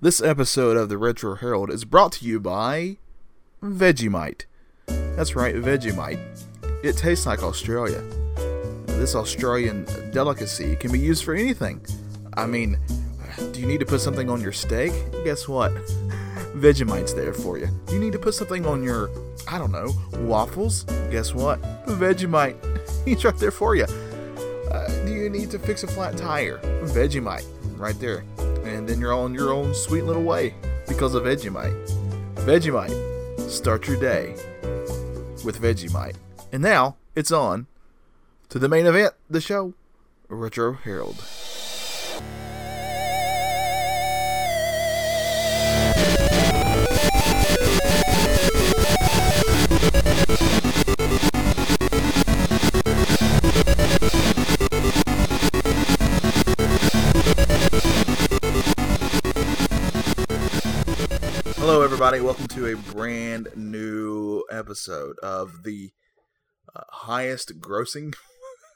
This 0.00 0.22
episode 0.22 0.76
of 0.76 0.88
the 0.88 0.96
Retro 0.96 1.34
Herald 1.34 1.72
is 1.72 1.84
brought 1.84 2.12
to 2.12 2.24
you 2.24 2.38
by 2.38 2.98
Vegemite. 3.60 4.44
That's 4.86 5.34
right, 5.34 5.56
Vegemite. 5.56 6.20
It 6.84 6.96
tastes 6.96 7.26
like 7.26 7.42
Australia. 7.42 8.00
This 8.86 9.16
Australian 9.16 9.86
delicacy 10.12 10.76
can 10.76 10.92
be 10.92 11.00
used 11.00 11.24
for 11.24 11.34
anything. 11.34 11.84
I 12.36 12.46
mean, 12.46 12.78
do 13.50 13.60
you 13.60 13.66
need 13.66 13.80
to 13.80 13.86
put 13.86 14.00
something 14.00 14.30
on 14.30 14.40
your 14.40 14.52
steak? 14.52 14.92
Guess 15.24 15.48
what? 15.48 15.72
Vegemite's 16.54 17.12
there 17.12 17.34
for 17.34 17.58
you. 17.58 17.66
Do 17.86 17.94
you 17.94 18.00
need 18.00 18.12
to 18.12 18.20
put 18.20 18.34
something 18.34 18.66
on 18.66 18.84
your, 18.84 19.10
I 19.48 19.58
don't 19.58 19.72
know, 19.72 19.90
waffles? 20.18 20.84
Guess 21.10 21.34
what? 21.34 21.60
Vegemite. 21.86 22.54
He's 23.04 23.24
right 23.24 23.36
there 23.38 23.50
for 23.50 23.74
you. 23.74 23.86
Uh, 24.70 24.86
do 25.04 25.12
you 25.12 25.28
need 25.28 25.50
to 25.50 25.58
fix 25.58 25.82
a 25.82 25.88
flat 25.88 26.16
tire? 26.16 26.58
Vegemite. 26.84 27.46
Right 27.76 27.98
there. 27.98 28.22
And 28.68 28.86
then 28.88 29.00
you're 29.00 29.14
on 29.14 29.34
your 29.34 29.52
own 29.52 29.74
sweet 29.74 30.02
little 30.02 30.22
way 30.22 30.54
because 30.86 31.14
of 31.14 31.24
Vegemite. 31.24 31.88
Vegemite. 32.36 33.50
Start 33.50 33.88
your 33.88 33.98
day 33.98 34.34
with 35.44 35.60
Vegemite. 35.60 36.16
And 36.52 36.62
now 36.62 36.96
it's 37.14 37.32
on 37.32 37.66
to 38.50 38.58
the 38.58 38.68
main 38.68 38.86
event, 38.86 39.14
the 39.28 39.40
show, 39.40 39.74
Retro 40.28 40.74
Herald. 40.74 41.24
Hello, 61.70 61.82
everybody. 61.82 62.18
Welcome 62.18 62.46
to 62.46 62.72
a 62.72 62.76
brand 62.76 63.48
new 63.54 64.42
episode 64.50 65.16
of 65.22 65.64
the 65.64 65.90
uh, 66.74 66.84
highest 66.88 67.60
grossing, 67.60 68.14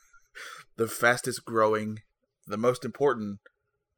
the 0.76 0.86
fastest 0.86 1.46
growing, 1.46 2.00
the 2.46 2.58
most 2.58 2.84
important 2.84 3.38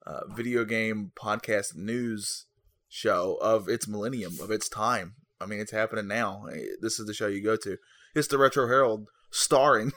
uh, 0.07 0.21
video 0.33 0.65
game 0.65 1.11
podcast 1.21 1.75
news 1.75 2.47
show 2.89 3.37
of 3.43 3.69
its 3.69 3.89
millennium, 3.89 4.35
of 4.41 4.53
its 4.53 4.69
time. 4.69 5.17
I 5.41 5.47
mean, 5.47 5.59
it's 5.59 5.73
happening 5.73 6.07
now. 6.07 6.45
This 6.81 7.01
is 7.01 7.07
the 7.09 7.15
show 7.15 7.27
you 7.27 7.43
go 7.43 7.57
to. 7.57 7.79
It's 8.15 8.29
the 8.29 8.39
Retro 8.39 8.69
Herald, 8.69 9.09
starring 9.33 9.91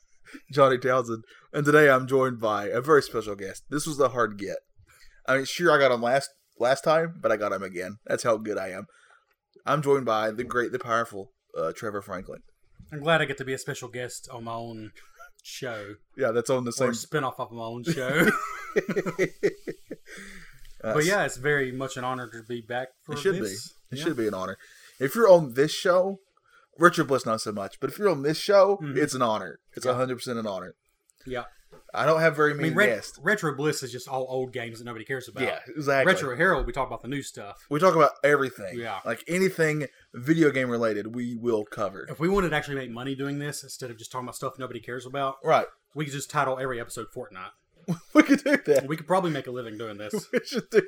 Johnny 0.52 0.78
Townsend. 0.78 1.24
And 1.52 1.66
today 1.66 1.90
I'm 1.90 2.06
joined 2.06 2.40
by 2.40 2.68
a 2.68 2.80
very 2.80 3.02
special 3.02 3.34
guest. 3.34 3.64
This 3.68 3.84
was 3.84 3.98
a 3.98 4.10
hard 4.10 4.38
get. 4.38 4.58
I 5.26 5.38
mean, 5.38 5.44
sure, 5.44 5.72
I 5.72 5.78
got 5.78 5.90
him 5.90 6.02
last 6.02 6.30
last 6.58 6.82
time, 6.84 7.14
but 7.20 7.30
I 7.32 7.36
got 7.36 7.52
him 7.52 7.62
again. 7.62 7.96
That's 8.06 8.22
how 8.22 8.36
good 8.36 8.58
I 8.58 8.68
am. 8.68 8.86
I'm 9.66 9.82
joined 9.82 10.04
by 10.06 10.30
the 10.30 10.44
great, 10.44 10.72
the 10.72 10.78
powerful 10.78 11.30
uh, 11.58 11.72
Trevor 11.74 12.02
Franklin. 12.02 12.40
I'm 12.92 13.00
glad 13.00 13.20
I 13.22 13.24
get 13.24 13.38
to 13.38 13.44
be 13.44 13.54
a 13.54 13.58
special 13.58 13.88
guest 13.88 14.28
on 14.30 14.44
my 14.44 14.52
own 14.54 14.90
show 15.42 15.94
Yeah, 16.16 16.30
that's 16.32 16.50
on 16.50 16.64
the 16.64 16.70
or 16.70 16.72
same. 16.72 16.90
a 16.90 16.94
spin-off 16.94 17.38
of 17.40 17.50
my 17.52 17.62
own 17.64 17.84
show. 17.92 18.28
but 20.82 21.04
yeah, 21.04 21.24
it's 21.24 21.36
very 21.36 21.72
much 21.72 21.96
an 21.96 22.04
honor 22.04 22.28
to 22.30 22.42
be 22.48 22.60
back 22.60 22.88
for 23.04 23.14
it 23.14 23.18
should 23.18 23.36
this. 23.36 23.72
be. 23.90 23.96
It 23.96 23.98
Yeah. 23.98 24.04
should 24.04 24.16
be 24.16 24.28
an 24.28 24.34
honor. 24.34 24.56
If 25.00 25.14
you're 25.14 25.28
on 25.30 25.54
this 25.54 25.72
show, 25.72 26.18
Richard 26.78 27.04
Bliss 27.08 27.24
not 27.26 27.40
so 27.40 27.52
much, 27.52 27.78
but 27.80 27.90
if 27.90 27.98
you're 27.98 28.08
on 28.10 28.22
this 28.22 28.38
show, 28.38 28.78
Mhm. 28.82 28.96
it's 28.96 29.14
an 29.14 29.22
honor. 29.22 29.58
It's 29.74 29.86
Yeah. 29.86 29.94
hundred 29.94 30.16
percent 30.16 30.38
an 30.38 30.46
honor. 30.46 30.74
Yeah. 31.26 31.44
I 31.94 32.06
don't 32.06 32.20
have 32.20 32.34
very 32.34 32.54
many 32.54 32.68
I 32.68 32.70
mean, 32.70 32.76
Ret- 32.76 33.10
Retro 33.22 33.54
Bliss 33.54 33.82
is 33.82 33.92
just 33.92 34.08
all 34.08 34.26
old 34.28 34.52
games 34.52 34.78
that 34.78 34.84
nobody 34.84 35.04
cares 35.04 35.28
about. 35.28 35.44
Yeah, 35.44 35.60
exactly. 35.68 36.12
Retro 36.12 36.36
Herald, 36.36 36.66
we 36.66 36.72
talk 36.72 36.86
about 36.88 37.02
the 37.02 37.08
new 37.08 37.22
stuff. 37.22 37.64
We 37.70 37.78
talk 37.78 37.94
about 37.94 38.12
everything. 38.24 38.78
Yeah. 38.78 39.00
like 39.04 39.22
anything 39.28 39.86
video 40.12 40.50
game 40.50 40.68
related, 40.68 41.14
we 41.14 41.36
will 41.36 41.64
cover. 41.64 42.06
If 42.10 42.18
we 42.18 42.28
wanted 42.28 42.50
to 42.50 42.56
actually 42.56 42.76
make 42.76 42.90
money 42.90 43.14
doing 43.14 43.38
this 43.38 43.62
instead 43.62 43.90
of 43.90 43.96
just 43.96 44.10
talking 44.10 44.26
about 44.26 44.36
stuff 44.36 44.58
nobody 44.58 44.80
cares 44.80 45.06
about, 45.06 45.36
Right, 45.44 45.66
we 45.94 46.04
could 46.04 46.14
just 46.14 46.30
title 46.30 46.58
every 46.58 46.80
episode 46.80 47.06
Fortnite. 47.14 47.50
we 48.14 48.22
could 48.22 48.42
do 48.42 48.56
that. 48.66 48.86
We 48.86 48.96
could 48.96 49.06
probably 49.06 49.30
make 49.30 49.46
a 49.46 49.50
living 49.50 49.76
doing 49.78 49.98
this. 49.98 50.26
We 50.32 50.40
should 50.44 50.70
do. 50.70 50.82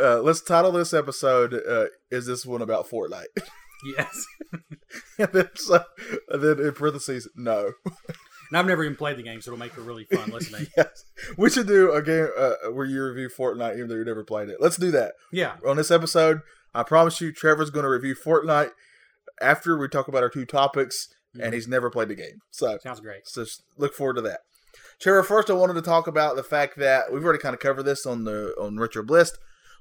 Uh, 0.00 0.20
let's 0.20 0.40
title 0.40 0.72
this 0.72 0.92
episode. 0.92 1.54
Uh, 1.54 1.86
Is 2.10 2.26
this 2.26 2.44
one 2.44 2.60
about 2.62 2.88
Fortnite? 2.88 3.26
yes. 3.96 4.26
and 5.18 5.28
then, 5.32 5.48
so, 5.54 5.84
and 6.28 6.42
then 6.42 6.58
in 6.58 6.72
parentheses, 6.72 7.28
no. 7.36 7.72
And 8.54 8.60
I've 8.60 8.66
never 8.66 8.84
even 8.84 8.94
played 8.94 9.16
the 9.16 9.24
game, 9.24 9.40
so 9.40 9.50
it'll 9.50 9.58
make 9.58 9.72
it 9.76 9.80
really 9.80 10.04
fun 10.04 10.30
listening. 10.30 10.68
yes, 10.76 11.04
we 11.36 11.50
should 11.50 11.66
do 11.66 11.90
a 11.90 12.00
game 12.00 12.28
uh, 12.38 12.70
where 12.70 12.86
you 12.86 13.02
review 13.02 13.28
Fortnite 13.28 13.74
even 13.74 13.88
though 13.88 13.96
you 13.96 14.04
never 14.04 14.22
played 14.22 14.48
it. 14.48 14.58
Let's 14.60 14.76
do 14.76 14.92
that 14.92 15.14
Yeah. 15.32 15.54
on 15.66 15.76
this 15.76 15.90
episode. 15.90 16.38
I 16.72 16.84
promise 16.84 17.20
you, 17.20 17.32
Trevor's 17.32 17.70
going 17.70 17.82
to 17.82 17.88
review 17.90 18.14
Fortnite 18.14 18.70
after 19.40 19.76
we 19.76 19.88
talk 19.88 20.06
about 20.06 20.22
our 20.22 20.28
two 20.30 20.46
topics, 20.46 21.08
and 21.40 21.52
he's 21.52 21.66
never 21.66 21.90
played 21.90 22.06
the 22.06 22.14
game. 22.14 22.38
So, 22.52 22.78
Sounds 22.80 23.00
great. 23.00 23.26
so 23.26 23.44
look 23.76 23.92
forward 23.92 24.14
to 24.14 24.22
that. 24.22 24.38
Trevor, 25.00 25.24
first 25.24 25.50
I 25.50 25.54
wanted 25.54 25.74
to 25.74 25.82
talk 25.82 26.06
about 26.06 26.36
the 26.36 26.44
fact 26.44 26.78
that 26.78 27.12
we've 27.12 27.24
already 27.24 27.40
kind 27.40 27.54
of 27.54 27.60
covered 27.60 27.82
this 27.82 28.06
on 28.06 28.22
the 28.22 28.54
on 28.60 28.76
Richard 28.76 29.08
Bliss, 29.08 29.32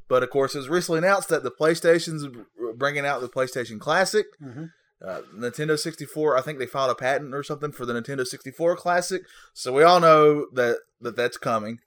but 0.10 0.24
of 0.24 0.32
course 0.32 0.56
it 0.56 0.60
was 0.60 0.70
recently 0.70 0.98
announced 0.98 1.30
that 1.30 1.44
the 1.44 1.52
PlayStation's 1.52 2.28
bringing 2.76 3.06
out 3.06 3.22
the 3.22 3.30
PlayStation 3.30 3.80
Classic. 3.80 4.26
hmm 4.40 4.66
Uh, 5.06 5.22
Nintendo 5.36 5.78
64, 5.78 6.38
I 6.38 6.42
think 6.42 6.60
they 6.60 6.66
filed 6.66 6.92
a 6.92 6.96
patent 6.96 7.34
or 7.34 7.44
something 7.44 7.72
for 7.74 7.86
the 7.86 7.94
Nintendo 7.94 8.26
64 8.26 8.78
Classic. 8.78 9.22
So 9.54 9.74
we 9.74 9.84
all 9.84 10.00
know 10.00 10.48
that, 10.54 10.78
that 11.02 11.16
that's 11.18 11.38
coming. 11.38 11.80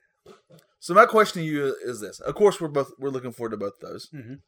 So 0.79 0.93
my 0.93 1.07
question 1.07 1.41
to 1.43 1.49
you 1.49 1.75
is 1.85 2.01
this: 2.01 2.21
Of 2.21 2.35
course, 2.35 2.61
we're 2.61 2.69
both 2.69 2.91
we're 2.99 3.09
looking 3.11 3.33
forward 3.33 3.51
to 3.53 3.57
both 3.57 3.83
of 3.83 3.89
those. 3.89 4.09
Mhm. 4.15 4.41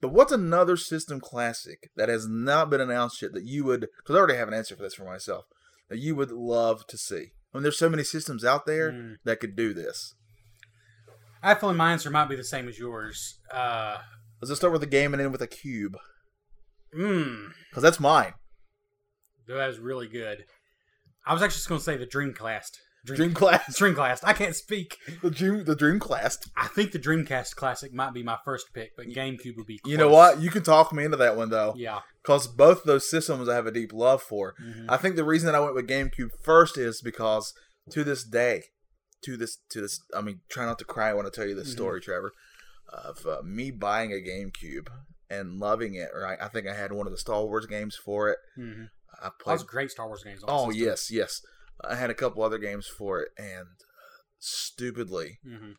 But 0.00 0.08
what's 0.12 0.30
another 0.32 0.76
system 0.76 1.20
classic 1.20 1.90
that 1.96 2.08
has 2.08 2.26
not 2.28 2.70
been 2.70 2.80
announced 2.80 3.20
yet 3.22 3.32
that 3.32 3.44
you 3.44 3.64
would? 3.64 3.80
Because 3.98 4.14
I 4.14 4.18
already 4.18 4.36
have 4.38 4.48
an 4.48 4.54
answer 4.54 4.76
for 4.76 4.82
this 4.82 4.94
for 4.94 5.04
myself. 5.04 5.46
That 5.88 5.98
you 5.98 6.14
would 6.14 6.30
love 6.30 6.86
to 6.88 6.96
see. 6.98 7.32
I 7.52 7.58
mean, 7.58 7.62
there's 7.62 7.78
so 7.78 7.88
many 7.88 8.04
systems 8.04 8.44
out 8.44 8.66
there 8.66 8.92
Mm. 8.92 9.16
that 9.24 9.40
could 9.40 9.56
do 9.56 9.72
this. 9.74 10.14
I 11.42 11.54
feel 11.54 11.70
like 11.70 11.78
my 11.78 11.92
answer 11.92 12.10
might 12.10 12.28
be 12.28 12.36
the 12.36 12.44
same 12.44 12.68
as 12.68 12.78
yours. 12.78 13.38
Uh, 13.50 13.98
Let's 14.40 14.50
just 14.50 14.60
start 14.60 14.72
with 14.74 14.82
a 14.82 14.86
game 14.86 15.14
and 15.14 15.22
end 15.22 15.32
with 15.32 15.40
a 15.40 15.46
cube, 15.46 15.96
mm, 16.96 17.48
because 17.70 17.82
that's 17.82 18.00
mine. 18.00 18.32
that 19.48 19.66
was 19.66 19.78
really 19.78 20.08
good. 20.08 20.44
I 21.26 21.32
was 21.32 21.42
actually 21.42 21.56
just 21.56 21.68
going 21.68 21.78
to 21.80 21.84
say 21.84 21.96
the 21.96 22.06
Dreamcast. 22.06 22.70
Dream 23.04 23.34
Class, 23.34 23.78
Dreamcast. 23.78 24.20
I 24.24 24.32
can't 24.32 24.56
speak. 24.56 24.96
the 25.22 25.30
Dream, 25.30 25.64
the 25.64 25.76
Dream 25.76 26.00
Class. 26.00 26.38
I 26.56 26.66
think 26.66 26.90
the 26.90 26.98
Dreamcast 26.98 27.54
Classic 27.54 27.92
might 27.94 28.12
be 28.12 28.24
my 28.24 28.36
first 28.44 28.66
pick, 28.74 28.96
but 28.96 29.06
GameCube 29.06 29.56
would 29.56 29.66
be. 29.66 29.78
You 29.84 29.96
know 29.96 30.08
what? 30.08 30.40
You 30.40 30.50
can 30.50 30.64
talk 30.64 30.92
me 30.92 31.04
into 31.04 31.16
that 31.18 31.36
one 31.36 31.50
though. 31.50 31.74
Yeah. 31.76 32.00
because 32.22 32.48
both 32.48 32.82
those 32.82 33.08
systems 33.08 33.48
I 33.48 33.54
have 33.54 33.66
a 33.66 33.70
deep 33.70 33.92
love 33.92 34.22
for. 34.22 34.54
Mhm. 34.60 34.86
I 34.88 34.96
think 34.96 35.14
the 35.14 35.22
reason 35.24 35.46
that 35.46 35.54
I 35.54 35.60
went 35.60 35.76
with 35.76 35.86
GameCube 35.86 36.30
first 36.42 36.76
is 36.76 37.00
because 37.00 37.52
to 37.90 38.02
this 38.02 38.24
day, 38.24 38.64
to 39.22 39.36
this 39.36 39.58
to 39.70 39.80
this, 39.82 40.00
I 40.12 40.20
mean, 40.20 40.40
try 40.50 40.64
not 40.64 40.80
to 40.80 40.84
cry 40.84 41.12
when 41.14 41.26
I 41.26 41.30
tell 41.30 41.46
you 41.46 41.54
this 41.54 41.68
Mhm. 41.68 41.72
story, 41.72 42.00
Trevor, 42.00 42.32
of 42.92 43.24
uh, 43.24 43.42
me 43.44 43.70
buying 43.70 44.10
a 44.12 44.16
GameCube 44.16 44.88
and 45.30 45.58
loving 45.58 45.94
it. 45.94 46.08
Right, 46.14 46.38
I 46.40 46.48
think 46.48 46.66
I 46.66 46.74
had 46.74 46.92
one 46.92 47.06
of 47.06 47.12
the 47.12 47.18
Star 47.18 47.44
Wars 47.44 47.66
games 47.66 47.96
for 47.96 48.28
it. 48.30 48.38
Mhm. 48.58 48.88
I 49.20 49.24
That 49.24 49.38
played. 49.40 49.54
was 49.54 49.62
great 49.64 49.90
Star 49.90 50.06
Wars 50.06 50.22
games. 50.24 50.42
On 50.44 50.48
Oh 50.50 50.70
system. 50.70 50.86
yes, 50.88 51.10
yes. 51.10 51.40
I 51.82 51.94
had 51.96 52.10
a 52.10 52.14
couple 52.14 52.42
other 52.42 52.58
games 52.58 52.86
for 52.86 53.20
it, 53.20 53.32
and 53.36 53.66
uh, 53.68 54.18
stupidly, 54.38 55.38
Mhm. 55.46 55.74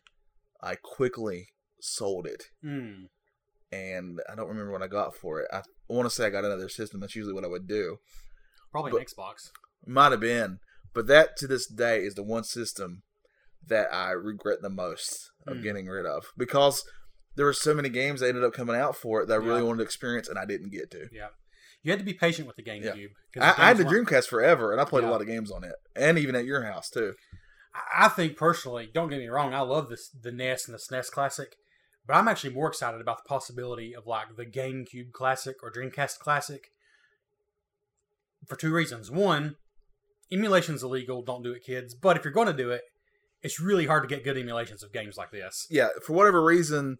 I 0.60 0.74
quickly 0.76 1.48
sold 1.80 2.26
it. 2.26 2.44
Mm. 2.64 3.08
And 3.70 4.20
I 4.28 4.34
don't 4.34 4.48
remember 4.48 4.72
what 4.72 4.82
I 4.82 4.88
got 4.88 5.14
for 5.16 5.40
it. 5.40 5.48
I 5.52 5.62
want 5.88 6.06
to 6.08 6.14
say 6.14 6.26
I 6.26 6.30
got 6.30 6.44
another 6.44 6.68
system. 6.68 7.00
That's 7.00 7.14
usually 7.16 7.34
what 7.34 7.44
I 7.44 7.48
would 7.48 7.66
do. 7.66 7.98
Probably 8.72 8.92
But- 8.92 9.00
an 9.02 9.06
Xbox. 9.06 9.50
Might 9.86 10.10
have 10.12 10.20
been, 10.20 10.58
but 10.92 11.06
that 11.06 11.36
to 11.38 11.46
this 11.46 11.66
day 11.66 12.04
is 12.04 12.14
the 12.14 12.22
one 12.22 12.44
system 12.44 13.02
that 13.62 13.92
I 13.92 14.10
regret 14.12 14.62
the 14.62 14.70
most 14.70 15.30
of 15.46 15.58
Hmm. 15.58 15.62
getting 15.62 15.86
rid 15.86 16.06
of 16.06 16.26
because 16.36 16.84
there 17.38 17.46
were 17.46 17.52
so 17.54 17.72
many 17.72 17.88
games 17.88 18.20
that 18.20 18.28
ended 18.28 18.44
up 18.44 18.52
coming 18.52 18.76
out 18.76 18.94
for 18.96 19.22
it 19.22 19.26
that 19.28 19.34
I 19.34 19.36
really 19.36 19.60
Yeah. 19.60 19.66
wanted 19.66 19.78
to 19.78 19.84
experience 19.84 20.28
and 20.28 20.38
I 20.38 20.44
didn't 20.44 20.70
get 20.70 20.90
to. 20.90 21.08
Yeah. 21.12 21.28
You 21.82 21.92
had 21.92 22.00
to 22.00 22.04
be 22.04 22.12
patient 22.12 22.46
with 22.48 22.56
the 22.56 22.62
GameCube. 22.64 23.10
'cause 23.32 23.42
I, 23.42 23.50
I 23.56 23.68
had 23.68 23.76
the 23.78 23.84
Dreamcast 23.84 24.26
forever, 24.26 24.72
and 24.72 24.80
I 24.80 24.84
played 24.84 25.04
a 25.04 25.10
lot 25.10 25.20
of 25.20 25.26
games 25.28 25.50
on 25.50 25.62
it, 25.64 25.76
and 25.96 26.18
even 26.18 26.34
at 26.34 26.44
your 26.44 26.64
house 26.64 26.90
too. 26.90 27.14
I 27.72 28.06
I 28.06 28.08
think 28.08 28.36
personally, 28.36 28.90
don't 28.92 29.08
get 29.08 29.18
me 29.20 29.28
wrong, 29.28 29.54
I 29.54 29.60
love 29.60 29.88
this 29.88 30.10
the 30.10 30.32
NES 30.32 30.66
and 30.66 30.74
the 30.74 30.78
SNES 30.80 31.10
Classic, 31.10 31.54
but 32.04 32.14
I'm 32.14 32.26
actually 32.28 32.52
more 32.52 32.66
excited 32.68 33.00
about 33.00 33.18
the 33.18 33.28
possibility 33.28 33.94
of 33.94 34.06
like 34.06 34.34
the 34.36 34.44
GameCube 34.46 35.12
Classic 35.12 35.54
or 35.62 35.70
Dreamcast 35.72 36.18
Classic 36.18 36.62
for 38.48 38.56
two 38.56 38.72
reasons. 38.72 39.10
One, 39.10 39.54
emulation's 40.32 40.82
illegal, 40.82 41.22
don't 41.22 41.42
do 41.44 41.52
it, 41.52 41.62
kids. 41.64 41.94
But 41.94 42.16
if 42.16 42.24
you're 42.24 42.32
going 42.32 42.46
to 42.48 42.52
do 42.52 42.70
it, 42.70 42.82
it's 43.42 43.60
really 43.60 43.86
hard 43.86 44.02
to 44.02 44.08
get 44.12 44.24
good 44.24 44.36
emulations 44.36 44.82
of 44.82 44.92
games 44.92 45.16
like 45.16 45.30
this. 45.30 45.66
Yeah, 45.70 45.88
for 46.04 46.12
whatever 46.14 46.42
reason, 46.42 46.96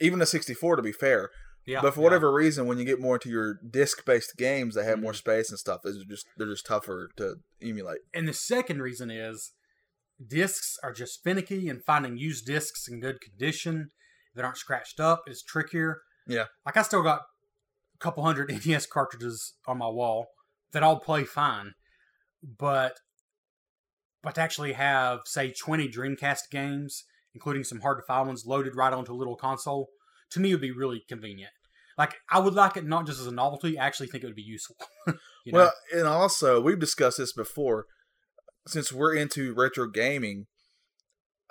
even 0.00 0.20
a 0.22 0.26
64 0.26 0.76
to 0.76 0.82
be 0.82 0.92
fair, 0.92 1.30
Yeah, 1.66 1.80
but 1.82 1.94
for 1.94 2.00
yeah. 2.00 2.04
whatever 2.04 2.32
reason, 2.32 2.66
when 2.66 2.78
you 2.78 2.84
get 2.84 3.00
more 3.00 3.16
into 3.16 3.28
your 3.30 3.54
disc-based 3.68 4.36
games 4.36 4.74
that 4.74 4.84
have 4.84 5.00
more 5.00 5.12
Mhm. 5.12 5.16
space 5.16 5.50
and 5.50 5.58
stuff, 5.58 5.84
are 5.84 5.92
just 6.08 6.26
they're 6.36 6.46
just 6.48 6.66
tougher 6.66 7.10
to 7.16 7.36
emulate. 7.60 8.00
And 8.14 8.26
the 8.28 8.32
second 8.32 8.80
reason 8.82 9.10
is 9.10 9.52
discs 10.24 10.76
are 10.82 10.92
just 10.92 11.22
finicky 11.22 11.68
and 11.68 11.84
finding 11.84 12.16
used 12.16 12.46
discs 12.46 12.88
in 12.88 13.00
good 13.00 13.20
condition. 13.20 13.90
that 14.34 14.44
aren't 14.44 14.58
scratched 14.58 15.00
up. 15.00 15.22
is 15.26 15.42
trickier. 15.42 16.00
Yeah. 16.28 16.44
Like 16.64 16.76
I 16.76 16.82
still 16.82 17.02
got 17.02 17.22
a 17.94 17.98
couple 17.98 18.22
hundred 18.22 18.48
NES 18.66 18.86
cartridges 18.86 19.54
on 19.66 19.78
my 19.78 19.88
wall 19.88 20.28
that 20.72 20.84
all 20.84 21.00
play 21.00 21.24
fine, 21.24 21.72
but 22.42 23.00
but 24.22 24.36
to 24.36 24.40
actually 24.40 24.74
have 24.74 25.20
say 25.24 25.52
20 25.52 25.88
Dreamcast 25.88 26.50
games, 26.52 27.04
including 27.38 27.62
some 27.62 27.80
hard 27.82 27.98
to 27.98 28.02
find 28.02 28.26
ones, 28.26 28.44
loaded 28.44 28.74
right 28.74 28.92
onto 28.92 29.12
a 29.12 29.14
little 29.14 29.36
console, 29.36 29.90
to 30.32 30.40
me 30.40 30.52
would 30.52 30.60
be 30.60 30.72
really 30.72 31.04
convenient. 31.08 31.52
Like 31.96 32.16
I 32.28 32.40
would 32.40 32.54
like 32.54 32.76
it 32.76 32.84
not 32.84 33.06
just 33.06 33.20
as 33.20 33.28
a 33.28 33.32
novelty. 33.32 33.78
I 33.78 33.86
actually 33.86 34.08
think 34.08 34.24
it 34.24 34.26
would 34.26 34.34
be 34.34 34.42
useful. 34.42 34.74
you 35.06 35.52
know? 35.52 35.58
Well, 35.58 35.72
and 35.94 36.08
also 36.08 36.60
we've 36.60 36.80
discussed 36.80 37.18
this 37.18 37.32
before. 37.32 37.86
Since 38.66 38.92
we're 38.92 39.14
into 39.14 39.54
retro 39.54 39.86
gaming, 39.88 40.46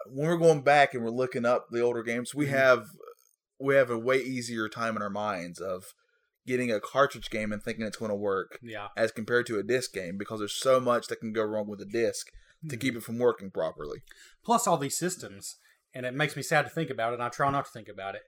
when 0.05 0.27
we're 0.27 0.37
going 0.37 0.61
back 0.61 0.93
and 0.93 1.03
we're 1.03 1.09
looking 1.09 1.45
up 1.45 1.67
the 1.71 1.81
older 1.81 2.03
games, 2.03 2.35
we 2.35 2.47
Mhm. 2.47 2.49
have 2.49 2.85
we 3.59 3.75
have 3.75 3.89
a 3.89 3.97
way 3.97 4.17
easier 4.17 4.67
time 4.69 4.97
in 4.97 5.01
our 5.01 5.09
minds 5.09 5.59
of 5.59 5.85
getting 6.45 6.69
a 6.71 6.79
cartridge 6.81 7.29
game 7.29 7.51
and 7.53 7.63
thinking 7.63 7.85
it's 7.85 7.97
going 7.97 8.11
to 8.11 8.15
work 8.15 8.59
yeah. 8.61 8.89
as 8.95 9.11
compared 9.11 9.47
to 9.47 9.57
a 9.57 9.63
disc 9.63 9.91
game 9.93 10.15
because 10.17 10.39
there's 10.39 10.59
so 10.59 10.79
much 10.79 11.07
that 11.07 11.19
can 11.19 11.33
go 11.33 11.43
wrong 11.43 11.67
with 11.67 11.81
a 11.81 11.85
disc 11.85 12.27
to 12.69 12.77
keep 12.77 12.95
it 12.95 13.03
from 13.03 13.17
working 13.17 13.49
properly. 13.49 13.99
Plus 14.45 14.67
all 14.67 14.77
these 14.77 14.97
systems, 14.97 15.57
and 15.97 16.05
it 16.05 16.13
makes 16.13 16.35
me 16.35 16.43
sad 16.43 16.61
to 16.63 16.69
think 16.69 16.89
about 16.89 17.11
it. 17.11 17.15
and 17.15 17.23
I 17.23 17.29
try 17.29 17.49
not 17.51 17.65
to 17.65 17.71
think 17.71 17.87
about 17.89 18.15
it, 18.15 18.21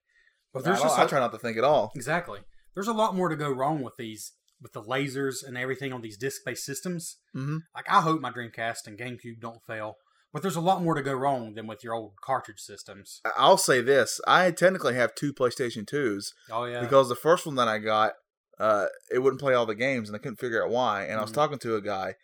but 0.53 0.63
there's 0.63 0.81
just 0.81 0.97
I 0.97 1.05
try 1.05 1.19
not 1.19 1.31
to 1.31 1.37
think 1.37 1.57
at 1.57 1.63
all. 1.63 1.91
exactly. 1.95 2.39
There's 2.73 2.87
a 2.87 2.93
lot 2.93 3.15
more 3.15 3.29
to 3.29 3.35
go 3.35 3.49
wrong 3.49 3.81
with 3.81 3.93
these, 3.97 4.33
with 4.61 4.73
the 4.73 4.81
lasers 4.81 5.37
and 5.45 5.57
everything 5.57 5.93
on 5.93 6.01
these 6.01 6.17
disc-based 6.17 6.65
systems. 6.65 7.17
hmm 7.33 7.57
Like 7.75 7.89
I 7.89 8.01
hope 8.01 8.21
my 8.21 8.31
Dreamcast 8.31 8.87
and 8.87 8.97
GameCube 8.97 9.39
don't 9.39 9.61
fail, 9.67 9.95
but 10.33 10.41
there's 10.41 10.55
a 10.55 10.61
lot 10.61 10.81
more 10.83 10.95
to 10.95 11.01
go 11.01 11.13
wrong 11.13 11.53
than 11.53 11.67
with 11.67 11.83
your 11.83 11.93
old 11.93 12.13
cartridge 12.23 12.59
systems. 12.59 13.21
I'll 13.37 13.57
say 13.57 13.81
this: 13.81 14.19
I 14.27 14.51
technically 14.51 14.95
have 14.95 15.15
two 15.15 15.33
PlayStation 15.33 15.85
Twos 15.87 16.33
Oh 16.51 16.65
yeah, 16.65 16.81
because 16.81 17.09
the 17.09 17.15
first 17.15 17.45
one 17.45 17.55
that 17.55 17.67
I 17.67 17.77
got, 17.79 18.13
uh, 18.59 18.87
it 19.11 19.19
wouldn't 19.19 19.41
play 19.41 19.53
all 19.53 19.65
the 19.65 19.75
games, 19.75 20.09
and 20.09 20.15
I 20.15 20.19
couldn't 20.19 20.39
figure 20.39 20.63
out 20.63 20.71
why. 20.71 21.03
And 21.03 21.17
I 21.19 21.21
was 21.21 21.31
Mhm. 21.31 21.35
talking 21.35 21.59
to 21.59 21.75
a 21.75 21.81
guy, 21.81 22.15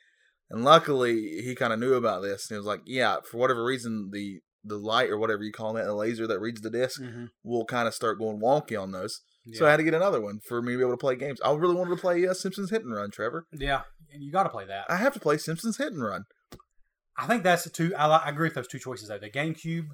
and 0.49 0.63
luckily 0.63 1.41
he 1.41 1.55
kind 1.55 1.73
of 1.73 1.79
knew 1.79 1.93
about 1.95 2.21
this, 2.21 2.49
and 2.49 2.55
he 2.55 2.57
was 2.57 2.67
like, 2.67 2.81
"Yeah, 2.85 3.17
for 3.29 3.37
whatever 3.37 3.63
reason, 3.63 4.09
the 4.11 4.41
the 4.65 4.77
light 4.77 5.09
or 5.09 5.17
whatever 5.17 5.43
you 5.43 5.51
call 5.51 5.77
it, 5.77 5.83
the 5.85 5.93
laser 5.93 6.27
that 6.27 6.39
reads 6.39 6.61
the 6.61 6.69
disc, 6.69 7.01
hmm 7.01 7.25
will 7.43 7.65
kind 7.65 7.87
of 7.87 7.93
start 7.93 8.19
going 8.19 8.39
wonky 8.41 8.79
on 8.81 8.91
those." 8.91 9.21
yeah. 9.45 9.59
So 9.59 9.65
I 9.67 9.71
had 9.71 9.77
to 9.77 9.83
get 9.83 9.93
another 9.93 10.19
one 10.21 10.39
for 10.47 10.61
me 10.61 10.71
to 10.73 10.77
be 10.79 10.83
able 10.83 10.93
to 10.93 10.97
play 10.97 11.15
games. 11.15 11.39
I 11.45 11.53
really 11.53 11.75
wanted 11.75 11.91
to 11.95 12.01
play 12.01 12.27
uh, 12.27 12.33
Simpsons 12.33 12.71
Hit 12.71 12.83
and 12.83 12.93
Run, 12.93 13.11
Trevor. 13.11 13.45
yeah, 13.53 13.81
and 14.11 14.23
you 14.23 14.31
got 14.31 14.43
to 14.43 14.49
play 14.49 14.65
that. 14.65 14.85
I 14.89 14.95
have 14.97 15.13
to 15.13 15.19
play 15.19 15.37
Simpsons 15.37 15.77
Hit 15.77 15.91
and 15.93 16.03
Run. 16.03 16.23
I 17.17 17.27
think 17.27 17.43
that's 17.43 17.63
the 17.63 17.69
two. 17.69 17.95
I, 17.95 18.07
I 18.07 18.29
agree 18.29 18.47
with 18.47 18.55
those 18.55 18.67
two 18.67 18.79
choices 18.79 19.07
though. 19.09 19.19
The 19.19 19.29
GameCube 19.29 19.85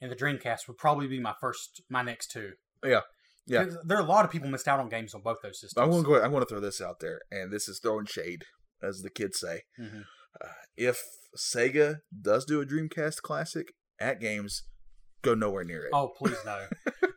and 0.00 0.10
the 0.10 0.16
Dreamcast 0.16 0.66
would 0.68 0.76
probably 0.78 1.06
be 1.06 1.20
my 1.20 1.34
first, 1.40 1.82
my 1.88 2.02
next 2.02 2.30
two. 2.30 2.52
Yeah. 2.84 3.00
Yeah. 3.46 3.66
There 3.84 3.96
are 3.98 4.02
a 4.02 4.06
lot 4.06 4.24
of 4.24 4.30
people 4.30 4.48
missed 4.50 4.68
out 4.68 4.78
on 4.80 4.88
games 4.88 5.14
on 5.14 5.22
both 5.22 5.38
those 5.42 5.60
systems. 5.60 5.82
I'm 5.82 5.90
going 5.90 6.02
to 6.04 6.08
go. 6.08 6.22
I'm 6.22 6.30
going 6.30 6.42
to 6.42 6.48
throw 6.48 6.60
this 6.60 6.80
out 6.80 7.00
there, 7.00 7.20
and 7.30 7.52
this 7.52 7.68
is 7.68 7.80
throwing 7.82 8.06
shade, 8.06 8.42
as 8.82 9.00
the 9.02 9.10
kids 9.10 9.38
say. 9.40 9.62
Mhm. 9.80 10.04
Uh, 10.42 10.48
if 10.76 11.00
Sega 11.36 11.96
does 12.20 12.44
do 12.44 12.60
a 12.60 12.66
Dreamcast 12.66 13.22
classic 13.22 13.72
AtGames, 14.02 14.62
go 15.22 15.34
nowhere 15.34 15.64
near 15.64 15.84
it. 15.84 15.90
Oh, 15.92 16.08
please 16.08 16.36
no. 16.44 16.66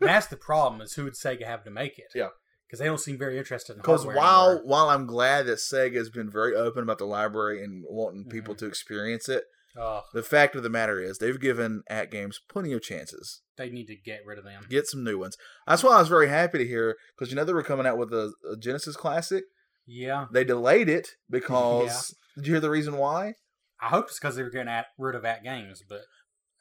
That's 0.01 0.27
the 0.27 0.37
problem. 0.37 0.81
Is 0.81 0.93
who 0.93 1.03
would 1.05 1.13
Sega 1.15 1.45
have 1.45 1.63
to 1.63 1.71
make 1.71 1.97
it? 1.97 2.07
Yeah. 2.13 2.29
because 2.67 2.79
they 2.79 2.85
don't 2.85 2.99
seem 2.99 3.17
very 3.17 3.37
interested 3.37 3.73
in 3.73 3.77
Because 3.79 4.05
while 4.05 4.49
anymore. 4.51 4.65
while 4.67 4.89
I'm 4.89 5.05
glad 5.05 5.45
that 5.47 5.57
Sega 5.59 5.95
has 5.95 6.09
been 6.09 6.29
very 6.31 6.55
open 6.55 6.83
about 6.83 6.97
the 6.97 7.05
library 7.05 7.63
and 7.63 7.83
wanting 7.87 8.25
people 8.25 8.55
Mhm. 8.55 8.57
to 8.59 8.65
experience 8.65 9.29
it, 9.29 9.43
oh, 9.77 10.01
the 10.13 10.23
fact 10.23 10.55
of 10.55 10.63
the 10.63 10.69
matter 10.69 10.99
is 10.99 11.17
they've 11.19 11.39
given 11.39 11.83
AtGames 11.91 12.37
plenty 12.49 12.73
of 12.73 12.81
chances. 12.81 13.41
they 13.57 13.69
need 13.69 13.85
to 13.87 13.95
get 13.95 14.19
rid 14.25 14.37
of 14.37 14.43
them. 14.43 14.65
Get 14.69 14.85
some 14.87 15.03
new 15.03 15.17
ones. 15.17 15.37
That's 15.67 15.81
why 15.83 15.91
I 15.95 15.99
was 15.99 16.09
very 16.09 16.27
happy 16.27 16.57
to 16.57 16.67
hear 16.67 16.97
because 17.15 17.29
you 17.31 17.35
know 17.37 17.45
they 17.45 17.53
were 17.53 17.63
coming 17.63 17.85
out 17.87 17.97
with 17.97 18.11
a, 18.13 18.33
a 18.51 18.57
Genesis 18.57 18.95
Classic. 18.97 19.43
Yeah, 19.87 20.25
They 20.31 20.43
delayed 20.43 20.89
it 20.89 21.09
because 21.29 22.15
did 22.35 22.47
you 22.47 22.53
hear 22.53 22.59
the 22.59 22.69
reason 22.71 22.97
why? 22.97 23.35
I 23.79 23.89
hope 23.89 24.05
it's 24.05 24.19
because 24.19 24.35
they 24.35 24.43
were 24.43 24.49
getting 24.49 24.67
at, 24.69 24.87
rid 24.97 25.13
of 25.15 25.21
AtGames, 25.23 25.79
but 25.87 26.01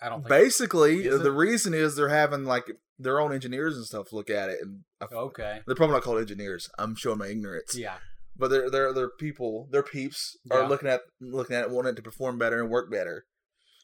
I 0.04 0.08
don't 0.10 0.18
think. 0.18 0.28
Basically, 0.28 1.08
the 1.08 1.32
reason 1.32 1.72
is 1.72 1.96
they're 1.96 2.08
having 2.08 2.44
like 2.44 2.64
their 2.98 3.20
own 3.20 3.32
engineers 3.32 3.76
and 3.76 3.86
stuff 3.86 4.12
look 4.12 4.28
at 4.28 4.50
it, 4.50 4.58
and 4.60 4.84
okay. 5.12 5.60
they're 5.66 5.74
probably 5.74 5.94
not 5.94 6.02
called 6.02 6.20
engineers. 6.20 6.68
I'm 6.78 6.94
showing 6.94 7.18
my 7.18 7.28
ignorance, 7.28 7.74
Yeah, 7.76 7.96
but 8.36 8.48
they're 8.48 8.70
they're 8.70 8.92
they're 8.92 9.10
people, 9.18 9.68
their 9.70 9.82
peeps 9.82 10.36
are 10.50 10.62
Yeah. 10.62 10.68
looking 10.68 10.88
at 10.88 11.00
looking 11.20 11.56
at 11.56 11.64
it, 11.64 11.70
wanting 11.70 11.92
it 11.92 11.96
to 11.96 12.02
perform 12.02 12.38
better 12.38 12.60
and 12.60 12.70
work 12.70 12.90
better. 12.90 13.24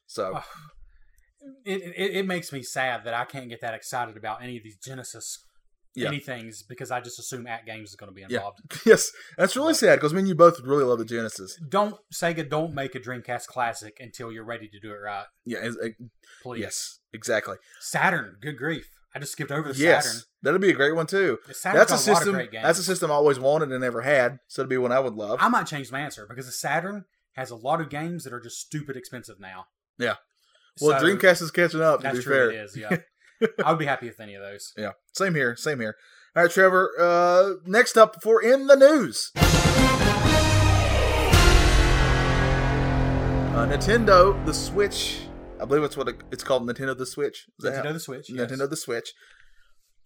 So 0.07 0.41
it, 1.65 1.81
it 1.97 2.17
it 2.19 2.27
makes 2.27 2.53
me 2.53 2.63
sad 2.63 3.05
that 3.05 3.15
I 3.15 3.25
can't 3.25 3.49
get 3.49 3.61
that 3.63 3.75
excited 3.75 4.17
about 4.17 4.43
any 4.43 4.59
of 4.59 4.63
these 4.63 4.77
Genesis 4.77 5.39
Yeah. 5.95 6.09
anythings 6.11 6.59
because 6.69 6.91
I 6.93 7.01
just 7.01 7.19
assume 7.19 7.47
AtGames 7.47 7.85
is 7.85 7.97
going 7.97 8.11
to 8.11 8.15
be 8.15 8.21
Yeah. 8.23 8.39
involved. 8.39 8.61
yes, 8.87 9.11
that's 9.37 9.57
really 9.57 9.73
But- 9.73 9.79
sad 9.79 9.97
because 9.97 10.13
I 10.13 10.17
mean 10.17 10.27
you 10.27 10.35
both 10.37 10.61
really 10.61 10.85
love 10.85 10.99
the 10.99 11.05
Genesis. 11.05 11.59
Don't 11.69 11.97
Sega, 12.15 12.49
don't 12.49 12.75
make 12.75 12.95
a 12.95 13.01
Dreamcast 13.01 13.47
classic 13.47 13.97
until 14.01 14.31
you're 14.31 14.45
ready 14.45 14.69
to 14.69 14.79
do 14.81 14.93
it 14.93 14.97
right. 14.99 15.27
Yeah, 15.45 15.59
it- 15.63 15.97
Please. 16.43 16.61
yes, 16.61 16.99
exactly. 17.13 17.57
Saturn, 17.81 18.37
good 18.41 18.57
grief. 18.57 18.89
I 19.13 19.19
just 19.19 19.33
skipped 19.33 19.51
over 19.51 19.73
the 19.73 19.79
Yes, 19.79 20.05
Saturn. 20.07 20.21
that'd 20.43 20.61
be 20.61 20.71
a 20.71 20.75
great 20.75 20.95
one 20.95 21.07
too. 21.09 21.39
That's 21.47 21.65
a 21.65 21.73
got 21.73 21.79
lot 21.79 21.91
of 21.91 21.99
system. 21.99 22.33
great 22.35 22.53
games. 22.53 22.63
That's 22.63 22.79
a 22.79 22.85
system 22.85 23.11
I 23.11 23.15
always 23.15 23.41
wanted 23.41 23.73
and 23.73 23.81
never 23.81 24.03
had. 24.03 24.39
So 24.47 24.63
it'd 24.63 24.71
be 24.71 24.77
one 24.79 24.93
I 24.93 25.01
would 25.01 25.15
love. 25.15 25.39
I 25.43 25.49
might 25.49 25.67
change 25.67 25.91
my 25.91 25.99
answer 26.01 26.25
because 26.29 26.47
the 26.47 26.53
Saturn 26.53 27.05
has 27.35 27.51
a 27.51 27.57
lot 27.57 27.81
of 27.81 27.89
games 27.91 28.23
that 28.23 28.33
are 28.33 28.41
just 28.41 28.61
stupid 28.61 28.97
expensive 28.97 29.41
now. 29.41 29.67
Yeah. 29.99 30.15
Well, 30.81 30.99
So, 31.01 31.05
Dreamcast 31.05 31.43
is 31.43 31.51
catching 31.51 31.81
up. 31.83 31.99
To 32.01 32.03
That's 32.05 32.19
be 32.19 32.23
true. 32.25 32.33
fair, 32.35 32.51
It 32.53 32.65
is. 32.65 32.77
Yeah. 32.77 32.97
I 33.65 33.71
would 33.71 33.79
be 33.79 33.87
happy 33.87 34.07
with 34.07 34.21
any 34.21 34.35
of 34.35 34.43
those. 34.43 34.73
Yeah, 34.77 34.93
same 35.15 35.35
here, 35.35 35.57
same 35.57 35.81
here. 35.81 35.97
All 36.37 36.43
right, 36.45 36.53
Trevor. 36.53 36.91
Uh, 36.99 37.55
next 37.67 37.97
up 37.97 38.23
for 38.23 38.41
in 38.43 38.67
the 38.67 38.77
news, 38.77 39.33
uh, 43.55 43.67
Nintendo 43.67 44.45
the 44.47 44.55
Switch. 44.55 45.23
I 45.61 45.65
believe 45.65 45.83
it's 45.83 45.97
what 45.97 46.09
it's 46.31 46.45
called. 46.45 46.63
Nintendo 46.69 46.97
the 46.97 47.05
Switch. 47.07 47.47
Is 47.59 47.65
that 47.65 47.75
how- 47.75 47.83
Nintendo 47.83 47.93
the 47.95 48.01
Switch. 48.01 48.27
yes. 48.31 48.51
Nintendo 48.51 48.71
the 48.71 48.77
Switch. 48.77 49.13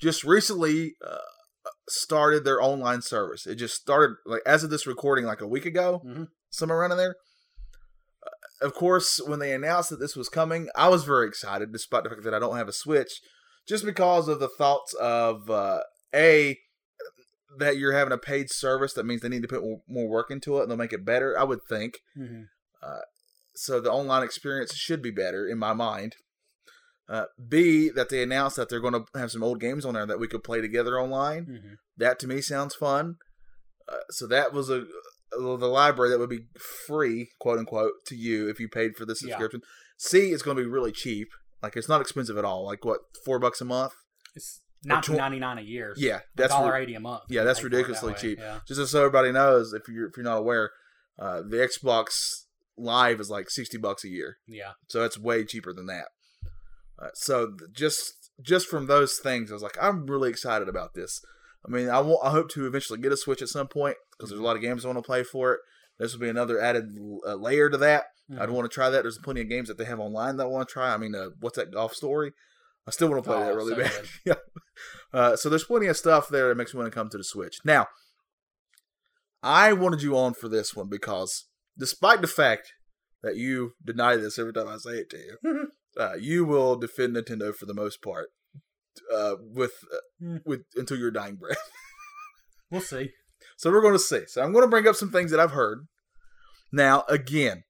Just 0.01 0.25
recently 0.25 0.95
uh, 1.07 1.19
started 1.89 2.45
their 2.45 2.61
online 2.61 3.03
service. 3.03 3.47
It 3.47 3.57
just 3.57 3.75
started 3.75 4.17
like 4.27 4.43
as 4.47 4.65
of 4.65 4.71
this 4.71 4.87
recording, 4.87 5.25
like 5.25 5.41
a 5.41 5.47
week 5.47 5.67
ago, 5.67 6.03
Mhm. 6.05 6.29
somewhere 6.51 6.79
around 6.81 6.93
in 6.93 6.99
there. 6.99 7.15
Uh, 8.63 8.67
of 8.67 8.75
course, 8.75 9.21
when 9.27 9.39
they 9.39 9.53
announced 9.53 9.91
that 9.91 10.01
this 10.01 10.17
was 10.17 10.29
coming, 10.29 10.69
I 10.75 10.89
was 10.89 11.05
very 11.05 11.27
excited, 11.29 11.73
despite 11.73 12.05
the 12.05 12.11
fact 12.11 12.23
that 12.25 12.35
I 12.35 12.39
don't 12.39 12.57
have 12.57 12.69
a 12.69 12.73
Switch, 12.73 13.21
just 13.69 13.85
because 13.85 14.29
of 14.29 14.41
the 14.41 14.49
thoughts 14.49 14.95
of 14.95 15.49
uh, 15.51 15.81
a 16.15 16.59
that 17.59 17.77
you're 17.77 17.93
having 17.93 18.13
a 18.13 18.19
paid 18.19 18.51
service. 18.51 18.93
That 18.95 19.07
means 19.07 19.21
they 19.21 19.29
need 19.29 19.43
to 19.43 19.49
put 19.49 19.63
more- 19.87 20.09
work 20.09 20.31
into 20.31 20.59
it, 20.59 20.63
and 20.63 20.71
they'll 20.71 20.77
make 20.79 20.93
it 20.93 21.05
better. 21.05 21.39
I 21.39 21.45
would 21.45 21.61
think 21.69 21.99
Mhm. 22.19 22.47
so 23.55 23.81
the 23.81 23.93
online 23.93 24.25
experience 24.25 24.75
should 24.75 25.01
be 25.01 25.13
better 25.13 25.47
in 25.47 25.59
my 25.59 25.73
mind. 25.73 26.17
Uh, 27.09 27.27
B 27.49 27.91
that 27.91 28.09
they 28.09 28.23
announced 28.23 28.57
that 28.57 28.69
they're 28.69 28.81
going 28.81 28.95
to 28.95 29.07
have 29.19 29.31
some 29.31 29.45
old 29.45 29.61
games 29.61 29.85
on 29.85 29.95
there 29.95 30.07
that 30.07 30.19
we 30.19 30.27
could 30.27 30.43
play 30.43 30.61
together 30.61 30.99
online. 30.99 31.47
Mhm. 31.47 31.77
That 31.97 32.19
to 32.21 32.27
me 32.27 32.41
sounds 32.41 32.75
fun. 32.75 33.17
Uh, 33.87 33.99
so 34.11 34.27
that 34.27 34.53
was 34.53 34.71
a 34.71 34.87
the 35.39 35.67
library 35.69 36.11
that 36.11 36.19
would 36.19 36.31
be 36.31 36.47
free, 36.87 37.31
quote 37.41 37.59
unquote, 37.59 37.93
to 38.07 38.15
you 38.17 38.49
if 38.49 38.59
you 38.61 38.69
paid 38.69 38.97
for 38.97 39.05
the 39.05 39.13
Yeah. 39.21 39.29
subscription. 39.31 39.61
C 39.97 40.31
it's 40.33 40.43
going 40.43 40.57
to 40.57 40.63
be 40.63 40.69
really 40.69 40.93
cheap. 40.93 41.29
Like 41.63 41.77
it's 41.77 41.89
not 41.89 42.01
expensive 42.01 42.37
at 42.37 42.45
all. 42.45 42.65
Like 42.65 42.85
what 42.85 43.01
four 43.25 43.39
bucks 43.39 43.61
a 43.61 43.65
month? 43.65 43.93
It's 44.35 44.61
not 44.85 45.03
tw- 45.05 45.11
ninety 45.11 45.39
nine 45.39 45.59
a 45.59 45.63
year. 45.63 45.95
Yeah, 45.97 46.21
that's 46.37 46.53
dollar 46.53 46.77
eighty 46.77 46.95
a 46.95 47.01
month. 47.01 47.23
yeah, 47.29 47.43
that's 47.45 47.61
it 47.61 47.63
that 47.63 47.69
ridiculously 47.71 48.15
cheap. 48.15 48.39
Yeah. 48.39 48.59
just 48.69 48.91
so 48.91 48.99
everybody 48.99 49.33
knows 49.33 49.73
if 49.73 49.89
you're 49.89 50.09
if 50.09 50.17
you're 50.17 50.25
not 50.25 50.39
aware, 50.39 50.71
uh, 51.19 51.41
the 51.43 51.57
Xbox 51.57 52.17
Live 52.77 53.21
is 53.21 53.31
like 53.31 53.49
sixty 53.51 53.79
bucks 53.79 54.05
a 54.05 54.09
year. 54.09 54.37
Yeah. 54.47 54.73
so 54.89 55.05
it's 55.05 55.19
way 55.19 55.45
cheaper 55.45 55.73
than 55.73 55.87
that. 55.87 56.07
Uh, 57.01 57.09
so 57.15 57.57
just 57.73 58.31
just 58.43 58.67
from 58.67 58.87
those 58.87 59.19
things, 59.23 59.51
I 59.51 59.55
was 59.55 59.63
like, 59.63 59.77
I'm 59.81 60.07
really 60.07 60.29
excited 60.31 60.69
about 60.69 60.95
this. 60.95 61.21
I 61.67 61.71
mean, 61.71 61.89
I 61.89 62.01
want, 62.01 62.21
I 62.25 62.31
hope 62.31 62.51
to 62.51 62.67
eventually 62.67 62.99
get 62.99 63.13
a 63.13 63.17
Switch 63.17 63.41
at 63.43 63.49
some 63.49 63.69
point 63.69 63.97
because 64.13 64.31
there's 64.31 64.41
a 64.41 64.45
lot 64.45 64.57
of 64.57 64.63
games 64.63 64.85
I 64.85 64.89
want 64.89 64.99
to 64.99 65.03
play 65.03 65.23
for 65.23 65.55
it. 65.55 65.61
This 65.99 66.13
will 66.13 66.21
be 66.21 66.29
another 66.29 66.61
added 66.61 66.85
uh, 67.27 67.35
layer 67.35 67.71
to 67.71 67.77
that. 67.79 68.05
I'd 68.39 68.49
Mhm. 68.49 68.53
want 68.53 68.71
to 68.71 68.75
try 68.75 68.91
that. 68.91 69.03
There's 69.03 69.19
plenty 69.19 69.41
of 69.43 69.49
games 69.49 69.69
that 69.69 69.79
they 69.79 69.85
have 69.85 70.01
online 70.01 70.37
that 70.39 70.45
I 70.45 70.47
want 70.47 70.69
to 70.69 70.73
try. 70.73 70.93
I 70.93 70.97
mean, 70.97 71.15
uh, 71.15 71.29
what's 71.41 71.57
that 71.57 71.71
golf 71.73 71.95
story? 71.95 72.33
I 72.87 72.91
still 72.91 73.09
want 73.09 73.23
to 73.25 73.31
play 73.31 73.39
that 73.39 73.53
Oh, 73.53 73.57
really 73.57 73.75
so 73.75 73.83
bad. 73.83 74.05
yeah. 74.27 74.35
Uh, 75.13 75.37
so 75.37 75.49
there's 75.49 75.65
plenty 75.65 75.87
of 75.87 75.97
stuff 75.97 76.29
there 76.29 76.49
that 76.49 76.57
makes 76.57 76.75
me 76.75 76.79
want 76.81 76.91
to 76.93 76.95
come 76.95 77.09
to 77.11 77.17
the 77.19 77.25
Switch. 77.25 77.59
Now, 77.65 77.87
I 79.43 79.73
wanted 79.73 80.03
you 80.03 80.17
on 80.17 80.35
for 80.35 80.49
this 80.49 80.75
one 80.75 80.89
because 80.89 81.47
despite 81.79 82.21
the 82.21 82.27
fact 82.27 82.73
that 83.23 83.37
you 83.37 83.73
deny 83.85 84.17
this 84.17 84.39
every 84.39 84.53
time 84.53 84.69
I 84.69 84.77
say 84.79 84.99
it 84.99 85.11
to 85.11 85.19
you, 85.19 85.69
uh, 85.99 86.15
you 86.19 86.45
will 86.45 86.77
defend 86.77 87.17
Nintendo 87.17 87.55
for 87.55 87.67
the 87.67 87.75
most 87.75 88.03
part 88.03 88.29
uh, 89.13 89.35
with 89.41 89.73
uh, 89.93 89.97
Hmm. 90.21 90.37
with 90.45 90.63
until 90.77 90.99
your 90.99 91.11
dying 91.11 91.37
breath. 91.37 91.59
We'll 92.71 92.81
see. 92.81 93.11
So 93.57 93.71
we're 93.71 93.83
going 93.83 93.93
to 93.95 93.99
see. 94.01 94.23
So 94.27 94.43
I'm 94.43 94.53
going 94.53 94.65
to 94.65 94.71
bring 94.71 94.89
up 94.89 94.97
some 94.97 95.11
things 95.13 95.31
that 95.31 95.39
I've 95.39 95.53
heard. 95.53 95.87
Now, 96.73 97.05
again, 97.09 97.63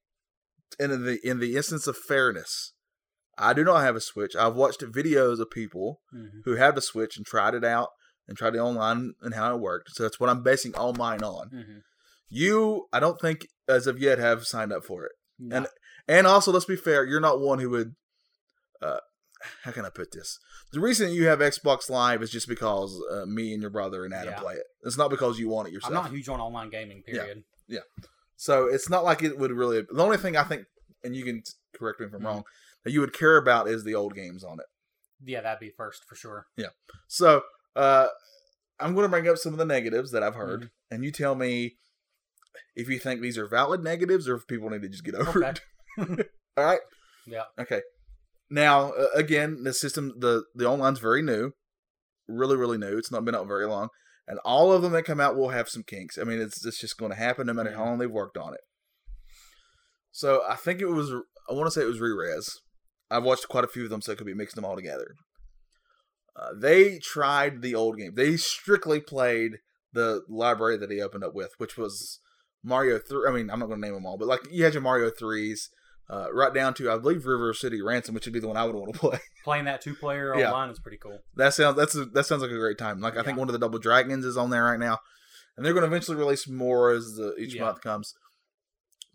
in 0.79 0.89
the 1.05 1.19
in 1.23 1.39
the 1.39 1.55
instance 1.55 1.85
of 1.85 1.95
fairness, 1.97 2.73
I 3.37 3.53
do 3.53 3.63
not 3.63 3.81
have 3.81 3.95
a 3.95 3.99
Switch. 4.01 4.35
I've 4.35 4.55
watched 4.55 4.81
videos 4.81 5.39
of 5.39 5.51
people 5.51 5.99
Mhm. 6.15 6.41
who 6.45 6.55
have 6.55 6.73
the 6.75 6.81
Switch 6.81 7.17
and 7.17 7.25
tried 7.25 7.53
it 7.53 7.63
out 7.63 7.89
and 8.27 8.35
tried 8.37 8.55
it 8.55 8.59
online 8.59 9.13
and 9.21 9.35
how 9.35 9.53
it 9.53 9.59
worked. 9.59 9.89
So 9.91 10.01
that's 10.03 10.19
what 10.19 10.29
I'm 10.29 10.41
basing 10.41 10.73
all 10.75 10.93
mine 10.93 11.21
on. 11.23 11.49
Mhm. 11.49 11.81
You, 12.29 12.87
I 12.91 12.99
don't 12.99 13.21
think 13.21 13.45
as 13.67 13.85
of 13.85 13.99
yet 13.99 14.17
have 14.17 14.47
signed 14.47 14.73
up 14.73 14.85
for 14.85 15.05
it. 15.05 15.11
No. 15.37 15.55
And 15.57 15.67
and 16.07 16.25
also, 16.25 16.51
let's 16.51 16.65
be 16.65 16.75
fair, 16.77 17.03
you're 17.05 17.19
not 17.19 17.39
one 17.41 17.59
who 17.59 17.69
would. 17.71 17.95
Uh, 18.81 18.99
how 19.63 19.71
can 19.71 19.85
I 19.85 19.89
put 19.89 20.11
this? 20.11 20.39
The 20.71 20.79
reason 20.79 21.11
you 21.11 21.25
have 21.27 21.39
Xbox 21.39 21.89
Live 21.89 22.21
is 22.23 22.29
just 22.31 22.47
because 22.47 22.99
uh, 23.11 23.25
me 23.25 23.53
and 23.53 23.61
your 23.61 23.71
brother 23.71 24.05
and 24.05 24.13
Adam 24.13 24.33
Yeah. 24.33 24.39
play 24.39 24.53
it. 24.55 24.63
It's 24.83 24.97
not 24.97 25.09
because 25.09 25.39
you 25.39 25.49
want 25.49 25.67
it 25.67 25.73
yourself. 25.73 25.91
I'm 25.95 26.03
not 26.03 26.11
huge 26.11 26.29
on 26.29 26.39
online 26.39 26.69
gaming. 26.69 27.03
Period. 27.03 27.43
Yeah. 27.67 27.79
Period. 27.97 28.09
So 28.37 28.65
it's 28.65 28.89
not 28.89 29.03
like 29.03 29.23
it 29.23 29.37
would 29.37 29.51
really. 29.51 29.81
The 29.81 30.03
only 30.03 30.17
thing 30.17 30.35
I 30.35 30.43
think, 30.43 30.65
and 31.03 31.15
you 31.15 31.23
can 31.23 31.43
correct 31.77 31.99
me 31.99 32.07
if 32.07 32.13
I'm 32.13 32.21
Mhm. 32.21 32.25
wrong, 32.25 32.43
that 32.83 32.91
you 32.91 32.99
would 32.99 33.13
care 33.13 33.37
about 33.37 33.67
is 33.67 33.83
the 33.83 33.95
old 33.95 34.13
games 34.15 34.43
on 34.43 34.59
it. 34.59 34.65
Yeah, 35.23 35.41
that'd 35.41 35.59
be 35.59 35.69
first 35.75 36.03
for 36.05 36.15
sure. 36.15 36.47
Yeah. 36.57 36.69
So 37.07 37.43
uh, 37.75 38.07
I'm 38.79 38.93
going 38.93 39.05
to 39.05 39.09
bring 39.09 39.27
up 39.27 39.37
some 39.37 39.53
of 39.53 39.57
the 39.59 39.65
negatives 39.65 40.11
that 40.11 40.21
I've 40.23 40.35
heard, 40.35 40.59
Mm-hmm. 40.61 40.93
and 40.95 41.03
you 41.05 41.11
tell 41.11 41.35
me 41.35 41.77
if 42.75 42.89
you 42.89 42.99
think 42.99 43.21
these 43.21 43.37
are 43.37 43.47
valid 43.47 43.83
negatives 43.83 44.27
or 44.27 44.35
if 44.35 44.47
people 44.47 44.69
need 44.69 44.81
to 44.81 44.89
just 44.89 45.03
get 45.05 45.15
over 45.15 45.43
Okay. 45.45 45.59
it. 45.97 46.29
All 46.57 46.63
right. 46.65 46.79
Yeah. 47.27 47.45
Okay. 47.59 47.81
Now, 48.49 48.91
uh, 48.91 49.07
again, 49.15 49.63
the 49.63 49.73
system, 49.73 50.13
the 50.17 50.43
the 50.53 50.67
online's 50.67 50.99
very 50.99 51.21
new, 51.21 51.51
really, 52.27 52.55
really 52.55 52.77
new. 52.77 52.97
It's 52.97 53.11
not 53.11 53.25
been 53.25 53.35
out 53.35 53.47
very 53.47 53.65
long, 53.65 53.89
and 54.27 54.39
all 54.45 54.71
of 54.71 54.81
them 54.81 54.91
that 54.93 55.03
come 55.03 55.19
out 55.19 55.35
will 55.35 55.49
have 55.49 55.69
some 55.69 55.83
kinks. 55.83 56.17
I 56.17 56.23
mean, 56.23 56.39
it's 56.39 56.65
it's 56.65 56.79
just 56.79 56.97
going 56.97 57.11
to 57.11 57.17
happen 57.17 57.47
no 57.47 57.53
matter 57.53 57.71
how 57.71 57.85
long 57.85 57.97
they've 57.97 58.09
worked 58.09 58.37
on 58.37 58.53
it. 58.53 58.61
So 60.11 60.43
I 60.47 60.55
think 60.55 60.81
it 60.81 60.87
was. 60.87 61.11
I 61.49 61.53
want 61.53 61.67
to 61.67 61.71
say 61.71 61.81
it 61.81 61.89
was 61.89 61.99
re-res. 61.99 62.49
I've 63.11 63.23
watched 63.23 63.47
quite 63.49 63.63
a 63.63 63.67
few 63.67 63.83
of 63.83 63.89
them, 63.89 64.01
so 64.01 64.11
it 64.11 64.17
could 64.17 64.27
be 64.27 64.33
mixing 64.33 64.61
them 64.61 64.69
all 64.69 64.75
together. 64.75 65.15
Uh, 66.35 66.49
they 66.59 66.99
tried 66.99 67.61
the 67.61 67.75
old 67.75 67.97
game. 67.97 68.13
They 68.15 68.35
strictly 68.37 68.99
played 68.99 69.57
the 69.93 70.21
library 70.27 70.77
that 70.77 70.91
he 70.91 71.01
opened 71.01 71.23
up 71.23 71.33
with, 71.33 71.51
which 71.57 71.77
was 71.77 72.19
Mario 72.63 72.99
three. 72.99 73.27
I 73.27 73.31
mean, 73.31 73.49
I'm 73.49 73.59
not 73.59 73.67
going 73.67 73.81
to 73.81 73.87
name 73.87 73.93
them 73.95 74.05
all, 74.05 74.17
but 74.17 74.27
like 74.27 74.41
you 74.51 74.63
had 74.63 74.73
your 74.73 74.81
Mario 74.81 75.09
threes, 75.09 75.69
uh, 76.09 76.27
right 76.33 76.53
down 76.53 76.73
to 76.75 76.91
I 76.91 76.97
believe 76.97 77.25
River 77.25 77.53
City 77.53 77.81
Ransom, 77.81 78.13
which 78.15 78.25
would 78.25 78.33
be 78.33 78.39
the 78.39 78.47
one 78.47 78.57
I 78.57 78.65
would 78.65 78.75
want 78.75 78.93
to 78.93 78.99
play. 79.05 79.19
Playing 79.43 79.65
that 79.65 79.81
two 79.81 79.95
player 79.95 80.35
Yeah. 80.37 80.47
online 80.51 80.69
is 80.69 80.79
pretty 80.79 80.97
cool. 80.97 81.19
That 81.35 81.53
sounds 81.53 81.77
that's 81.77 81.95
a, 81.95 82.05
that 82.05 82.25
sounds 82.25 82.41
like 82.41 82.51
a 82.51 82.57
great 82.57 82.77
time. 82.77 82.99
Like 83.01 83.17
I 83.17 83.23
think 83.23 83.37
one 83.37 83.47
of 83.49 83.53
the 83.53 83.59
Double 83.59 83.79
Dragons 83.79 84.25
is 84.25 84.37
on 84.37 84.49
there 84.49 84.63
right 84.63 84.79
now, 84.79 84.99
and 85.55 85.65
they're 85.65 85.73
going 85.73 85.83
to 85.83 85.87
eventually 85.87 86.17
release 86.17 86.47
more 86.47 86.91
as 86.91 87.13
the, 87.15 87.35
each 87.39 87.55
Yeah. 87.55 87.61
month 87.65 87.81
comes. 87.81 88.13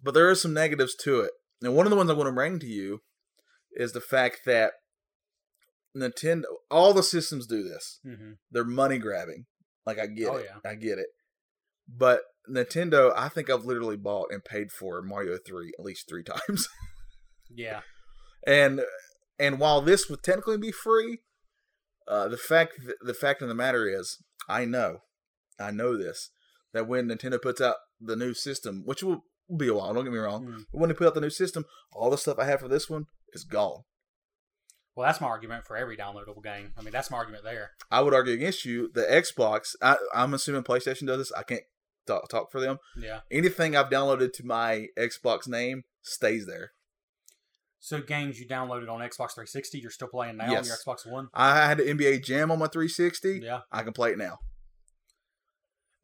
But 0.03 0.15
there 0.15 0.29
are 0.31 0.35
some 0.35 0.55
negatives 0.55 0.95
to 1.05 1.21
it, 1.21 1.31
and 1.63 1.75
one 1.75 1.87
of 1.87 1.91
the 1.91 1.97
ones 1.97 2.11
I 2.11 2.15
want 2.15 2.29
to 2.29 2.33
bring 2.33 2.59
to 2.61 2.67
you 2.67 3.01
is 3.73 3.93
the 3.93 4.01
fact 4.01 4.41
that 4.47 4.73
Nintendo, 5.97 6.45
all 6.71 6.93
the 6.95 7.03
systems 7.03 7.47
do 7.47 7.63
this. 7.63 7.99
hmm 8.05 8.33
They're 8.51 8.65
money 8.65 8.99
grabbing. 8.99 9.47
Like 9.87 9.99
I 9.99 10.07
get 10.07 10.29
Oh, 10.29 10.37
it, 10.37 10.47
yeah. 10.49 10.71
I 10.71 10.75
get 10.75 10.99
it. 10.99 11.07
But 11.89 12.21
Nintendo, 12.51 13.13
I 13.17 13.29
think 13.29 13.49
I've 13.49 13.65
literally 13.65 13.97
bought 13.97 14.29
and 14.31 14.45
paid 14.45 14.71
for 14.73 15.01
Mario 15.03 15.39
three 15.45 15.73
at 15.79 15.85
least 15.85 16.09
three 16.09 16.23
times. 16.49 16.69
Yeah. 17.49 17.81
and 18.47 18.83
and 19.39 19.59
while 19.59 19.81
this 19.81 20.09
would 20.09 20.23
technically 20.23 20.59
be 20.59 20.73
free, 20.73 21.19
uh, 22.07 22.29
the 22.29 22.37
fact 22.37 22.75
the 23.01 23.15
fact 23.15 23.43
of 23.43 23.49
the 23.49 23.55
matter 23.55 23.89
is, 23.89 24.19
I 24.49 24.65
know, 24.65 24.99
I 25.59 25.71
know 25.71 25.97
this 25.97 26.31
that 26.73 26.87
when 26.87 27.09
Nintendo 27.09 27.41
puts 27.41 27.61
out 27.61 27.77
the 28.01 28.15
new 28.17 28.33
system, 28.35 28.83
which 28.85 29.03
will 29.03 29.25
be 29.57 29.67
a 29.69 29.75
while, 29.75 29.93
don't 29.93 30.05
get 30.05 30.13
me 30.13 30.19
wrong, 30.19 30.47
Mm. 30.47 30.65
but 30.73 30.79
when 30.81 30.89
they 30.89 30.95
put 30.95 31.07
out 31.09 31.15
the 31.15 31.21
new 31.21 31.31
system, 31.31 31.65
all 31.93 32.11
the 32.11 32.17
stuff 32.19 32.39
I 32.39 32.45
have 32.45 32.61
for 32.61 32.69
this 32.69 32.89
one 32.89 33.07
is 33.33 33.43
gone. 33.45 33.83
Well, 34.95 35.07
that's 35.07 35.21
my 35.21 35.27
argument 35.29 35.65
for 35.67 35.77
every 35.77 35.97
downloadable 35.97 36.43
game. 36.43 36.73
I 36.79 36.83
mean, 36.83 36.93
that's 36.93 37.11
my 37.11 37.17
argument 37.17 37.43
there. 37.45 37.71
I 37.91 38.01
would 38.03 38.15
argue 38.15 38.35
against 38.35 38.65
you. 38.65 38.91
The 38.93 39.03
Xbox, 39.03 39.75
I, 39.83 39.97
I'm 40.15 40.35
assuming 40.35 40.63
PlayStation 40.63 41.07
does 41.07 41.19
this. 41.19 41.33
I 41.33 41.43
can't 41.43 41.63
talk, 42.11 42.29
talk 42.29 42.51
for 42.53 42.61
them. 42.61 42.79
Yeah. 42.97 43.21
Anything 43.31 43.77
I've 43.77 43.91
downloaded 43.91 44.33
to 44.35 44.47
my 44.47 44.87
Xbox 44.99 45.49
name 45.49 45.85
stays 46.03 46.47
there. 46.47 46.73
So 47.79 48.01
games 48.03 48.39
you 48.39 48.47
downloaded 48.47 48.91
on 48.91 49.01
Xbox 49.01 49.33
360, 49.35 49.79
you're 49.79 49.91
still 49.91 50.09
playing 50.09 50.37
now 50.37 50.51
Yes. 50.51 50.59
on 50.61 50.67
your 50.67 50.77
Xbox 50.77 51.11
One. 51.11 51.29
I 51.33 51.67
had 51.67 51.79
the 51.79 51.85
NBA 51.85 52.23
Jam 52.23 52.51
on 52.51 52.59
my 52.59 52.67
360. 52.67 53.41
Yeah. 53.43 53.61
I 53.73 53.83
can 53.83 53.93
play 53.95 54.11
it 54.13 54.19
now. 54.19 54.39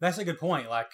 That's 0.00 0.18
a 0.18 0.24
good 0.24 0.38
point. 0.38 0.68
Like, 0.70 0.90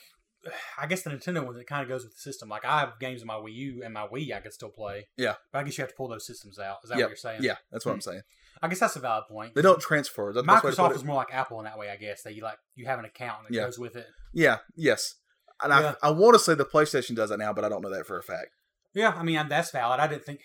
I 0.78 0.86
guess 0.86 1.02
the 1.02 1.10
Nintendo 1.10 1.44
one, 1.44 1.56
it 1.56 1.66
kind 1.66 1.82
of 1.82 1.88
goes 1.88 2.04
with 2.04 2.14
the 2.14 2.20
system. 2.20 2.48
Like, 2.48 2.64
I 2.64 2.80
have 2.80 2.98
games 2.98 3.22
on 3.22 3.26
my 3.26 3.34
Wii 3.34 3.54
U 3.54 3.82
and 3.84 3.94
my 3.94 4.06
Wii 4.06 4.34
I 4.34 4.40
can 4.40 4.50
still 4.50 4.70
play. 4.70 5.08
Yeah. 5.16 5.34
But 5.52 5.60
I 5.60 5.62
guess 5.62 5.78
you 5.78 5.82
have 5.82 5.90
to 5.90 5.96
pull 5.96 6.08
those 6.08 6.26
systems 6.26 6.58
out. 6.58 6.78
Is 6.84 6.90
that 6.90 6.98
what 6.98 7.08
you're 7.08 7.16
saying? 7.16 7.42
Yeah, 7.42 7.56
that's 7.70 7.86
what 7.86 7.92
I'm 7.92 7.98
hmm. 7.98 8.02
saying. 8.02 8.22
I 8.62 8.68
guess 8.68 8.78
that's 8.78 8.96
a 8.96 9.00
valid 9.00 9.24
point. 9.28 9.54
They 9.54 9.62
don't 9.62 9.80
transfer. 9.80 10.32
That's 10.32 10.46
the 10.46 10.52
best 10.52 10.64
way 10.64 10.70
to 10.70 10.76
put 10.76 10.92
Microsoft 10.92 10.96
is 10.96 11.04
more 11.04 11.16
like 11.16 11.34
Apple 11.34 11.58
in 11.58 11.64
that 11.64 11.78
way, 11.78 11.90
I 11.90 11.96
guess. 11.96 12.22
That 12.22 12.34
you 12.34 12.42
like 12.42 12.58
you 12.74 12.86
have 12.86 12.98
an 12.98 13.04
account 13.04 13.40
and 13.40 13.54
it 13.54 13.58
Yeah. 13.58 13.64
goes 13.64 13.78
with 13.78 13.96
it. 13.96 14.06
Yeah, 14.32 14.58
yes. 14.76 15.16
And 15.62 15.72
Yeah. 15.72 15.94
I, 16.02 16.08
I 16.08 16.10
want 16.10 16.34
to 16.34 16.38
say 16.38 16.54
the 16.54 16.64
PlayStation 16.64 17.16
does 17.16 17.30
that 17.30 17.38
now, 17.38 17.52
but 17.52 17.64
I 17.64 17.68
don't 17.68 17.82
know 17.82 17.90
that 17.90 18.06
for 18.06 18.18
a 18.18 18.22
fact. 18.22 18.50
Yeah, 18.94 19.14
I 19.16 19.22
mean 19.22 19.48
that's 19.48 19.70
valid. 19.70 20.00
I 20.00 20.06
didn't 20.06 20.24
think. 20.24 20.40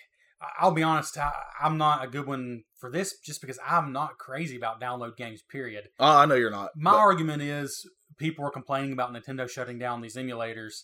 I'll 0.60 0.72
be 0.72 0.82
honest. 0.82 1.18
I, 1.18 1.32
I'm 1.60 1.78
not 1.78 2.04
a 2.04 2.08
good 2.08 2.26
one 2.26 2.64
for 2.76 2.90
this, 2.90 3.18
just 3.18 3.40
because 3.40 3.58
I'm 3.66 3.92
not 3.92 4.18
crazy 4.18 4.56
about 4.56 4.80
download 4.80 5.16
games. 5.16 5.42
Period. 5.42 5.88
Oh, 5.98 6.18
I 6.18 6.26
know 6.26 6.34
you're 6.36 6.50
not. 6.50 6.70
My 6.76 6.92
but- 6.92 6.98
argument 6.98 7.42
is 7.42 7.88
people 8.18 8.44
are 8.44 8.50
complaining 8.50 8.92
about 8.92 9.12
Nintendo 9.12 9.48
shutting 9.48 9.78
down 9.78 10.00
these 10.00 10.16
emulators. 10.16 10.82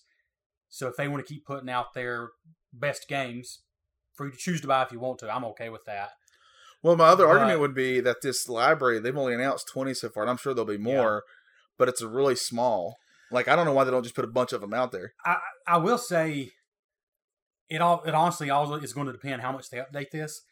So 0.69 0.89
if 0.89 0.97
they 0.97 1.07
want 1.09 1.25
to 1.25 1.33
keep 1.33 1.45
putting 1.47 1.71
out 1.71 1.95
their 1.95 2.31
best 2.73 3.07
games 3.09 3.61
for 4.15 4.27
you 4.27 4.33
to 4.33 4.39
choose 4.39 4.61
to 4.63 4.67
buy 4.67 4.83
if 4.83 4.91
you 4.93 4.99
want 4.99 5.19
to, 5.21 5.33
I'm 5.33 5.45
okay 5.47 5.69
with 5.69 5.85
that. 5.87 6.11
well, 6.83 6.97
my 6.97 7.07
other 7.07 7.27
but- 7.27 7.33
argument 7.37 7.61
would 7.61 7.75
be 7.75 8.01
that 8.01 8.23
this 8.23 8.49
library, 8.49 8.99
they've 8.99 9.17
only 9.17 9.35
announced 9.35 9.69
20 9.69 9.95
so 9.95 10.09
far, 10.09 10.25
and 10.25 10.31
I'm 10.31 10.37
sure 10.37 10.53
there'll 10.53 10.67
be 10.67 10.79
more, 10.79 11.23
but 11.79 11.89
it's 11.89 12.03
really 12.03 12.37
small. 12.37 12.97
Like, 13.31 13.47
I 13.49 13.57
don't 13.57 13.65
know 13.67 13.73
why 13.73 13.85
they 13.85 13.91
don't 13.91 14.03
just 14.03 14.15
put 14.17 14.25
a 14.25 14.29
bunch 14.29 14.53
of 14.53 14.61
them 14.61 14.75
out 14.75 14.91
there. 14.93 15.13
I 15.25 15.37
I 15.67 15.77
will 15.79 15.99
say 15.99 16.51
it 17.69 17.81
all 17.81 18.03
it 18.05 18.15
honestly 18.15 18.51
all 18.51 18.75
is 18.75 18.93
going 18.93 19.07
to 19.07 19.13
depend 19.13 19.43
how 19.43 19.53
much 19.53 19.71
they 19.71 19.79
update 19.79 20.11
this. 20.13 20.43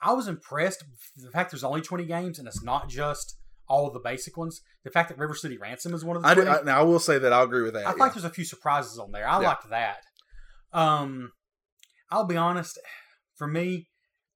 I 0.00 0.12
was 0.12 0.26
impressed 0.26 0.84
the 1.16 1.30
fact 1.30 1.52
there's 1.52 1.62
only 1.64 1.80
20 1.80 2.04
games 2.06 2.38
and 2.38 2.48
it's 2.48 2.62
not 2.62 2.88
just 2.88 3.36
all 3.68 3.86
of 3.86 3.92
the 3.94 4.00
basic 4.00 4.36
ones. 4.36 4.60
The 4.84 4.90
fact 4.90 5.08
that 5.10 5.18
River 5.18 5.34
City 5.34 5.56
Ransom 5.56 5.94
is 5.94 6.04
one 6.04 6.16
of 6.16 6.22
the 6.22 6.28
I, 6.28 6.34
20. 6.34 6.50
do, 6.50 6.56
I, 6.56 6.62
now, 6.62 6.80
I 6.80 6.82
will 6.82 6.98
say 6.98 7.18
that 7.18 7.32
I'll 7.32 7.44
agree 7.44 7.62
with 7.62 7.74
that. 7.74 7.86
I 7.86 7.90
yeah. 7.90 7.96
like 7.96 8.14
there's 8.14 8.24
a 8.24 8.30
few 8.30 8.44
surprises 8.44 8.98
on 8.98 9.12
there. 9.12 9.26
I 9.28 9.40
Yeah. 9.40 9.48
liked 9.48 9.70
that. 9.70 9.98
Um, 10.72 11.32
I'll 12.10 12.26
be 12.26 12.36
honest. 12.36 12.78
For 13.36 13.46
me, 13.46 13.88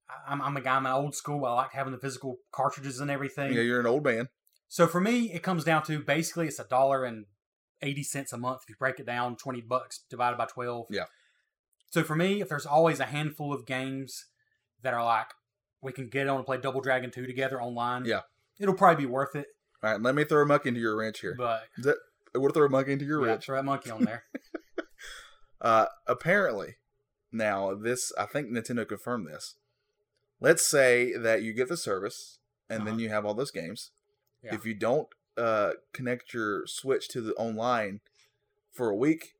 I- 0.09 0.31
I'm, 0.31 0.41
I'm 0.41 0.55
a 0.57 0.61
guy. 0.61 0.75
I'm 0.77 0.85
an 0.85 0.93
old 0.93 1.15
school. 1.15 1.45
I 1.45 1.53
like 1.53 1.73
having 1.73 1.91
the 1.93 1.99
physical 1.99 2.37
cartridges 2.51 2.99
and 2.99 3.11
everything. 3.11 3.53
yeah, 3.53 3.61
you're 3.61 3.79
an 3.79 3.85
old 3.87 4.03
man. 4.05 4.27
So 4.69 4.87
for 4.87 4.99
me, 5.01 5.31
it 5.33 5.43
comes 5.43 5.63
down 5.63 5.83
to 5.83 5.99
basically 5.99 6.47
it's 6.47 6.59
a 6.59 6.65
dollar 6.65 7.03
and 7.05 7.25
eighty 7.81 8.03
cents 8.03 8.33
a 8.33 8.37
month. 8.37 8.61
If 8.63 8.69
you 8.69 8.75
break 8.79 8.99
it 8.99 9.05
down, 9.05 9.35
twenty 9.35 9.61
bucks 9.61 10.03
divided 10.09 10.37
by 10.37 10.45
twelve. 10.45 10.87
Yeah. 10.89 11.05
So 11.89 12.03
for 12.03 12.15
me, 12.15 12.41
if 12.41 12.49
there's 12.49 12.65
always 12.65 12.99
a 12.99 13.05
handful 13.05 13.53
of 13.53 13.65
games 13.65 14.25
that 14.81 14.93
are 14.93 15.03
like 15.03 15.27
we 15.81 15.91
can 15.91 16.07
get 16.09 16.27
on 16.27 16.37
and 16.37 16.45
play 16.45 16.57
Double 16.57 16.81
Dragon 16.81 17.11
two 17.11 17.25
together 17.27 17.61
online. 17.61 18.05
Yeah. 18.05 18.21
It'll 18.59 18.73
probably 18.75 19.05
be 19.05 19.11
worth 19.11 19.35
it. 19.35 19.47
All 19.83 19.91
right, 19.91 20.01
let 20.01 20.15
me 20.15 20.23
throw 20.23 20.41
a 20.41 20.45
monkey 20.45 20.69
into 20.69 20.81
your 20.81 20.97
wrench 20.97 21.19
here. 21.19 21.35
But 21.37 21.63
I 22.35 22.37
want 22.39 22.53
to 22.53 22.59
throw 22.59 22.65
a 22.65 22.69
monkey 22.69 22.93
into 22.93 23.05
your 23.05 23.21
yeah, 23.23 23.31
ranch. 23.33 23.45
throw 23.45 23.55
that 23.57 23.63
monkey 23.65 23.91
on 23.91 24.03
there. 24.05 24.23
Uh, 25.59 25.87
apparently, 26.05 26.75
now 27.31 27.73
this 27.73 28.11
I 28.17 28.25
think 28.27 28.49
Nintendo 28.49 28.87
confirmed 28.87 29.27
this. 29.27 29.55
Let's 30.39 30.69
say 30.69 31.13
that 31.17 31.41
you 31.41 31.51
get 31.51 31.67
the 31.67 31.77
service 31.77 32.37
and 32.69 32.81
then 32.85 32.93
Uh-huh. 32.93 33.01
you 33.01 33.09
have 33.09 33.25
all 33.25 33.33
those 33.33 33.49
games. 33.49 33.89
Yeah. 34.43 34.53
If 34.53 34.67
you 34.67 34.75
don't 34.75 35.07
uh, 35.35 35.71
connect 35.93 36.33
your 36.35 36.67
Switch 36.67 37.07
to 37.09 37.21
the 37.21 37.33
online 37.33 38.01
for 38.71 38.89
a 38.89 38.95
week, 38.95 39.33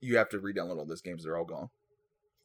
you 0.00 0.16
have 0.16 0.28
to 0.30 0.40
re-download 0.40 0.78
all 0.78 0.86
those 0.86 1.02
games. 1.02 1.22
They're 1.22 1.36
all 1.36 1.44
gone. 1.44 1.70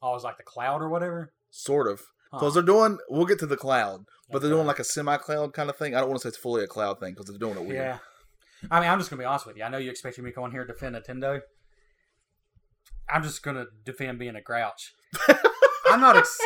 Oh, 0.02 0.14
it's 0.14 0.24
like 0.24 0.36
the 0.36 0.42
cloud 0.42 0.82
or 0.82 0.88
whatever. 0.88 1.32
Sort 1.50 1.88
of. 1.88 2.00
Huh. 2.32 2.38
Because 2.38 2.54
they're 2.54 2.62
doing, 2.62 2.98
we'll 3.08 3.26
get 3.26 3.38
to 3.40 3.46
the 3.46 3.56
cloud, 3.56 4.04
but 4.30 4.40
they're 4.42 4.50
doing 4.50 4.66
like 4.66 4.78
a 4.78 4.84
semi-cloud 4.84 5.52
kind 5.52 5.70
of 5.70 5.76
thing. 5.76 5.94
I 5.94 6.00
don't 6.00 6.08
want 6.08 6.20
to 6.20 6.24
say 6.24 6.28
it's 6.30 6.38
fully 6.38 6.64
a 6.64 6.66
cloud 6.66 6.98
thing 7.00 7.12
because 7.14 7.26
they're 7.26 7.38
doing 7.38 7.56
it 7.56 7.64
weird. 7.66 7.74
Yeah. 7.76 7.98
I 8.70 8.80
mean, 8.80 8.88
I'm 8.90 8.98
just 8.98 9.10
gonna 9.10 9.20
be 9.20 9.26
honest 9.26 9.46
with 9.46 9.56
you. 9.56 9.62
I 9.64 9.68
know 9.68 9.78
you 9.78 9.90
expected 9.90 10.24
me 10.24 10.30
to 10.30 10.34
come 10.34 10.44
on 10.44 10.50
here 10.50 10.62
and 10.62 10.68
defend 10.68 10.96
Nintendo. 10.96 11.40
I'm 13.08 13.22
just 13.22 13.42
gonna 13.42 13.66
defend 13.84 14.18
being 14.18 14.34
a 14.34 14.40
grouch. 14.42 14.92
I'm 15.86 16.00
not. 16.00 16.16
Ex- 16.16 16.40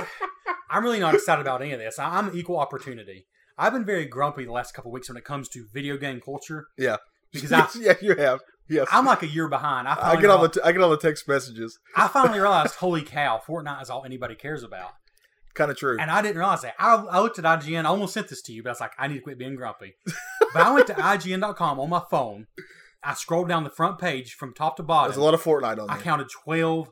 I'm 0.70 0.82
really 0.84 1.00
not 1.00 1.14
excited 1.14 1.40
about 1.40 1.62
any 1.62 1.72
of 1.72 1.78
this. 1.78 1.98
I'm 1.98 2.36
equal 2.36 2.58
opportunity. 2.58 3.26
I've 3.56 3.72
been 3.72 3.84
very 3.84 4.06
grumpy 4.06 4.44
the 4.44 4.52
last 4.52 4.72
couple 4.72 4.90
weeks 4.90 5.08
when 5.08 5.16
it 5.16 5.24
comes 5.24 5.48
to 5.50 5.66
video 5.72 5.96
game 5.96 6.20
culture 6.20 6.66
Yeah. 6.78 6.96
Because 7.32 7.52
I, 7.52 7.66
yeah, 7.78 7.94
you 8.00 8.14
have. 8.16 8.40
Yes. 8.68 8.86
I'm 8.92 9.04
like 9.04 9.22
a 9.22 9.26
year 9.26 9.48
behind. 9.48 9.88
I, 9.88 10.12
I 10.12 10.20
get 10.20 10.30
all 10.30 10.42
the 10.42 10.48
t- 10.48 10.60
I 10.62 10.70
get 10.70 10.80
all 10.80 10.90
the 10.90 10.96
text 10.96 11.26
messages. 11.26 11.78
I 11.96 12.06
finally 12.12 12.38
realized, 12.38 12.76
holy 12.76 13.02
cow, 13.02 13.40
Fortnite 13.44 13.82
is 13.82 13.90
all 13.90 14.04
anybody 14.04 14.36
cares 14.36 14.62
about. 14.62 14.92
Kind 15.54 15.72
of 15.72 15.76
true. 15.76 15.98
And 15.98 16.10
I 16.10 16.22
didn't 16.22 16.36
realize 16.36 16.62
that. 16.62 16.74
I, 16.78 16.94
I 16.94 17.20
looked 17.20 17.38
at 17.40 17.44
IGN. 17.44 17.84
I 17.84 17.88
almost 17.88 18.14
sent 18.14 18.28
this 18.28 18.40
to 18.42 18.52
you, 18.52 18.62
but 18.62 18.70
I 18.70 18.72
was 18.72 18.80
like, 18.80 18.92
I 18.96 19.08
need 19.08 19.16
to 19.16 19.20
quit 19.20 19.38
being 19.38 19.56
grumpy. 19.56 19.94
but 20.06 20.62
I 20.62 20.72
went 20.72 20.86
to 20.86 20.94
IGN.com 20.94 21.80
on 21.80 21.90
my 21.90 22.02
phone. 22.08 22.46
I 23.02 23.14
scrolled 23.14 23.48
down 23.48 23.64
the 23.64 23.70
front 23.70 23.98
page 23.98 24.34
from 24.34 24.54
top 24.54 24.76
to 24.76 24.84
bottom. 24.84 25.10
There's 25.10 25.18
a 25.18 25.24
lot 25.24 25.34
of 25.34 25.42
Fortnite 25.42 25.80
on 25.80 25.88
there. 25.88 25.96
I 25.96 26.00
counted 26.00 26.28
12 26.44 26.90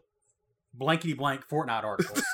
blankety 0.74 1.12
blank 1.12 1.42
Fortnite 1.48 1.84
articles. 1.84 2.24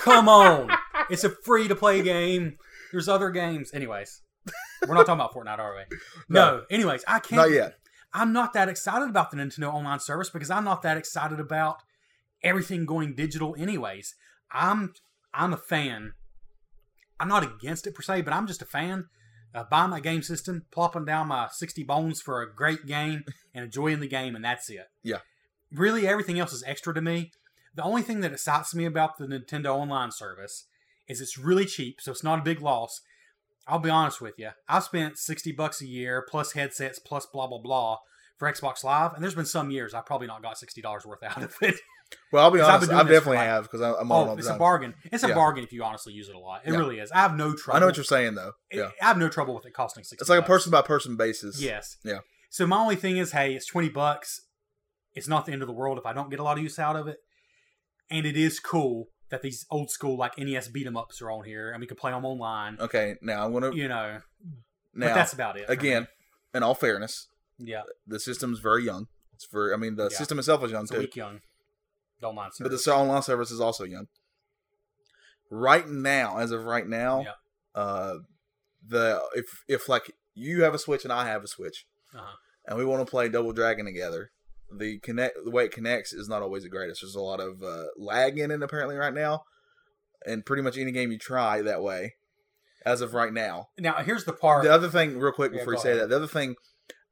Come 0.00 0.28
on. 0.28 0.70
it's 1.10 1.24
a 1.24 1.30
free 1.30 1.68
to 1.68 1.74
play 1.74 2.00
game. 2.02 2.56
There's 2.92 3.08
other 3.08 3.30
games. 3.30 3.74
Anyways, 3.74 4.22
we're 4.86 4.94
not 4.94 5.06
talking 5.06 5.20
about 5.20 5.34
Fortnite, 5.34 5.58
are 5.58 5.74
we? 5.74 5.96
No. 6.28 6.58
No. 6.58 6.64
Anyways, 6.70 7.04
I 7.08 7.18
can't. 7.20 7.42
Not 7.42 7.50
yet. 7.50 7.74
I'm 8.12 8.32
not 8.32 8.52
that 8.54 8.68
excited 8.68 9.08
about 9.08 9.30
the 9.30 9.36
Nintendo 9.36 9.72
Online 9.72 10.00
service 10.00 10.30
because 10.30 10.50
I'm 10.50 10.64
not 10.64 10.82
that 10.82 10.96
excited 10.96 11.40
about 11.40 11.82
everything 12.42 12.86
going 12.86 13.14
digital. 13.14 13.54
Anyways, 13.58 14.14
I'm 14.50 14.92
I'm 15.34 15.52
a 15.52 15.58
fan. 15.58 16.12
I'm 17.20 17.28
not 17.28 17.42
against 17.42 17.86
it 17.86 17.94
per 17.94 18.02
se, 18.02 18.22
but 18.22 18.32
I'm 18.32 18.46
just 18.46 18.62
a 18.62 18.66
fan 18.66 19.06
of 19.54 19.68
buying 19.70 19.90
my 19.90 20.00
game 20.00 20.22
system, 20.22 20.66
plopping 20.70 21.04
down 21.04 21.28
my 21.28 21.48
60 21.50 21.82
bones 21.84 22.20
for 22.20 22.42
a 22.42 22.54
great 22.54 22.86
game, 22.86 23.24
and 23.54 23.64
enjoying 23.64 24.00
the 24.00 24.08
game, 24.08 24.36
and 24.36 24.44
that's 24.44 24.70
it. 24.70 24.86
Yeah. 25.02 25.18
Really, 25.72 26.06
everything 26.06 26.38
else 26.38 26.52
is 26.52 26.64
extra 26.66 26.94
to 26.94 27.00
me. 27.00 27.32
The 27.74 27.82
only 27.82 28.02
thing 28.02 28.20
that 28.20 28.32
excites 28.32 28.74
me 28.74 28.84
about 28.84 29.18
the 29.18 29.26
Nintendo 29.26 29.74
Online 29.76 30.10
service 30.10 30.66
is 31.08 31.20
it's 31.20 31.38
really 31.38 31.64
cheap, 31.64 32.00
so 32.00 32.12
it's 32.12 32.24
not 32.24 32.38
a 32.38 32.42
big 32.42 32.60
loss. 32.60 33.00
I'll 33.68 33.78
be 33.78 33.90
honest 33.90 34.20
with 34.20 34.34
you. 34.38 34.50
I've 34.68 34.84
spent 34.84 35.18
60 35.18 35.52
bucks 35.52 35.80
a 35.82 35.86
year 35.86 36.24
plus 36.28 36.52
headsets 36.52 36.98
plus 36.98 37.26
blah 37.26 37.46
blah 37.46 37.58
blah 37.60 37.98
for 38.38 38.50
Xbox 38.50 38.82
Live, 38.84 39.14
and 39.14 39.22
there's 39.22 39.34
been 39.34 39.44
some 39.44 39.70
years 39.70 39.94
I've 39.94 40.06
probably 40.06 40.28
not 40.28 40.42
got 40.42 40.56
$60 40.56 41.04
worth 41.06 41.22
out 41.24 41.42
of 41.42 41.54
it. 41.60 41.74
Well, 42.32 42.44
I'll 42.44 42.50
be 42.52 42.60
honest. 42.62 42.90
I 42.90 43.02
definitely 43.02 43.36
like- 43.38 43.46
have 43.46 43.64
because 43.64 43.80
I'm 43.80 44.10
oh, 44.10 44.14
all 44.14 44.22
on 44.22 44.26
Oh, 44.26 44.30
all 44.30 44.36
the 44.36 44.40
it's 44.40 44.48
a 44.48 44.54
bargain. 44.54 44.94
It's 45.04 45.24
a 45.24 45.28
Yeah. 45.28 45.34
bargain 45.34 45.64
if 45.64 45.72
you 45.72 45.82
honestly 45.82 46.12
use 46.12 46.28
it 46.28 46.34
a 46.36 46.38
lot. 46.38 46.62
It 46.64 46.72
Yeah. 46.72 46.78
really 46.78 46.98
is. 47.00 47.10
I 47.12 47.18
have 47.18 47.36
no 47.36 47.54
trouble. 47.54 47.76
I 47.76 47.80
know 47.80 47.86
what 47.86 47.96
you're 47.96 48.04
saying 48.04 48.34
though. 48.36 48.52
it- 48.70 48.78
Yeah, 48.78 48.90
I 49.02 49.06
have 49.06 49.18
no 49.18 49.28
trouble 49.28 49.54
with 49.54 49.66
it 49.66 49.74
costing 49.74 50.04
60 50.04 50.22
it's 50.22 50.30
like 50.30 50.40
a 50.42 50.46
person 50.46 50.70
by 50.70 50.82
person 50.82 51.16
basis. 51.16 51.60
Yes. 51.60 51.96
Yeah. 52.04 52.20
So 52.50 52.66
my 52.66 52.78
only 52.78 52.96
thing 52.96 53.18
is, 53.18 53.32
hey, 53.32 53.54
it's 53.54 53.66
20 53.66 53.88
bucks. 53.90 54.40
It's 55.14 55.28
not 55.28 55.44
the 55.46 55.52
end 55.52 55.62
of 55.62 55.68
the 55.68 55.74
world 55.74 55.98
if 55.98 56.06
I 56.06 56.12
don't 56.12 56.30
get 56.30 56.38
a 56.38 56.44
lot 56.44 56.56
of 56.56 56.62
use 56.62 56.78
out 56.78 56.96
of 56.96 57.08
it. 57.08 57.18
And 58.10 58.24
it 58.24 58.36
is 58.36 58.58
cool 58.60 59.06
that 59.30 59.42
these 59.42 59.66
old 59.70 59.90
school 59.90 60.16
like 60.16 60.38
NES 60.38 60.68
beat 60.68 60.86
'em 60.86 60.96
ups 60.96 61.20
are 61.22 61.30
on 61.30 61.44
here 61.44 61.70
and 61.70 61.80
we 61.80 61.86
can 61.86 61.96
play 61.96 62.12
them 62.12 62.24
online. 62.24 62.78
Okay, 62.80 63.16
now 63.20 63.44
I'm 63.44 63.52
gonna 63.52 63.72
You 63.74 63.88
know, 63.88 64.20
now 64.94 65.08
but 65.08 65.14
that's 65.14 65.32
about 65.32 65.56
it. 65.58 65.66
again. 65.68 66.08
In 66.54 66.62
all 66.62 66.74
fairness, 66.74 67.28
yeah, 67.58 67.82
the 68.06 68.18
system's 68.18 68.58
very 68.58 68.84
young. 68.84 69.06
It's 69.34 69.46
very. 69.46 69.72
I 69.74 69.76
mean, 69.76 69.96
the 69.96 70.08
Yeah. 70.10 70.16
system 70.16 70.38
itself 70.38 70.64
is 70.64 70.70
young 70.72 70.82
it's 70.84 70.90
a 70.90 70.94
too, 70.94 71.00
week 71.00 71.16
young. 71.16 71.40
The 72.20 72.28
online 72.28 72.48
but 72.48 72.54
service. 72.56 72.84
the 72.84 72.94
online 72.94 73.22
service 73.22 73.50
is 73.50 73.60
also 73.60 73.84
young. 73.84 74.08
Right 75.50 75.86
now, 75.88 76.38
as 76.38 76.50
of 76.50 76.64
right 76.64 76.86
now, 76.86 77.20
Yeah. 77.22 77.34
uh, 77.74 78.18
the 78.86 79.22
if 79.34 79.62
if 79.68 79.88
like 79.88 80.10
you 80.34 80.62
have 80.62 80.74
a 80.74 80.78
Switch 80.78 81.04
and 81.04 81.12
I 81.12 81.26
have 81.26 81.44
a 81.44 81.48
Switch, 81.48 81.86
Uh-huh. 82.14 82.36
and 82.66 82.78
we 82.78 82.84
want 82.84 83.04
to 83.06 83.10
play 83.10 83.28
Double 83.28 83.52
Dragon 83.52 83.84
together, 83.86 84.30
the 84.70 84.98
connect 84.98 85.36
the 85.44 85.50
way 85.50 85.64
it 85.64 85.72
connects 85.72 86.12
is 86.12 86.28
not 86.28 86.42
always 86.42 86.62
the 86.62 86.68
greatest. 86.68 87.00
There's 87.02 87.14
a 87.14 87.20
lot 87.20 87.40
of 87.40 87.62
uh, 87.62 87.84
lag 87.96 88.38
in 88.38 88.50
it 88.50 88.62
apparently 88.62 88.96
right 88.96 89.14
now, 89.14 89.42
and 90.26 90.44
pretty 90.44 90.62
much 90.62 90.76
any 90.78 90.92
game 90.92 91.10
you 91.12 91.18
try 91.18 91.62
that 91.62 91.82
way, 91.82 92.14
as 92.84 93.00
of 93.00 93.14
right 93.14 93.32
now. 93.32 93.68
Now 93.78 93.94
here's 93.96 94.24
the 94.24 94.32
part. 94.32 94.64
The 94.64 94.72
other 94.72 94.88
thing, 94.88 95.18
real 95.18 95.32
quick 95.32 95.52
Yeah, 95.52 95.58
before 95.60 95.74
you 95.74 95.80
say 95.80 95.90
ahead. 95.92 96.02
that, 96.02 96.08
the 96.10 96.16
other 96.16 96.26
thing, 96.26 96.56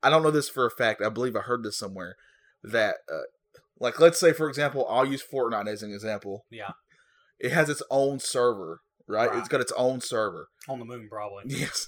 I 0.02 0.10
don't 0.10 0.22
know 0.22 0.30
this 0.30 0.48
for 0.48 0.66
a 0.66 0.70
fact. 0.70 1.00
I 1.02 1.08
believe 1.08 1.36
I 1.36 1.40
heard 1.40 1.62
this 1.62 1.78
somewhere 1.78 2.16
that, 2.62 2.96
uh, 3.12 3.20
like, 3.78 4.00
let's 4.00 4.18
say 4.20 4.32
for 4.32 4.48
example, 4.48 4.86
I'll 4.88 5.04
use 5.06 5.22
Fortnite 5.22 5.68
as 5.68 5.82
an 5.82 5.92
example. 5.92 6.44
Yeah. 6.50 6.70
It 7.38 7.52
has 7.52 7.68
its 7.68 7.82
own 7.90 8.18
server, 8.20 8.80
right? 9.06 9.28
Right. 9.30 9.38
It's 9.38 9.48
got 9.48 9.60
its 9.60 9.72
own 9.76 10.00
server. 10.00 10.48
on 10.68 10.78
the 10.78 10.84
moon, 10.84 11.08
probably. 11.10 11.44
Yes. 11.46 11.86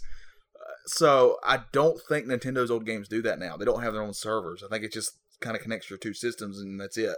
Uh, 0.55 0.73
So 0.87 1.37
I 1.45 1.61
don't 1.73 1.99
think 2.09 2.27
Nintendo's 2.27 2.71
old 2.71 2.85
games 2.87 3.09
do 3.09 3.23
that 3.23 3.39
now. 3.39 3.57
They 3.57 3.65
don't 3.65 3.83
have 3.83 3.93
their 3.95 4.03
own 4.03 4.13
servers. 4.15 4.63
I 4.63 4.69
think 4.69 4.85
it's 4.85 4.95
just 4.95 5.19
kind 5.41 5.57
of 5.57 5.63
connects 5.63 5.89
your 5.91 5.99
two 5.99 6.15
systems 6.15 6.59
and 6.59 6.81
that's 6.81 6.97
it. 6.97 7.17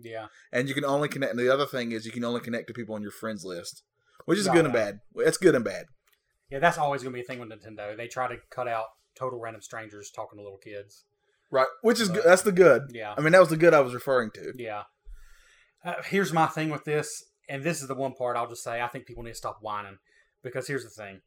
Yeah. 0.00 0.26
And 0.52 0.68
you 0.68 0.74
can 0.74 0.84
only 0.84 1.08
connect. 1.08 1.30
And 1.32 1.38
the 1.40 1.52
other 1.52 1.66
thing 1.66 1.92
is 1.92 2.06
you 2.06 2.12
can 2.12 2.24
only 2.24 2.40
connect 2.40 2.66
to 2.68 2.72
people 2.74 2.94
on 2.94 3.02
your 3.02 3.10
friends 3.10 3.44
list, 3.44 3.82
which 4.26 4.38
is 4.38 4.46
Yeah, 4.46 4.52
good 4.54 4.64
and 4.66 4.74
bad. 4.74 5.00
It's 5.16 5.36
good 5.38 5.54
and 5.54 5.64
bad. 5.64 5.86
Yeah, 6.50 6.60
that's 6.60 6.78
always 6.78 7.02
going 7.02 7.12
to 7.12 7.16
be 7.16 7.20
a 7.22 7.24
thing 7.24 7.40
with 7.40 7.50
Nintendo. 7.50 7.96
They 7.96 8.08
try 8.08 8.28
to 8.28 8.36
cut 8.50 8.68
out 8.68 8.86
total 9.14 9.38
random 9.40 9.60
strangers 9.60 10.10
talking 10.10 10.38
to 10.38 10.42
little 10.42 10.58
kids. 10.58 11.04
Right. 11.50 11.66
Which 11.82 12.00
is 12.00 12.08
But- 12.08 12.14
good. 12.14 12.24
That's 12.24 12.42
the 12.42 12.52
good. 12.52 12.90
Yeah. 12.92 13.14
I 13.16 13.20
mean, 13.20 13.32
that 13.32 13.40
was 13.40 13.48
the 13.48 13.56
good 13.56 13.74
I 13.74 13.80
was 13.80 13.92
referring 13.94 14.30
to. 14.32 14.52
Yeah. 14.56 14.84
Uh, 15.84 15.94
here's 16.04 16.32
my 16.32 16.46
thing 16.46 16.70
with 16.70 16.84
this, 16.84 17.24
and 17.48 17.62
this 17.62 17.80
is 17.82 17.88
the 17.88 17.94
one 17.94 18.12
part 18.14 18.36
I'll 18.36 18.48
just 18.48 18.62
say 18.64 18.80
I 18.80 18.88
think 18.88 19.06
people 19.06 19.22
need 19.22 19.30
to 19.30 19.36
stop 19.36 19.58
whining 19.60 19.98
because 20.42 20.66
here's 20.66 20.82
the 20.84 20.90
thing: 20.90 21.20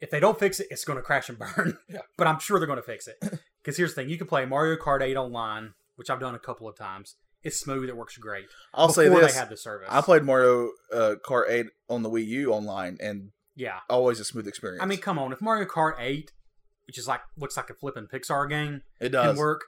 if 0.00 0.10
they 0.10 0.18
don't 0.20 0.38
fix 0.38 0.58
it, 0.60 0.66
it's 0.70 0.84
going 0.84 0.96
to 0.98 1.02
crash 1.02 1.28
and 1.28 1.38
burn. 1.38 1.78
Yeah. 1.88 2.00
But 2.16 2.26
I'm 2.26 2.38
sure 2.40 2.58
they're 2.58 2.66
going 2.66 2.78
to 2.78 2.82
fix 2.82 3.06
it 3.08 3.16
because 3.64 3.76
here's 3.78 3.94
the 3.94 4.02
thing: 4.02 4.10
you 4.10 4.18
can 4.18 4.26
play 4.26 4.44
Mario 4.44 4.76
Kart 4.76 5.00
8 5.02 5.16
online, 5.16 5.72
which 5.96 6.10
I've 6.10 6.20
done 6.20 6.34
a 6.34 6.38
couple 6.38 6.68
of 6.68 6.76
times. 6.76 7.16
It's 7.42 7.58
smooth. 7.60 7.88
It 7.88 7.96
works 7.96 8.16
great. 8.16 8.46
I'll 8.72 8.88
say 8.88 9.08
this. 9.08 9.32
they 9.32 9.38
had 9.38 9.50
the 9.50 9.56
service. 9.56 9.88
I 9.90 10.00
played 10.00 10.22
Mario 10.22 10.70
uh, 10.92 11.14
Kart 11.28 11.50
8 11.50 11.66
on 11.90 12.02
the 12.02 12.08
Wii 12.10 12.26
U 12.26 12.52
online, 12.52 12.96
and 13.00 13.30
Yeah. 13.54 13.80
always 13.90 14.18
a 14.20 14.24
smooth 14.24 14.48
experience. 14.48 14.82
I 14.82 14.86
mean, 14.86 14.98
come 14.98 15.18
on. 15.18 15.32
If 15.32 15.40
Mario 15.42 15.66
Kart 15.66 15.94
8, 15.98 16.32
which 16.86 16.98
is 16.98 17.06
like 17.08 17.20
looks 17.36 17.56
like 17.56 17.68
a 17.70 17.74
flipping 17.74 18.06
Pixar 18.06 18.48
game, 18.48 18.82
it 19.00 19.12
can 19.12 19.26
does. 19.26 19.36
work. 19.38 19.62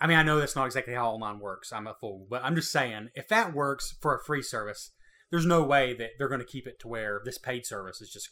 I 0.00 0.06
mean, 0.06 0.18
I 0.18 0.22
know 0.22 0.38
that's 0.38 0.56
not 0.56 0.66
exactly 0.66 0.94
how 0.94 1.10
online 1.10 1.38
works. 1.38 1.72
I'm 1.72 1.86
a 1.86 1.94
fool, 2.00 2.26
but 2.28 2.44
I'm 2.44 2.56
just 2.56 2.72
saying 2.72 3.08
if 3.14 3.28
that 3.28 3.54
works 3.54 3.94
for 4.02 4.14
a 4.14 4.22
free 4.22 4.42
service, 4.42 4.90
there's 5.30 5.46
no 5.46 5.62
way 5.62 5.94
that 5.94 6.10
they're 6.18 6.28
going 6.28 6.40
to 6.40 6.46
keep 6.46 6.66
it 6.66 6.78
to 6.80 6.88
where 6.88 7.22
this 7.24 7.38
paid 7.38 7.64
service 7.64 8.00
is 8.02 8.10
just 8.10 8.28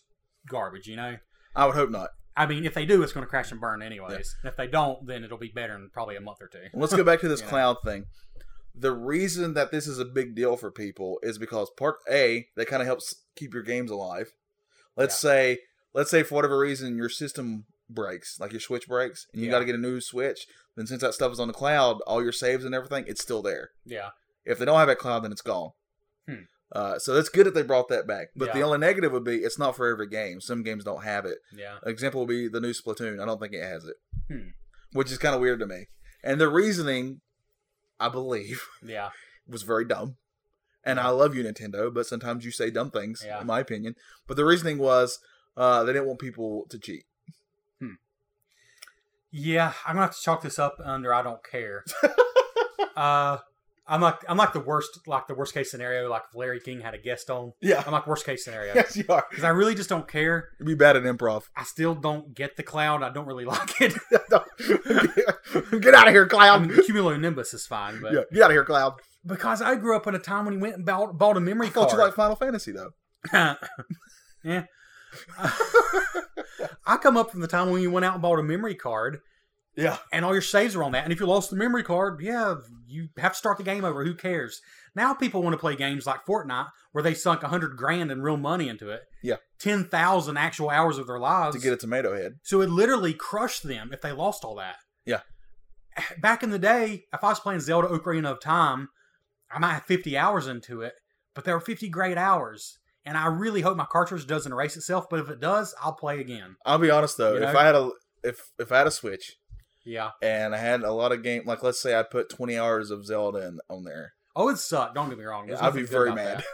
garbage. 0.48 0.86
You 0.86 0.96
know, 0.96 1.16
I 1.56 1.66
would 1.66 1.76
hope 1.76 1.90
not. 1.90 2.10
I 2.42 2.46
mean, 2.46 2.64
if 2.64 2.74
they 2.74 2.86
do, 2.86 3.02
it's 3.02 3.12
going 3.12 3.24
to 3.26 3.28
crash 3.28 3.50
and 3.52 3.60
burn 3.60 3.82
anyways. 3.82 4.36
And 4.42 4.50
if 4.50 4.56
they 4.56 4.66
don't, 4.66 5.06
then 5.06 5.24
it'll 5.24 5.38
be 5.38 5.52
better 5.54 5.74
in 5.74 5.90
probably 5.92 6.16
a 6.16 6.20
month 6.20 6.38
or 6.40 6.48
two. 6.48 6.64
Let's 6.72 6.94
go 6.94 7.04
back 7.04 7.20
to 7.20 7.28
this 7.28 7.40
Yeah. 7.44 7.48
cloud 7.48 7.76
thing. 7.84 8.06
The 8.74 8.92
reason 8.92 9.54
that 9.54 9.70
this 9.72 9.86
is 9.86 9.98
a 9.98 10.04
big 10.04 10.34
deal 10.34 10.56
for 10.56 10.70
people 10.70 11.18
is 11.22 11.36
because 11.38 11.70
part 11.76 11.96
A, 12.10 12.46
that 12.56 12.66
kind 12.66 12.80
of 12.80 12.86
helps 12.86 13.14
keep 13.36 13.52
your 13.52 13.62
games 13.62 13.90
alive. 13.90 14.32
Let's 14.96 15.18
say, 15.18 15.58
let's 15.92 16.10
say 16.10 16.22
for 16.22 16.34
whatever 16.36 16.58
reason 16.58 16.96
your 16.96 17.08
system 17.08 17.66
breaks, 17.90 18.38
like 18.40 18.52
your 18.52 18.60
Switch 18.60 18.86
breaks, 18.88 19.26
and 19.32 19.42
you 19.42 19.48
Yeah. 19.48 19.52
got 19.52 19.58
to 19.60 19.64
get 19.66 19.74
a 19.74 19.78
new 19.78 20.00
Switch. 20.00 20.46
Then 20.76 20.86
since 20.86 21.02
that 21.02 21.14
stuff 21.14 21.32
is 21.32 21.40
on 21.40 21.48
the 21.48 21.54
cloud, 21.54 22.00
all 22.06 22.22
your 22.22 22.32
saves 22.32 22.64
and 22.64 22.74
everything, 22.74 23.04
it's 23.06 23.20
still 23.20 23.42
there. 23.42 23.70
Yeah, 23.84 24.10
If 24.46 24.58
they 24.58 24.64
don't 24.64 24.78
have 24.78 24.88
that 24.88 24.98
cloud, 24.98 25.24
then 25.24 25.32
it's 25.32 25.42
gone. 25.42 25.72
Hmm. 26.26 26.44
Uh, 26.72 26.98
so 26.98 27.14
that's 27.14 27.28
good 27.28 27.46
that 27.46 27.54
they 27.54 27.62
brought 27.62 27.88
that 27.88 28.06
back. 28.06 28.28
But 28.36 28.52
the 28.52 28.60
only 28.62 28.78
negative 28.78 29.10
would 29.12 29.24
be 29.24 29.36
it's 29.38 29.58
not 29.58 29.74
for 29.76 29.88
every 29.88 30.06
game. 30.08 30.40
Some 30.40 30.62
games 30.62 30.84
don't 30.84 31.02
have 31.02 31.24
it. 31.26 31.38
yeah, 31.52 31.78
An 31.82 31.90
example 31.90 32.20
would 32.20 32.28
be 32.28 32.46
the 32.48 32.60
new 32.60 32.72
Splatoon. 32.72 33.20
I 33.20 33.26
don't 33.26 33.40
think 33.40 33.52
it 33.54 33.62
has 33.64 33.84
it, 33.84 33.96
Hmm. 34.28 34.48
which 34.92 35.10
is 35.10 35.18
kind 35.18 35.34
of 35.34 35.40
weird 35.40 35.58
to 35.60 35.66
me. 35.66 35.86
And 36.22 36.40
the 36.40 36.48
reasoning, 36.48 37.22
I 37.98 38.08
believe, 38.08 38.62
yeah, 38.84 39.10
was 39.48 39.62
very 39.64 39.84
dumb. 39.84 40.16
And 40.84 40.98
I 41.00 41.08
love 41.10 41.34
you, 41.34 41.42
Nintendo, 41.44 41.92
but 41.92 42.06
sometimes 42.06 42.44
you 42.44 42.50
say 42.52 42.70
dumb 42.70 42.90
things, 42.90 43.22
Yeah. 43.26 43.40
in 43.40 43.46
my 43.46 43.60
opinion. 43.60 43.96
But 44.26 44.36
the 44.36 44.44
reasoning 44.44 44.78
was 44.78 45.18
uh, 45.56 45.82
they 45.84 45.92
didn't 45.92 46.06
want 46.06 46.20
people 46.20 46.66
to 46.70 46.78
cheat. 46.78 47.04
yeah. 49.30 49.72
I'm 49.86 49.94
gonna 49.96 50.06
have 50.06 50.14
to 50.16 50.22
chalk 50.22 50.42
this 50.42 50.58
up 50.58 50.76
under 50.84 51.12
I 51.14 51.22
don't 51.22 51.42
care. 51.44 51.84
uh, 52.96 53.38
I'm 53.90 54.00
like 54.00 54.20
I'm 54.28 54.36
like 54.36 54.52
the 54.52 54.60
worst 54.60 55.00
like 55.06 55.26
the 55.26 55.34
worst 55.34 55.52
case 55.52 55.70
scenario. 55.70 56.08
Like 56.08 56.22
if 56.30 56.34
Larry 56.36 56.60
King 56.60 56.80
had 56.80 56.94
a 56.94 56.98
guest 56.98 57.28
on, 57.28 57.52
Yeah. 57.60 57.82
I'm 57.84 57.92
like 57.92 58.06
worst 58.06 58.24
case 58.24 58.44
scenario 58.44 58.72
yes, 58.76 58.96
you 58.96 59.04
are. 59.08 59.26
because 59.28 59.42
I 59.44 59.48
really 59.48 59.74
just 59.74 59.88
don't 59.88 60.06
care. 60.06 60.50
You'd 60.60 60.66
be 60.66 60.74
bad 60.76 60.96
at 60.96 61.02
improv. 61.02 61.44
I 61.56 61.64
still 61.64 61.94
don't 61.96 62.32
get 62.34 62.56
the 62.56 62.62
cloud. 62.62 63.02
I 63.02 63.10
don't 63.10 63.26
really 63.26 63.44
like 63.56 63.72
it. 63.80 63.92
get 65.82 65.94
out 65.94 66.06
of 66.08 66.14
here, 66.14 66.24
I 66.24 66.28
Cloud. 66.28 66.62
mean, 66.68 66.70
Cumulonimbus 66.78 67.52
is 67.52 67.66
fine, 67.66 68.00
but 68.00 68.12
yeah, 68.12 68.20
get 68.32 68.42
out 68.44 68.50
of 68.50 68.54
here, 68.54 68.64
Cloud. 68.64 68.94
because 69.26 69.60
I 69.60 69.74
grew 69.74 69.96
up 69.96 70.06
in 70.06 70.14
a 70.14 70.18
time 70.20 70.44
when 70.44 70.54
he 70.54 70.60
went 70.60 70.76
and 70.76 70.86
bought, 70.86 71.18
bought 71.18 71.36
a 71.36 71.40
memory 71.40 71.66
I 71.66 71.70
thought 71.70 71.88
card. 71.88 71.98
you 71.98 72.04
liked 72.04 72.16
Final 72.16 72.36
Fantasy, 72.36 72.72
though. 72.72 72.90
yeah. 74.44 74.64
I 76.86 76.96
come 76.96 77.16
up 77.16 77.30
from 77.30 77.40
the 77.40 77.48
time 77.48 77.70
when 77.70 77.82
you 77.82 77.90
went 77.90 78.04
out 78.04 78.14
and 78.14 78.22
bought 78.22 78.38
a 78.38 78.42
memory 78.42 78.74
card, 78.74 79.20
Yeah. 79.80 79.98
and 80.12 80.24
all 80.24 80.32
your 80.32 80.42
saves 80.42 80.76
are 80.76 80.82
on 80.84 80.92
that. 80.92 81.04
And 81.04 81.12
if 81.12 81.20
you 81.20 81.26
lost 81.26 81.50
the 81.50 81.56
memory 81.56 81.82
card, 81.82 82.20
yeah, 82.20 82.56
you 82.86 83.08
have 83.18 83.32
to 83.32 83.38
start 83.38 83.56
the 83.58 83.64
game 83.64 83.84
over. 83.84 84.04
Who 84.04 84.14
cares? 84.14 84.60
Now 84.94 85.14
people 85.14 85.42
want 85.42 85.54
to 85.54 85.58
play 85.58 85.76
games 85.76 86.06
like 86.06 86.26
Fortnite, 86.26 86.68
where 86.92 87.02
they 87.02 87.14
sunk 87.14 87.42
a 87.42 87.48
hundred 87.48 87.76
grand 87.76 88.10
in 88.10 88.22
real 88.22 88.36
money 88.36 88.68
into 88.68 88.90
it. 88.90 89.02
Yeah. 89.22 89.36
ten 89.58 89.84
thousand 89.84 90.36
actual 90.36 90.68
hours 90.70 90.98
of 90.98 91.06
their 91.06 91.18
lives 91.18 91.56
To 91.56 91.62
get 91.62 91.72
a 91.72 91.76
tomato 91.76 92.14
head. 92.16 92.34
So 92.42 92.60
it 92.60 92.68
literally 92.70 93.14
crushed 93.14 93.62
them 93.62 93.90
if 93.92 94.00
they 94.00 94.12
lost 94.12 94.44
all 94.44 94.56
that. 94.56 94.76
Yeah. 95.06 95.20
Back 96.20 96.42
in 96.42 96.50
the 96.50 96.58
day, 96.58 97.04
if 97.12 97.22
I 97.24 97.28
was 97.28 97.40
playing 97.40 97.60
Zelda 97.60 97.88
Ocarina 97.88 98.26
of 98.32 98.40
Time, 98.40 98.88
I 99.50 99.58
might 99.58 99.72
have 99.74 99.84
50 99.84 100.16
hours 100.16 100.46
into 100.46 100.82
it, 100.82 100.94
but 101.34 101.44
there 101.44 101.54
were 101.54 101.60
50 101.60 101.88
great 101.88 102.18
hours. 102.18 102.78
And 103.04 103.16
I 103.16 103.26
really 103.26 103.62
hope 103.62 103.76
my 103.76 103.86
cartridge 103.90 104.26
doesn't 104.26 104.52
erase 104.52 104.76
itself, 104.76 105.06
but 105.08 105.20
if 105.20 105.30
it 105.30 105.40
does, 105.40 105.74
I'll 105.82 105.94
play 105.94 106.20
again. 106.20 106.56
I'll 106.66 106.78
be 106.78 106.90
honest 106.90 107.16
though, 107.16 107.32
You 107.36 107.42
if 107.44 107.52
know? 107.54 107.58
I 107.58 107.64
had 107.64 107.74
a 107.74 107.90
if 108.22 108.50
if 108.58 108.70
I 108.70 108.78
had 108.78 108.86
a 108.86 108.90
Switch 108.90 109.36
Yeah. 109.84 110.10
and 110.22 110.54
I 110.54 110.58
had 110.58 110.82
a 110.82 110.92
lot 110.92 111.12
of 111.12 111.22
game, 111.22 111.42
like 111.46 111.62
let's 111.62 111.80
say 111.80 111.98
I 111.98 112.02
put 112.02 112.28
twenty 112.28 112.58
hours 112.58 112.90
of 112.90 113.06
Zelda 113.06 113.46
in, 113.46 113.58
on 113.68 113.84
there, 113.84 114.12
Oh, 114.36 114.48
it 114.48 114.58
sucked. 114.58 114.94
Don't 114.94 115.08
get 115.08 115.18
me 115.18 115.24
wrong. 115.24 115.46
There's 115.48 115.60
I'd 115.60 115.74
be 115.74 115.82
very 115.82 116.12
mad. 116.14 116.44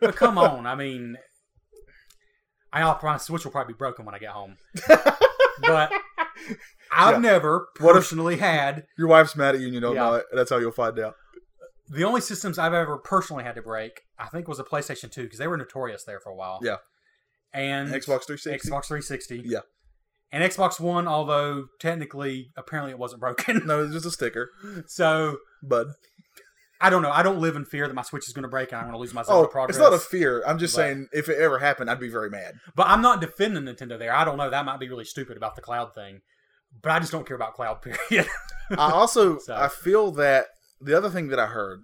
But 0.00 0.16
come 0.16 0.36
on. 0.38 0.66
I 0.66 0.74
mean, 0.74 1.16
I 2.72 2.80
know 2.80 2.98
my 3.02 3.16
Switch 3.18 3.44
will 3.44 3.52
probably 3.52 3.74
be 3.74 3.78
broken 3.78 4.04
when 4.04 4.14
I 4.14 4.18
get 4.18 4.30
home. 4.30 4.56
But 5.62 5.92
I've 6.90 7.16
Yeah. 7.16 7.18
never 7.18 7.68
personally 7.74 8.38
had 8.38 8.86
Your 8.96 9.08
wife's 9.08 9.36
mad 9.36 9.54
at 9.54 9.60
you 9.60 9.66
and 9.66 9.74
you 9.74 9.80
don't 9.80 9.94
Yeah. 9.94 10.00
know 10.06 10.14
it. 10.14 10.26
That's 10.32 10.48
how 10.50 10.56
you'll 10.56 10.72
find 10.72 10.98
out. 10.98 11.14
The 11.88 12.02
only 12.04 12.22
systems 12.22 12.58
I've 12.58 12.72
ever 12.72 12.96
personally 12.96 13.44
had 13.44 13.56
to 13.56 13.62
break, 13.62 14.00
I 14.18 14.28
think, 14.28 14.48
was 14.48 14.58
a 14.58 14.64
PlayStation 14.64 15.10
2 15.12 15.24
because 15.24 15.38
they 15.38 15.46
were 15.46 15.58
notorious 15.58 16.04
there 16.04 16.18
for 16.18 16.30
a 16.30 16.34
while. 16.34 16.60
Yeah. 16.62 16.76
And 17.52 17.88
Xbox 17.90 18.24
360. 18.24 18.50
Xbox 18.70 18.86
360. 18.86 19.42
Yeah. 19.44 19.58
And 20.32 20.44
Xbox 20.44 20.78
One, 20.78 21.08
although 21.08 21.66
technically, 21.80 22.50
apparently, 22.56 22.92
it 22.92 22.98
wasn't 22.98 23.20
broken. 23.20 23.62
No, 23.66 23.82
it's 23.84 23.92
just 23.92 24.06
a 24.06 24.10
sticker. 24.10 24.50
so 24.86 25.38
But 25.62 25.88
I 26.80 26.88
don't 26.88 27.02
know. 27.02 27.10
I 27.10 27.22
don't 27.22 27.40
live 27.40 27.56
in 27.56 27.64
fear 27.64 27.86
that 27.88 27.94
my 27.94 28.02
Switch 28.02 28.26
is 28.26 28.32
going 28.32 28.44
to 28.44 28.48
break 28.48 28.70
and 28.72 28.78
I'm 28.78 28.84
going 28.84 28.94
to 28.94 28.98
lose 29.00 29.12
my 29.12 29.22
Zelda 29.22 29.46
oh, 29.48 29.50
progress. 29.50 29.76
it's 29.76 29.82
not 29.82 29.92
a 29.92 29.98
fear. 29.98 30.42
I'm 30.46 30.58
just 30.58 30.74
But- 30.74 30.82
saying, 30.82 31.08
if 31.12 31.28
it 31.28 31.38
ever 31.38 31.58
happened, 31.58 31.90
I'd 31.90 32.00
be 32.00 32.08
very 32.08 32.30
mad. 32.30 32.54
But 32.74 32.86
I'm 32.88 33.02
not 33.02 33.20
defending 33.20 33.64
Nintendo 33.64 33.98
there. 33.98 34.14
I 34.14 34.24
don't 34.24 34.38
know. 34.38 34.48
That 34.48 34.64
might 34.64 34.80
be 34.80 34.88
really 34.88 35.04
stupid 35.04 35.36
about 35.36 35.56
the 35.56 35.62
cloud 35.62 35.94
thing. 35.94 36.20
But 36.80 36.92
I 36.92 37.00
just 37.00 37.10
don't 37.12 37.26
care 37.26 37.36
about 37.36 37.54
cloud. 37.54 37.82
Period. 38.08 38.26
I 38.70 38.92
also 38.92 39.38
So- 39.44 39.54
I 39.56 39.68
feel 39.68 40.12
that 40.12 40.46
the 40.80 40.96
other 40.96 41.10
thing 41.10 41.28
that 41.28 41.38
I 41.40 41.46
heard 41.46 41.82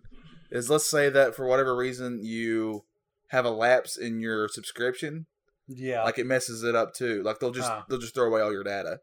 is 0.51 0.71
let's 0.71 0.89
say 0.89 1.11
that 1.11 1.35
for 1.35 1.47
whatever 1.47 1.75
reason 1.77 2.21
you 2.23 2.85
have 3.31 3.45
a 3.45 3.51
lapse 3.51 3.97
in 3.99 4.21
your 4.21 4.49
subscription, 4.49 5.27
yeah. 5.69 6.03
like 6.05 6.19
it 6.19 6.27
messes 6.27 6.63
it 6.63 6.75
up 6.75 6.95
too. 6.95 7.23
Like 7.23 7.39
they'll 7.39 7.51
just 7.53 7.71
Ah. 7.71 7.85
they'll 7.89 7.99
just 7.99 8.15
throw 8.15 8.27
away 8.27 8.41
all 8.41 8.53
your 8.53 8.65
data. 8.65 9.01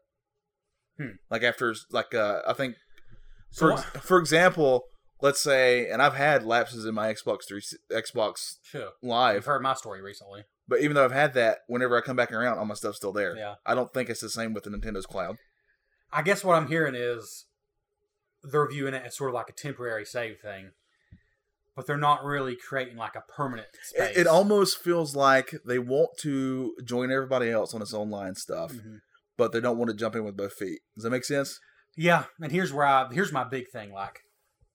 Hmm. 0.98 1.16
Like 1.30 1.42
after 1.42 1.74
like 1.90 2.14
uh 2.14 2.42
I 2.46 2.52
think 2.52 2.76
for 3.56 3.72
what- 3.72 3.84
for 3.84 4.18
example, 4.18 4.84
let's 5.20 5.40
say 5.40 5.88
and 5.88 6.00
I've 6.02 6.14
had 6.14 6.44
lapses 6.44 6.84
in 6.84 6.94
my 6.94 7.12
Xbox 7.12 7.46
3 7.48 7.60
Xbox 7.92 8.54
sure. 8.62 8.90
I've 9.12 9.44
heard 9.46 9.62
my 9.62 9.74
story 9.74 10.00
recently. 10.02 10.44
but 10.68 10.80
even 10.80 10.94
though 10.94 11.04
I've 11.04 11.12
had 11.12 11.34
that, 11.34 11.58
whenever 11.66 11.96
I 11.96 12.00
come 12.00 12.16
back 12.16 12.32
around, 12.32 12.58
all 12.58 12.64
my 12.64 12.74
stuff's 12.74 12.96
still 12.96 13.12
there. 13.12 13.36
Yeah. 13.36 13.56
I 13.66 13.74
don't 13.74 13.92
think 13.92 14.08
it's 14.08 14.20
the 14.20 14.30
same 14.30 14.54
with 14.54 14.64
the 14.64 14.70
Nintendo's 14.70 15.06
cloud. 15.06 15.36
I 16.12 16.22
guess 16.22 16.42
what 16.44 16.54
I'm 16.56 16.68
hearing 16.68 16.94
is 16.94 17.46
they're 18.42 18.68
viewing 18.68 18.94
it 18.94 19.02
as 19.04 19.16
sort 19.16 19.30
of 19.30 19.34
like 19.34 19.48
a 19.48 19.52
temporary 19.52 20.04
save 20.06 20.38
thing, 20.40 20.70
but 21.76 21.86
they're 21.86 21.96
not 21.96 22.24
really 22.24 22.56
creating 22.56 22.96
like 22.96 23.14
a 23.16 23.22
permanent 23.36 23.68
space. 23.82 24.16
It, 24.16 24.20
it 24.22 24.26
almost 24.26 24.78
feels 24.82 25.14
like 25.16 25.52
they 25.66 25.78
want 25.78 26.10
to 26.20 26.74
join 26.84 27.10
everybody 27.10 27.50
else 27.50 27.74
on 27.74 27.82
its 27.82 27.92
online 27.94 28.34
stuff, 28.34 28.72
Mhm. 28.72 28.98
but 29.36 29.52
they 29.52 29.60
don't 29.60 29.78
want 29.78 29.90
to 29.90 29.96
jump 29.96 30.14
in 30.16 30.24
with 30.24 30.36
both 30.36 30.54
feet. 30.54 30.80
Does 30.94 31.04
that 31.04 31.10
make 31.10 31.24
sense? 31.24 31.58
Yeah, 31.96 32.24
and 32.40 32.50
here's 32.52 32.72
where 32.72 32.86
I 32.86 33.08
here's 33.12 33.32
my 33.32 33.44
big 33.44 33.68
thing. 33.70 33.92
Like, 33.92 34.20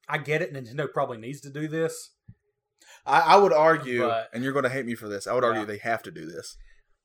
I 0.08 0.18
get 0.18 0.42
it. 0.42 0.54
Nintendo 0.54 0.92
probably 0.92 1.18
needs 1.18 1.42
to 1.42 1.50
do 1.50 1.68
this. 1.68 2.12
I, 3.06 3.20
I 3.22 3.36
would 3.38 3.54
argue, 3.54 4.02
But- 4.02 4.30
and 4.34 4.44
you're 4.44 4.54
going 4.54 4.64
to 4.64 4.70
hate 4.70 4.86
me 4.86 4.96
for 4.96 5.08
this. 5.10 5.28
I 5.28 5.34
would 5.34 5.44
argue 5.44 5.62
Yeah. 5.62 5.66
they 5.66 5.78
have 5.80 6.04
to 6.04 6.12
do 6.12 6.26
this. 6.26 6.58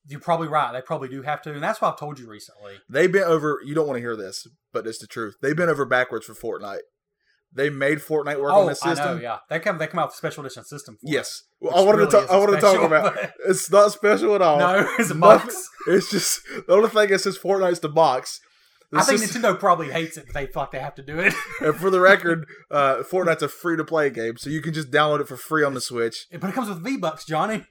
You're 0.07 0.19
probably 0.19 0.47
right. 0.47 0.71
They 0.71 0.81
probably 0.81 1.07
do 1.09 1.23
have 1.23 1.41
to, 1.43 1.53
and 1.53 1.63
that's 1.63 1.81
what 1.81 1.93
I've 1.93 1.99
told 1.99 2.19
you 2.19 2.27
recently. 2.29 2.79
They 2.89 3.07
bent 3.07 3.25
over. 3.25 3.59
You 3.65 3.73
don't 3.73 3.87
want 3.87 3.97
to 3.97 4.01
hear 4.01 4.15
this, 4.15 4.45
but 4.71 4.85
it's 4.85 4.99
the 4.99 5.07
truth. 5.07 5.35
They 5.41 5.53
bent 5.53 5.69
over 5.71 5.83
backwards 5.85 6.25
for 6.27 6.33
Fortnite. 6.35 6.81
They 7.55 7.69
made 7.69 7.99
Fortnite 7.99 8.39
work 8.41 8.51
on 8.51 8.65
oh, 8.65 8.67
this 8.69 8.83
I 8.83 8.93
system. 8.93 9.17
know. 9.17 9.23
Yeah, 9.23 9.37
they 9.49 9.59
come 9.59 9.77
they 9.77 9.87
come 9.87 9.99
out 9.99 10.07
with 10.07 10.15
a 10.15 10.17
special 10.17 10.45
edition 10.45 10.65
system. 10.65 10.95
For 10.95 11.01
Yes, 11.03 11.43
it, 11.61 11.71
I 11.73 11.81
wanted 11.81 11.99
really 11.99 12.11
to 12.11 12.17
talk. 12.17 12.29
I 12.29 12.37
wanted 12.37 12.55
to 12.55 12.61
talk 12.61 12.81
about. 12.81 13.15
but- 13.15 13.33
It's 13.47 13.71
not 13.71 13.91
special 13.91 14.35
at 14.35 14.41
all. 14.41 14.59
No, 14.59 14.93
it's 14.99 15.09
a 15.11 15.15
box. 15.15 15.69
It's 15.87 16.11
just 16.11 16.41
the 16.67 16.73
only 16.73 16.89
thing 16.89 17.09
it 17.11 17.21
says 17.21 17.37
Fortnite's 17.37 17.79
the 17.79 17.89
box. 17.89 18.41
I 18.93 19.03
think 19.03 19.19
system- 19.19 19.41
Nintendo 19.41 19.59
probably 19.59 19.91
hates 19.91 20.17
it, 20.17 20.25
but 20.27 20.33
they 20.33 20.47
feel 20.47 20.63
like 20.63 20.71
they 20.71 20.79
have 20.79 20.95
to 20.95 21.03
do 21.03 21.19
it. 21.19 21.33
And 21.61 21.75
for 21.75 21.89
the 21.89 21.99
record, 21.99 22.45
uh, 22.69 22.97
Fortnite's 23.09 23.41
a 23.41 23.47
free 23.47 23.77
to 23.77 23.83
play 23.83 24.09
game, 24.09 24.37
so 24.37 24.49
you 24.49 24.61
can 24.61 24.73
just 24.73 24.91
download 24.91 25.21
it 25.21 25.27
for 25.27 25.37
free 25.37 25.63
on 25.63 25.73
the 25.73 25.81
Switch. 25.81 26.27
but 26.31 26.49
it 26.49 26.53
comes 26.53 26.69
with 26.69 26.83
V 26.83 26.97
Bucks, 26.97 27.25
Johnny. 27.25 27.65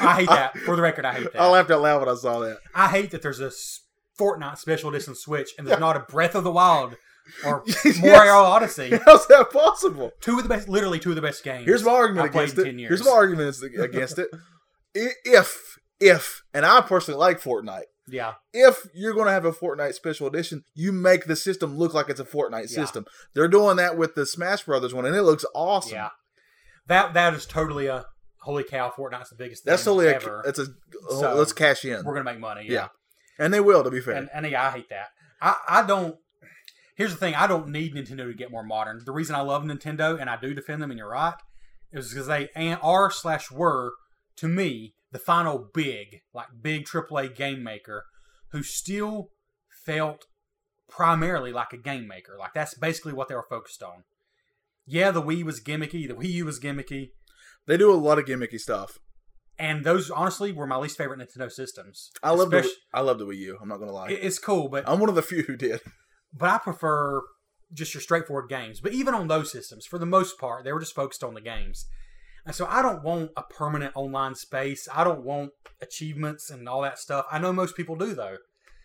I 0.00 0.14
hate 0.16 0.28
that. 0.28 0.56
For 0.58 0.76
the 0.76 0.82
record, 0.82 1.04
I 1.04 1.14
hate 1.14 1.32
that. 1.32 1.40
I 1.40 1.48
laughed 1.48 1.70
out 1.70 1.82
loud 1.82 2.00
when 2.00 2.08
I 2.08 2.14
saw 2.14 2.40
that. 2.40 2.58
I 2.74 2.88
hate 2.88 3.10
that 3.10 3.22
there's 3.22 3.40
a 3.40 3.50
Fortnite 4.18 4.58
special 4.58 4.90
edition 4.90 5.14
Switch 5.14 5.50
and 5.58 5.66
there's 5.66 5.80
not 5.80 5.96
a 5.96 6.00
Breath 6.00 6.34
of 6.34 6.44
the 6.44 6.50
Wild 6.50 6.96
or 7.44 7.62
Yes. 7.84 7.98
Mario 8.00 8.32
Odyssey. 8.34 8.90
How's 9.04 9.26
that 9.28 9.50
possible? 9.52 10.12
Two 10.20 10.36
of 10.38 10.42
the 10.42 10.48
best, 10.48 10.68
literally 10.68 10.98
two 10.98 11.10
of 11.10 11.16
the 11.16 11.22
best 11.22 11.42
games. 11.44 11.64
Here's 11.64 11.84
my 11.84 11.92
argument 11.92 12.28
against 12.30 12.54
in 12.54 12.60
it. 12.60 12.64
10 12.64 12.78
years. 12.78 12.88
Here's 12.90 13.04
my 13.04 13.12
argument 13.12 13.56
against 13.78 14.18
it. 14.18 14.28
If, 14.94 15.78
if, 16.00 16.42
and 16.54 16.64
I 16.66 16.80
personally 16.80 17.18
like 17.18 17.40
Fortnite. 17.40 17.82
Yeah, 18.10 18.34
If 18.54 18.86
you're 18.94 19.12
going 19.12 19.26
to 19.26 19.32
have 19.32 19.44
a 19.44 19.52
Fortnite 19.52 19.92
special 19.92 20.26
edition, 20.26 20.64
you 20.74 20.92
make 20.92 21.26
the 21.26 21.36
system 21.36 21.76
look 21.76 21.92
like 21.92 22.08
it's 22.08 22.18
a 22.20 22.24
Fortnite 22.24 22.62
Yeah. 22.70 22.82
system. 22.82 23.04
They're 23.34 23.48
doing 23.48 23.76
that 23.76 23.98
with 23.98 24.14
the 24.14 24.24
Smash 24.24 24.62
Brothers 24.62 24.94
one, 24.94 25.04
and 25.04 25.14
it 25.14 25.22
looks 25.24 25.44
awesome. 25.54 25.92
yeah. 25.94 26.08
That 26.86 27.12
that 27.12 27.34
is 27.34 27.44
totally 27.44 27.86
a 27.86 28.06
holy 28.40 28.64
cow. 28.64 28.90
Fortnite's 28.96 29.28
the 29.28 29.36
biggest. 29.36 29.66
That's 29.66 29.84
thing 29.84 29.90
totally 29.90 30.06
a, 30.06 30.14
ever. 30.14 30.42
it's 30.46 30.58
a 30.58 30.62
uh, 30.62 31.20
So, 31.20 31.34
let's 31.34 31.52
cash 31.52 31.84
in, 31.84 32.02
We're 32.02 32.14
gonna 32.14 32.24
make 32.24 32.40
money. 32.40 32.62
Yeah. 32.64 32.72
Yeah, 32.72 32.88
and 33.38 33.52
they 33.52 33.60
will. 33.60 33.84
To 33.84 33.90
be 33.90 34.00
fair, 34.00 34.14
and 34.14 34.30
and 34.32 34.46
yeah, 34.50 34.66
I 34.68 34.70
hate 34.70 34.88
that. 34.88 35.08
I 35.42 35.56
I 35.68 35.86
don't. 35.86 36.16
Here's 36.98 37.12
the 37.12 37.16
thing: 37.16 37.34
I 37.36 37.46
don't 37.46 37.68
need 37.68 37.94
Nintendo 37.94 38.26
to 38.26 38.34
get 38.34 38.50
more 38.50 38.64
modern. 38.64 39.00
The 39.04 39.12
reason 39.12 39.36
I 39.36 39.40
love 39.40 39.62
Nintendo 39.62 40.20
and 40.20 40.28
I 40.28 40.36
do 40.36 40.52
defend 40.52 40.82
them, 40.82 40.90
and 40.90 40.98
you're 40.98 41.08
right, 41.08 41.34
is 41.92 42.10
because 42.10 42.26
they 42.26 42.48
are 42.82 43.10
slash 43.10 43.50
were 43.50 43.92
to 44.36 44.48
me 44.48 44.94
the 45.12 45.18
final 45.18 45.70
big 45.72 46.22
like 46.34 46.48
big 46.60 46.84
AAA 46.84 47.34
game 47.34 47.62
maker 47.62 48.04
who 48.50 48.62
still 48.64 49.30
felt 49.86 50.26
primarily 50.88 51.52
like 51.52 51.72
a 51.72 51.78
game 51.78 52.06
maker. 52.08 52.36
Like 52.36 52.52
that's 52.52 52.74
basically 52.74 53.12
what 53.12 53.28
they 53.28 53.34
were 53.36 53.46
focused 53.48 53.82
on. 53.82 54.02
Yeah, 54.84 55.12
the 55.12 55.22
Wii 55.22 55.44
was 55.44 55.60
gimmicky, 55.60 56.08
the 56.08 56.14
Wii 56.14 56.30
U 56.32 56.44
was 56.46 56.58
gimmicky, 56.58 57.10
they 57.66 57.76
do 57.76 57.92
a 57.92 57.94
lot 57.94 58.18
of 58.18 58.24
gimmicky 58.24 58.58
stuff. 58.58 58.98
and 59.58 59.84
those 59.84 60.10
honestly 60.10 60.50
were 60.50 60.66
my 60.66 60.76
least 60.76 60.96
favorite 60.96 61.20
Nintendo 61.20 61.50
systems. 61.50 62.10
I 62.22 62.30
love 62.30 62.50
the 62.50 62.68
I 62.92 63.02
love 63.02 63.18
the 63.18 63.26
Wii 63.26 63.36
U. 63.38 63.58
I'm 63.60 63.68
not 63.68 63.78
gonna 63.78 63.92
lie. 63.92 64.08
It's 64.10 64.38
cool, 64.38 64.68
but 64.68 64.88
I'm 64.88 64.98
one 64.98 65.08
of 65.08 65.14
the 65.14 65.22
few 65.22 65.42
who 65.44 65.56
did. 65.56 65.80
But 66.32 66.48
I 66.48 66.58
prefer 66.58 67.22
just 67.72 67.94
your 67.94 68.00
straightforward 68.00 68.48
games. 68.48 68.80
But 68.80 68.92
even 68.92 69.14
on 69.14 69.28
those 69.28 69.52
systems, 69.52 69.86
for 69.86 69.98
the 69.98 70.06
most 70.06 70.38
part, 70.38 70.64
they 70.64 70.72
were 70.72 70.80
just 70.80 70.94
focused 70.94 71.22
on 71.24 71.34
the 71.34 71.40
games. 71.40 71.86
And 72.46 72.54
so 72.54 72.66
I 72.66 72.80
don't 72.80 73.02
want 73.02 73.32
a 73.36 73.42
permanent 73.42 73.92
online 73.94 74.34
space. 74.34 74.88
I 74.94 75.04
don't 75.04 75.22
want 75.22 75.50
achievements 75.82 76.48
and 76.50 76.68
all 76.68 76.80
that 76.82 76.98
stuff. 76.98 77.26
I 77.30 77.38
know 77.38 77.52
most 77.52 77.76
people 77.76 77.94
do 77.96 78.14
though. 78.14 78.38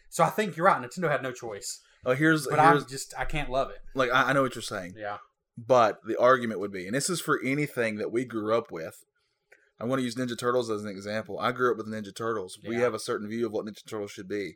So 0.09 0.23
I 0.23 0.29
think 0.29 0.57
you're 0.57 0.65
right. 0.65 0.81
Nintendo 0.81 1.09
had 1.09 1.23
no 1.23 1.31
choice. 1.31 1.79
Oh, 2.05 2.13
here's 2.13 2.45
But 2.45 2.59
I'm 2.59 2.85
just 2.85 3.13
I 3.17 3.23
can't 3.25 3.49
love 3.49 3.69
it. 3.69 3.77
like 3.95 4.11
I, 4.11 4.29
I 4.29 4.33
know 4.33 4.41
what 4.41 4.55
you're 4.55 4.61
saying, 4.61 4.95
Yeah. 4.97 5.17
but 5.57 5.99
the 6.05 6.19
argument 6.19 6.59
would 6.59 6.71
be, 6.73 6.85
and 6.85 6.93
this 6.95 7.09
is 7.09 7.21
for 7.21 7.39
anything 7.43 7.95
that 7.97 8.11
we 8.11 8.25
grew 8.25 8.53
up 8.57 8.69
with. 8.71 8.95
I'm 9.79 9.87
going 9.87 9.97
to 9.99 10.03
use 10.03 10.15
Ninja 10.15 10.37
Turtles 10.37 10.69
as 10.69 10.83
an 10.83 10.89
example. 10.89 11.39
I 11.39 11.51
grew 11.51 11.71
up 11.71 11.77
with 11.77 11.87
Ninja 11.87 12.13
Turtles. 12.15 12.59
We 12.67 12.75
have 12.77 12.93
a 12.93 12.99
certain 12.99 13.27
view 13.27 13.45
of 13.45 13.51
what 13.53 13.65
Ninja 13.65 13.85
Turtles 13.87 14.11
should 14.11 14.27
be. 14.27 14.55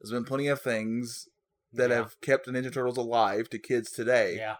There's 0.00 0.12
been 0.12 0.24
plenty 0.24 0.48
of 0.48 0.60
things 0.60 1.26
that 1.74 1.90
Yeah. 1.90 1.96
have 1.96 2.20
kept 2.20 2.46
the 2.46 2.52
Ninja 2.52 2.72
Turtles 2.72 2.96
alive 2.96 3.48
to 3.50 3.58
kids 3.58 3.90
today 3.90 4.36
Yeah. 4.36 4.56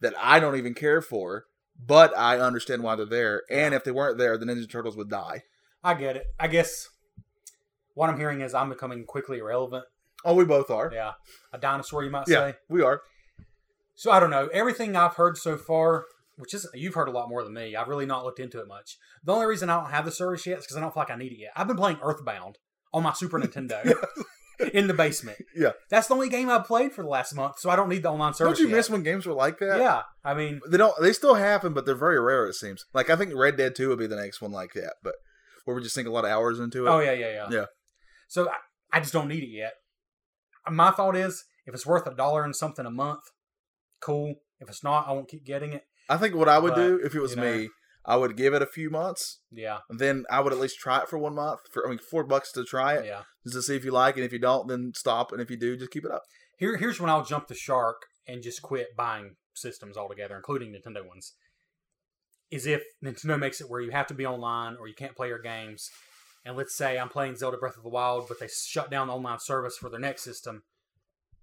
that 0.00 0.14
I 0.18 0.40
don't 0.40 0.56
even 0.56 0.74
care 0.74 1.00
for, 1.02 1.44
but 1.78 2.16
I 2.16 2.38
understand 2.38 2.82
why 2.82 2.96
they're 2.96 3.06
there. 3.06 3.42
And 3.50 3.74
if 3.74 3.84
they 3.84 3.90
weren't 3.92 4.18
there, 4.18 4.36
the 4.38 4.46
Ninja 4.46 4.68
Turtles 4.70 4.96
would 4.96 5.10
die. 5.10 5.42
I 5.84 5.94
get 5.94 6.16
it. 6.16 6.26
I 6.40 6.48
guess 6.48 6.88
what 7.94 8.10
I'm 8.10 8.18
hearing 8.18 8.40
is 8.40 8.54
I'm 8.54 8.68
becoming 8.68 9.04
quickly 9.04 9.38
irrelevant. 9.38 9.84
Oh, 10.24 10.34
we 10.34 10.44
both 10.44 10.70
are. 10.70 10.90
Yeah. 10.92 11.12
A 11.52 11.58
dinosaur 11.58 12.02
you 12.02 12.10
might 12.10 12.26
Yeah, 12.28 12.50
say. 12.52 12.56
we 12.68 12.82
are. 12.82 13.02
So 13.94 14.10
I 14.10 14.20
don't 14.20 14.30
know. 14.30 14.48
Everything 14.48 14.96
I've 14.96 15.14
heard 15.14 15.38
so 15.38 15.56
far, 15.56 16.04
which 16.36 16.52
is 16.52 16.68
you've 16.74 16.94
heard 16.94 17.08
a 17.08 17.12
lot 17.12 17.28
more 17.28 17.42
than 17.44 17.54
me. 17.54 17.76
I've 17.76 17.88
really 17.88 18.04
not 18.06 18.24
looked 18.24 18.40
into 18.40 18.60
it 18.60 18.66
much. 18.68 18.98
The 19.24 19.32
only 19.32 19.46
reason 19.46 19.70
I 19.70 19.80
don't 19.80 19.90
have 19.90 20.04
the 20.04 20.10
service 20.10 20.44
yet 20.46 20.58
is 20.58 20.64
because 20.64 20.76
I 20.76 20.80
don't 20.80 20.92
feel 20.92 21.02
like 21.02 21.10
I 21.10 21.16
need 21.16 21.32
it 21.32 21.38
yet. 21.38 21.52
I've 21.56 21.66
been 21.68 21.76
playing 21.76 21.98
Earthbound 22.02 22.58
on 22.92 23.02
my 23.04 23.12
Super 23.12 23.38
Nintendo 23.40 23.84
in 24.72 24.86
the 24.88 24.94
basement. 24.94 25.38
Yeah. 25.56 25.72
That's 25.90 26.08
the 26.08 26.14
only 26.14 26.28
game 26.28 26.50
I've 26.50 26.64
played 26.66 26.92
for 26.92 27.02
the 27.02 27.08
last 27.08 27.34
month, 27.34 27.58
so 27.60 27.70
I 27.70 27.76
don't 27.76 27.88
need 27.88 28.02
the 28.02 28.10
online 28.10 28.34
service. 28.34 28.58
Don't 28.58 28.64
you 28.64 28.70
yet. 28.70 28.76
miss 28.76 28.90
when 28.90 29.02
games 29.02 29.24
were 29.26 29.32
like 29.32 29.58
that? 29.60 29.78
Yeah. 29.80 30.02
I 30.24 30.34
mean, 30.34 30.60
They 30.68 30.76
don't. 30.76 30.94
They 31.00 31.12
still 31.12 31.34
happen, 31.34 31.72
but 31.72 31.86
they're 31.86 31.94
very 31.94 32.20
rare. 32.20 32.46
It 32.46 32.54
seems. 32.54 32.84
Like 32.92 33.08
I 33.10 33.16
think 33.16 33.32
Red 33.34 33.56
Dead 33.56 33.74
Two 33.74 33.88
would 33.88 33.98
be 33.98 34.06
the 34.06 34.16
next 34.16 34.40
one 34.42 34.52
like 34.52 34.72
that, 34.74 34.94
but 35.02 35.14
where 35.64 35.74
we 35.76 35.82
just 35.82 35.94
sink 35.94 36.06
a 36.06 36.10
lot 36.10 36.24
of 36.24 36.30
hours 36.30 36.60
into 36.60 36.86
it. 36.86 36.90
oh 36.90 36.98
yeah, 37.00 37.12
yeah, 37.12 37.30
yeah. 37.32 37.46
Yeah. 37.50 37.64
So 38.28 38.48
I, 38.48 38.98
I 38.98 39.00
just 39.00 39.12
don't 39.12 39.28
need 39.28 39.42
it 39.42 39.48
yet. 39.50 39.72
My 40.70 40.90
thought 40.90 41.16
is, 41.16 41.44
if 41.64 41.74
it's 41.74 41.86
worth 41.86 42.06
a 42.06 42.14
dollar 42.14 42.44
and 42.44 42.54
something 42.54 42.84
a 42.86 42.90
month, 42.90 43.20
cool. 44.00 44.34
If 44.60 44.68
it's 44.68 44.82
not, 44.84 45.06
I 45.08 45.12
won't 45.12 45.28
keep 45.28 45.44
getting 45.44 45.72
it. 45.72 45.82
I 46.08 46.16
think 46.18 46.34
what 46.34 46.48
I 46.48 46.58
would 46.58 46.74
But, 46.74 46.86
do 46.86 47.00
if 47.04 47.14
it 47.14 47.20
was 47.20 47.32
you 47.34 47.36
know. 47.42 47.56
me, 47.56 47.68
I 48.08 48.16
would 48.16 48.36
give 48.36 48.54
it 48.54 48.62
a 48.62 48.66
few 48.66 48.88
months, 48.88 49.40
Yeah, 49.50 49.78
and 49.90 49.98
then 49.98 50.24
I 50.30 50.40
would 50.40 50.52
at 50.52 50.60
least 50.60 50.78
try 50.78 51.00
it 51.00 51.08
for 51.08 51.18
one 51.18 51.34
month. 51.34 51.60
For 51.72 51.84
I 51.86 51.90
mean, 51.90 51.98
four 51.98 52.22
bucks 52.24 52.52
to 52.52 52.64
try 52.64 52.94
it, 52.94 53.04
yeah. 53.04 53.22
just 53.44 53.56
to 53.56 53.62
see 53.62 53.74
if 53.76 53.84
you 53.84 53.90
like 53.90 54.16
it. 54.16 54.20
And 54.20 54.26
if 54.26 54.32
you 54.32 54.38
don't, 54.38 54.68
then 54.68 54.92
stop. 54.94 55.32
And 55.32 55.40
if 55.40 55.50
you 55.50 55.56
do, 55.56 55.76
just 55.76 55.90
keep 55.90 56.04
it 56.04 56.12
up. 56.12 56.22
Here, 56.58 56.76
here's 56.76 57.00
when 57.00 57.10
I'll 57.10 57.24
jump 57.24 57.48
the 57.48 57.54
shark 57.54 57.96
and 58.28 58.42
just 58.42 58.62
quit 58.62 58.96
buying 58.96 59.36
systems 59.54 59.96
altogether, 59.96 60.36
including 60.36 60.72
Nintendo 60.72 61.06
ones. 61.06 61.34
Is 62.50 62.64
if 62.66 62.82
Nintendo 63.04 63.38
makes 63.38 63.60
it 63.60 63.68
where 63.68 63.80
you 63.80 63.90
have 63.90 64.06
to 64.06 64.14
be 64.14 64.24
online 64.24 64.76
or 64.78 64.86
you 64.86 64.94
can't 64.94 65.16
play 65.16 65.28
your 65.28 65.40
games. 65.40 65.90
And 66.44 66.56
let's 66.56 66.76
say 66.76 66.96
I'm 66.96 67.08
playing 67.08 67.34
Zelda 67.36 67.56
Breath 67.56 67.76
of 67.76 67.82
the 67.82 67.88
Wild, 67.88 68.28
but 68.28 68.38
they 68.38 68.46
shut 68.46 68.88
down 68.88 69.08
the 69.08 69.14
online 69.14 69.40
service 69.40 69.76
for 69.76 69.90
their 69.90 69.98
next 69.98 70.22
system, 70.22 70.62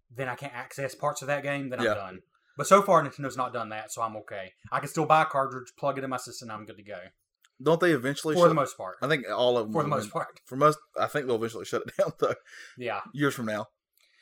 then 0.10 0.30
I 0.30 0.36
can't 0.36 0.56
access 0.56 0.96
parts 0.96 1.22
of 1.22 1.28
that 1.28 1.44
game. 1.44 1.70
Then 1.70 1.80
I'm 1.82 1.86
Yeah. 1.88 1.94
done. 1.96 2.22
But 2.58 2.68
so 2.68 2.82
far, 2.82 3.04
Nintendo's 3.04 3.38
not 3.38 3.54
done 3.54 3.70
that, 3.70 3.92
so 3.92 4.02
I'm 4.02 4.16
okay. 4.18 4.52
I 4.72 4.80
can 4.80 4.90
still 4.90 5.06
buy 5.06 5.24
a 5.24 5.26
cartridge, 5.26 5.74
plug 5.78 5.98
it 5.98 6.04
in 6.04 6.10
my 6.10 6.18
system, 6.18 6.50
and 6.50 6.58
I'm 6.60 6.66
good 6.66 6.78
to 6.78 6.84
go 6.84 7.00
Don't 7.62 7.80
they 7.82 7.92
eventually? 7.92 8.36
for 8.36 8.42
shut, 8.42 8.50
the 8.50 8.54
most 8.56 8.78
part. 8.78 8.98
I 9.02 9.08
think 9.08 9.26
all 9.30 9.58
of 9.58 9.66
them. 9.68 9.74
For 9.74 9.84
the 9.84 9.90
most 9.90 10.12
part, 10.12 10.40
For 10.46 10.56
most, 10.56 10.78
I 11.00 11.08
think 11.08 11.26
they'll 11.26 11.38
eventually 11.38 11.66
shut 11.66 11.84
it 11.88 11.94
down 11.98 12.12
though. 12.20 12.36
yeah. 12.78 13.02
Years 13.14 13.34
from 13.34 13.48
now. 13.48 13.68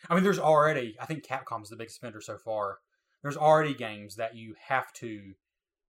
I 0.09 0.15
mean, 0.15 0.23
there's 0.23 0.39
already. 0.39 0.95
I 0.99 1.05
think 1.05 1.25
Capcom's 1.25 1.69
the 1.69 1.75
biggest 1.75 2.01
vendor 2.01 2.21
so 2.21 2.37
far. 2.37 2.79
there's 3.21 3.37
already 3.37 3.73
games 3.73 4.15
that 4.15 4.35
you 4.35 4.55
have 4.67 4.91
to 4.93 5.33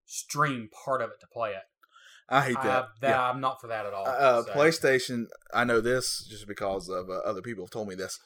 stream 0.05 0.69
part 0.85 1.01
of 1.01 1.09
it 1.09 1.19
to 1.21 1.27
play 1.27 1.51
it. 1.51 1.63
I 2.29 2.41
hate 2.41 2.57
I, 2.57 2.63
that. 2.63 2.85
that 3.01 3.09
yeah. 3.09 3.29
I'm 3.29 3.41
not 3.41 3.59
for 3.59 3.67
that 3.67 3.85
at 3.85 3.93
all. 3.93 4.07
Uh, 4.07 4.43
so. 4.43 4.53
PlayStation, 4.53 5.25
I 5.53 5.63
know 5.63 5.81
this 5.81 6.25
just 6.29 6.47
because 6.47 6.89
of 6.89 7.09
uh, 7.09 7.13
other 7.25 7.41
people 7.41 7.65
have 7.65 7.71
told 7.71 7.87
me 7.87 7.95
this. 7.95 8.19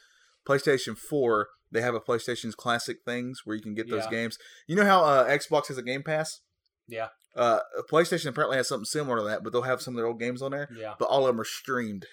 PlayStation 0.47 0.97
4, 0.97 1.47
they 1.71 1.81
have 1.81 1.95
a 1.95 1.99
PlayStation's 1.99 2.55
classic 2.55 2.97
things 3.05 3.41
where 3.45 3.55
you 3.55 3.61
can 3.61 3.73
get 3.75 3.89
those 3.89 4.03
Yeah. 4.05 4.09
games. 4.11 4.37
You 4.67 4.75
know 4.75 4.85
how 4.85 5.03
uh, 5.03 5.27
Xbox 5.29 5.67
has 5.67 5.77
a 5.77 5.83
Game 5.83 6.03
Pass? 6.03 6.41
Yeah. 6.87 7.09
Uh, 7.35 7.59
PlayStation 7.91 8.27
apparently 8.27 8.57
has 8.57 8.67
something 8.67 8.85
similar 8.85 9.17
to 9.17 9.23
that, 9.25 9.43
but 9.43 9.51
they'll 9.53 9.61
have 9.63 9.81
some 9.81 9.93
of 9.93 9.97
their 9.97 10.07
old 10.07 10.19
games 10.19 10.41
on 10.41 10.51
there, 10.51 10.69
Yeah. 10.75 10.93
but 10.97 11.05
all 11.07 11.21
of 11.21 11.27
them 11.27 11.39
are 11.41 11.45
streamed. 11.45 12.05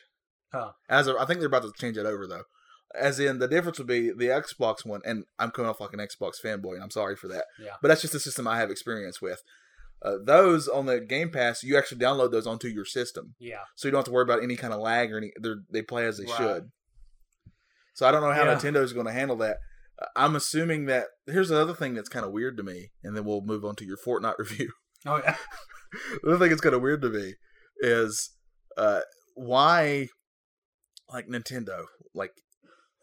Huh. 0.53 0.73
As 0.88 1.07
of, 1.07 1.17
I 1.17 1.25
think 1.25 1.40
they're 1.40 1.47
about 1.49 1.62
to 1.62 1.73
change 1.77 1.97
it 1.97 2.07
over 2.07 2.27
though. 2.27 2.43
As 2.95 3.19
in, 3.19 3.38
the 3.38 3.49
difference 3.49 3.79
would 3.79 3.88
be 3.88 4.11
the 4.11 4.27
Xbox 4.27 4.85
one, 4.85 5.01
and 5.05 5.25
I'm 5.38 5.51
coming 5.51 5.69
off 5.69 5.81
like 5.81 5.93
an 5.95 5.99
Xbox 5.99 6.40
fanboy, 6.45 6.75
and 6.75 6.83
I'm 6.83 6.90
sorry 6.93 7.17
for 7.17 7.27
that. 7.29 7.47
Yeah. 7.59 7.75
But 7.83 7.88
that's 7.88 8.03
just 8.03 8.12
the 8.12 8.21
system 8.21 8.47
I 8.47 8.59
have 8.59 8.71
experience 8.71 9.21
with. 9.21 9.43
Uh, 10.03 10.17
those 10.23 10.69
on 10.69 10.87
the 10.87 11.01
Game 11.01 11.31
Pass, 11.31 11.62
you 11.64 11.77
actually 11.79 11.99
download 11.99 12.31
those 12.31 12.47
onto 12.47 12.69
your 12.69 12.85
system 12.85 13.35
Yeah. 13.40 13.62
so 13.75 13.88
you 13.88 13.93
don't 13.93 14.01
have 14.01 14.05
to 14.05 14.11
worry 14.12 14.23
about 14.23 14.43
any 14.43 14.55
kind 14.55 14.75
of 14.75 14.81
lag 14.81 15.11
or 15.12 15.17
any. 15.17 15.33
They're, 15.40 15.57
they 15.71 15.81
play 15.83 16.07
as 16.07 16.19
they 16.19 16.27
Right. 16.27 16.37
should. 16.37 16.71
So 17.94 18.07
I 18.07 18.11
don't 18.11 18.20
know 18.22 18.33
how 18.33 18.44
Yeah. 18.44 18.57
Nintendo's 18.57 18.92
going 18.92 19.07
to 19.07 19.12
handle 19.12 19.37
that. 19.37 19.57
I'm 20.16 20.35
assuming 20.37 20.87
that 20.87 21.07
here's 21.26 21.50
another 21.50 21.74
thing 21.74 21.94
that's 21.94 22.09
kind 22.09 22.26
of 22.26 22.33
weird 22.33 22.57
to 22.57 22.62
me, 22.62 22.90
and 23.02 23.16
then 23.16 23.24
we'll 23.24 23.40
move 23.42 23.64
on 23.64 23.76
to 23.76 23.85
your 23.85 23.96
Fortnite 23.96 24.38
review. 24.38 24.72
Oh 25.07 25.20
yeah. 25.24 25.37
the 26.22 26.30
other 26.30 26.38
thing 26.38 26.48
that's 26.50 26.61
kind 26.61 26.74
of 26.74 26.83
weird 26.83 27.00
to 27.02 27.09
me 27.11 27.35
is 27.80 28.30
uh, 28.76 29.00
why, 29.35 30.09
like 31.12 31.28
Nintendo, 31.28 31.85
like 32.14 32.33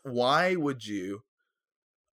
why 0.04 0.56
would 0.56 0.86
you 0.86 1.22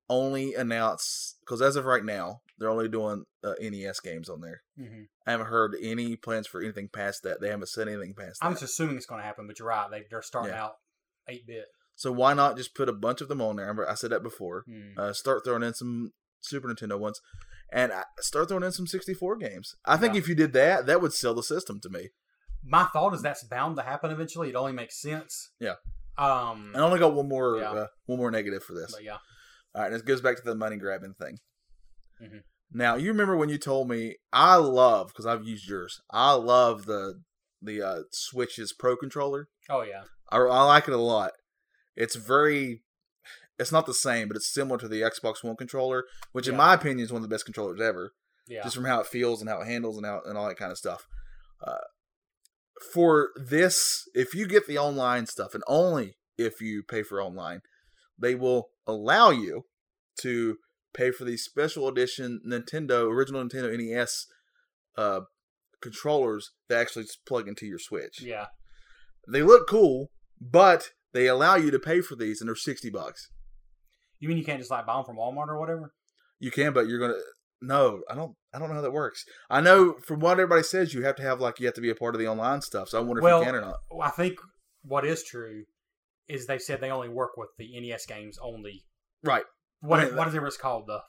only 0.09 0.55
announce? 0.55 1.37
Because 1.41 1.61
as 1.61 1.75
of 1.77 1.85
right 1.85 2.05
now, 2.05 2.41
they're 2.59 2.71
only 2.71 2.89
doing 2.89 3.25
uh, 3.45 3.55
NES 3.61 4.01
games 4.01 4.29
on 4.29 4.41
there. 4.41 4.61
hmm 4.77 5.03
I 5.27 5.33
haven't 5.33 5.47
heard 5.47 5.75
any 5.83 6.17
plans 6.17 6.47
for 6.47 6.63
anything 6.63 6.89
past 6.93 7.23
that. 7.25 7.41
They 7.41 7.49
haven't 7.49 7.69
said 7.69 7.87
anything 7.89 8.15
past 8.15 8.41
that. 8.41 8.47
I'm 8.47 8.53
just 8.53 8.63
assuming 8.63 8.97
it's 8.97 9.07
going 9.07 9.21
to 9.21 9.27
happen, 9.27 9.47
but 9.47 9.59
you're 9.59 9.69
right. 9.69 9.91
They 9.91 10.05
they're 10.11 10.23
starting 10.23 10.53
Yeah. 10.55 10.65
out 10.65 10.73
eight 11.29 11.47
bit. 11.47 11.67
So 11.99 12.13
why 12.13 12.33
not 12.33 12.57
just 12.57 12.75
put 12.77 12.89
a 12.89 12.93
bunch 12.93 13.21
of 13.21 13.27
them 13.29 13.43
on 13.43 13.57
there? 13.57 13.67
Remember, 13.67 13.89
I 13.91 13.95
said 13.95 14.11
that 14.11 14.23
before. 14.23 14.63
Mm. 14.71 14.97
Uh, 14.97 15.13
start 15.13 15.45
throwing 15.45 15.65
in 15.65 15.75
some 15.75 16.13
Super 16.41 16.69
Nintendo 16.69 16.97
ones, 16.97 17.21
and 17.73 17.91
uh, 17.91 18.05
start 18.21 18.47
throwing 18.49 18.63
in 18.63 18.71
some 18.71 18.87
64 18.87 19.37
games. 19.37 19.75
I 19.85 19.97
think 19.97 20.15
Yeah. 20.15 20.21
if 20.21 20.29
you 20.29 20.37
did 20.37 20.53
that, 20.53 20.87
that 20.87 21.01
would 21.03 21.13
sell 21.13 21.35
the 21.35 21.43
system 21.43 21.81
to 21.83 21.89
me. 21.89 22.11
My 22.65 22.85
thought 22.85 23.15
is 23.15 23.23
that's 23.23 23.43
bound 23.43 23.77
to 23.79 23.83
happen 23.83 24.13
eventually. 24.13 24.49
It 24.51 24.55
only 24.55 24.73
makes 24.73 25.01
sense. 25.03 25.51
Yeah. 25.59 25.75
Um. 26.17 26.71
And 26.73 26.83
I 26.83 26.87
only 26.87 26.99
got 27.01 27.15
one 27.15 27.29
more, 27.29 27.59
Yeah. 27.59 27.71
uh, 27.73 27.87
one 28.07 28.19
more 28.19 28.31
negative 28.31 28.63
for 28.63 28.75
this. 28.75 28.93
But 28.93 29.03
yeah. 29.05 29.19
All 29.75 29.83
right, 29.83 29.87
and 29.87 29.95
this 29.95 30.03
goes 30.03 30.21
back 30.21 30.37
to 30.37 30.43
the 30.43 30.55
money 30.55 30.77
grabbing 30.77 31.15
thing. 31.15 31.39
Mhm. 32.23 32.43
Now 32.73 32.95
you 32.97 33.09
remember 33.11 33.37
when 33.37 33.49
you 33.49 33.59
told 33.59 33.89
me 33.89 34.17
I 34.33 34.57
love 34.57 35.09
because 35.09 35.27
I've 35.27 35.45
used 35.45 35.69
yours. 35.69 36.01
I 36.11 36.33
love 36.35 36.87
the 36.87 37.23
the 37.61 37.83
uh, 37.83 38.03
Switch's 38.13 38.73
Pro 38.73 38.97
controller. 38.97 39.49
Oh 39.69 39.83
yeah. 39.83 40.05
I, 40.31 40.39
I 40.39 40.63
like 40.65 40.87
it 40.89 40.95
a 40.95 40.99
lot. 40.99 41.33
It's 41.99 42.17
very. 42.17 42.83
It's 43.59 43.73
not 43.73 43.87
the 43.87 43.95
same, 43.95 44.29
but 44.29 44.37
it's 44.37 44.53
similar 44.55 44.79
to 44.79 44.89
the 44.89 45.01
Xbox 45.03 45.43
One 45.43 45.57
controller, 45.57 46.05
which 46.33 46.47
in 46.47 46.57
my 46.57 46.75
opinion 46.75 47.01
is 47.01 47.13
one 47.13 47.23
of 47.23 47.29
the 47.29 47.35
best 47.35 47.45
controllers 47.45 47.81
ever. 47.81 48.13
Yeah. 48.47 48.63
just 48.63 48.77
from 48.77 48.87
how 48.87 49.01
it 49.01 49.07
feels 49.07 49.43
and 49.43 49.51
how 49.51 49.61
it 49.61 49.67
handles 49.67 49.99
and 49.99 50.07
how 50.07 50.23
and 50.25 50.39
all 50.39 50.49
that 50.49 50.57
kind 50.57 50.73
of 50.73 50.79
stuff. 50.79 51.07
Uh, 51.63 51.85
for 52.95 53.29
this, 53.37 54.09
if 54.15 54.35
you 54.35 54.47
get 54.47 54.67
the 54.67 54.79
online 54.79 55.27
stuff, 55.27 55.55
and 55.55 55.63
only 55.67 56.17
if 56.39 56.61
you 56.61 56.83
pay 56.83 57.03
for 57.03 57.23
online, 57.23 57.61
they 58.19 58.35
will 58.35 58.69
allow 58.87 59.31
you 59.31 59.65
to 60.23 60.57
pay 60.95 61.11
for 61.11 61.25
these 61.25 61.43
special 61.45 61.89
edition 61.89 62.41
Nintendo 62.49 63.11
original 63.11 63.45
Nintendo 63.45 63.77
NES 63.77 64.27
uh, 64.97 65.21
controllers 65.83 66.53
that 66.69 66.81
actually 66.81 67.05
just 67.05 67.25
plug 67.27 67.49
into 67.49 67.67
your 67.67 67.79
Switch. 67.79 68.23
yeah. 68.23 68.47
They 69.31 69.43
look 69.43 69.69
cool, 69.69 70.11
but 70.41 70.93
they 71.13 71.27
allow 71.27 71.57
you 71.57 71.71
to 71.71 71.79
pay 71.79 72.01
for 72.01 72.17
these, 72.17 72.41
and 72.41 72.49
they're 72.49 72.57
sixty 72.57 72.91
bucks. 72.91 73.29
You 74.21 74.29
mean 74.29 74.39
you 74.39 74.45
can't 74.45 74.59
just 74.59 74.71
like 74.71 74.87
buy 74.87 74.97
them 74.97 75.05
from 75.05 75.17
Walmart 75.17 75.49
or 75.49 75.59
whatever? 75.61 75.93
You 76.41 76.51
can, 76.51 76.73
but 76.73 76.87
you're 76.89 76.99
gonna. 77.01 77.19
No, 77.61 78.03
I 78.11 78.15
don't. 78.15 78.35
I 78.55 78.59
don't 78.59 78.69
know 78.69 78.77
how 78.77 78.81
that 78.83 78.93
works. 78.93 79.25
I 79.51 79.61
know 79.61 79.95
from 80.07 80.21
what 80.21 80.33
everybody 80.33 80.63
says, 80.63 80.95
you 80.95 81.03
have 81.03 81.17
to 81.17 81.23
have 81.23 81.41
like 81.41 81.59
you 81.61 81.67
have 81.67 81.75
to 81.75 81.81
be 81.81 81.91
a 81.91 81.95
part 81.95 82.15
of 82.15 82.21
the 82.21 82.29
online 82.29 82.61
stuff. 82.63 82.89
So 82.89 82.99
I 82.99 83.01
wonder 83.01 83.19
if 83.21 83.25
Well, 83.25 83.41
you 83.41 83.47
can 83.47 83.55
or 83.57 83.61
not. 83.61 83.77
I 84.03 84.11
think 84.11 84.39
what 84.83 85.05
is 85.05 85.23
true 85.25 85.65
is 86.29 86.47
they 86.47 86.59
said 86.59 86.81
they 86.81 86.91
only 86.91 87.09
work 87.09 87.37
with 87.37 87.49
the 87.59 87.69
NES 87.81 88.07
games 88.07 88.39
only. 88.43 88.85
Right. 89.25 89.45
What 89.81 90.01
I 90.01 90.05
mean, 90.07 90.17
what 90.17 90.29
is 90.29 90.35
it 90.35 90.43
was 90.43 90.57
called? 90.57 90.85
The 90.87 91.01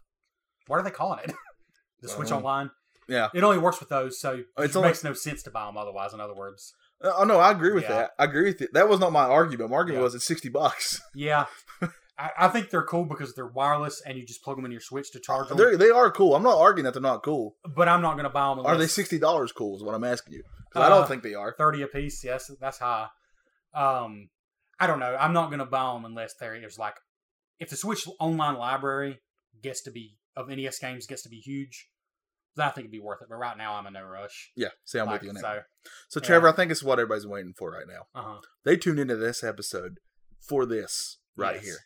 what 0.68 0.78
are 0.78 0.84
they 0.84 0.92
calling 0.92 1.20
it? 1.24 1.34
the 2.02 2.10
Switch 2.10 2.32
Um, 2.32 2.38
Online. 2.38 2.72
Yeah. 3.08 3.30
It 3.34 3.44
only 3.44 3.58
works 3.58 3.80
with 3.80 3.90
those, 3.90 4.20
so 4.20 4.44
It's 4.58 4.76
it 4.76 4.78
only- 4.78 4.90
makes 4.90 5.04
no 5.04 5.14
sense 5.14 5.42
to 5.44 5.52
buy 5.52 5.66
them 5.66 5.78
otherwise. 5.78 6.14
In 6.14 6.20
other 6.20 6.36
words, 6.36 6.74
Oh 7.02 7.24
no, 7.24 7.40
I 7.40 7.52
agree 7.52 7.72
with 7.74 7.84
Yeah. 7.84 7.90
that. 7.96 8.12
I 8.20 8.26
agree 8.26 8.46
with 8.46 8.62
it. 8.62 8.74
That 8.74 8.90
was 8.90 9.00
not 9.00 9.12
my 9.12 9.24
argument. 9.24 9.70
My 9.70 9.78
argument 9.78 10.00
Yeah. 10.02 10.04
was 10.04 10.16
it's 10.16 10.26
sixty 10.26 10.50
bucks. 10.50 11.02
yeah, 11.16 11.46
I, 12.18 12.32
I 12.38 12.48
think 12.50 12.70
they're 12.70 12.84
cool 12.84 13.06
because 13.06 13.34
they're 13.36 13.48
wireless 13.48 14.02
and 14.06 14.18
you 14.18 14.26
just 14.26 14.44
plug 14.44 14.58
them 14.58 14.66
in 14.66 14.72
your 14.72 14.82
Switch 14.82 15.10
to 15.12 15.20
charge 15.20 15.48
them. 15.50 15.58
They 15.58 15.76
they 15.76 15.90
are 15.90 16.12
cool. 16.12 16.36
I'm 16.36 16.44
not 16.44 16.58
arguing 16.58 16.84
that 16.86 16.94
they're 16.94 17.02
not 17.02 17.24
cool. 17.24 17.56
but 17.64 17.88
I'm 17.88 18.02
not 18.02 18.14
going 18.14 18.26
to 18.26 18.30
buy 18.30 18.54
them. 18.56 18.66
Are 18.66 18.78
they 18.78 18.88
sixty 18.88 19.18
dollars 19.18 19.52
cool? 19.54 19.76
Is 19.78 19.84
what 19.84 19.96
I'm 19.96 20.04
asking 20.04 20.34
you. 20.34 20.44
'Cause 20.74 20.84
I 20.84 20.90
don't 20.90 21.04
Uh, 21.04 21.08
think 21.08 21.24
they 21.24 21.34
are. 21.36 21.56
thirty 21.58 21.82
a 21.82 21.88
piece? 21.88 22.24
Yes, 22.24 22.52
that's 22.60 22.80
high. 22.80 23.08
Um, 23.74 24.30
I 24.80 24.88
don't 24.88 25.00
know. 25.00 25.16
I'm 25.20 25.34
not 25.34 25.48
going 25.48 25.60
to 25.60 25.66
buy 25.66 25.94
them 25.94 26.06
unless 26.06 26.34
there's 26.40 26.78
like, 26.80 26.96
if 27.60 27.70
the 27.70 27.76
Switch 27.76 28.08
Online 28.20 28.56
library 28.56 29.20
gets 29.62 29.82
to 29.84 29.92
be 29.92 30.18
of 30.36 30.48
NES 30.48 30.80
games 30.80 31.06
gets 31.08 31.24
to 31.24 31.30
be 31.30 31.38
huge, 31.40 31.88
then 32.60 32.68
I 32.68 32.72
think 32.72 32.86
it'd 32.86 32.92
be 32.92 33.00
worth 33.00 33.22
it. 33.22 33.28
But 33.30 33.38
right 33.38 33.58
now, 33.58 33.74
I'm 33.76 33.88
in 33.88 33.94
no 33.94 34.04
rush. 34.04 34.52
Yeah. 34.56 34.70
See, 34.86 35.00
I'm 35.00 35.08
Like, 35.08 35.22
with 35.22 35.28
you 35.30 35.34
that. 35.34 35.42
so, 35.42 35.60
So 36.10 36.20
yeah. 36.22 36.28
Trevor, 36.28 36.48
I 36.50 36.52
think 36.52 36.72
it's 36.72 36.84
what 36.84 37.00
everybody's 37.00 37.28
waiting 37.28 37.54
for 37.58 37.72
right 37.72 37.86
now. 37.88 38.04
uh 38.20 38.24
huh. 38.36 38.42
They 38.66 38.78
tuned 38.78 39.00
into 39.00 39.16
this 39.16 39.44
episode 39.44 39.98
for 40.48 40.66
this 40.66 41.18
right 41.36 41.56
Yes. 41.56 41.66
here. 41.66 41.78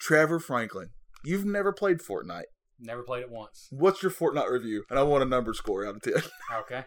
Trevor 0.00 0.38
Franklin, 0.40 0.90
you've 1.24 1.44
never 1.44 1.72
played 1.72 1.98
Fortnite. 1.98 2.44
Never 2.82 3.02
played 3.02 3.20
it 3.22 3.30
once. 3.30 3.66
What's 3.70 4.02
your 4.02 4.10
Fortnite 4.10 4.50
review? 4.50 4.84
And 4.88 4.98
I 4.98 5.02
want 5.02 5.22
a 5.22 5.26
number 5.26 5.52
score 5.52 5.84
out 5.86 5.96
of 5.96 6.02
ten. 6.02 6.14
Okay. 6.60 6.84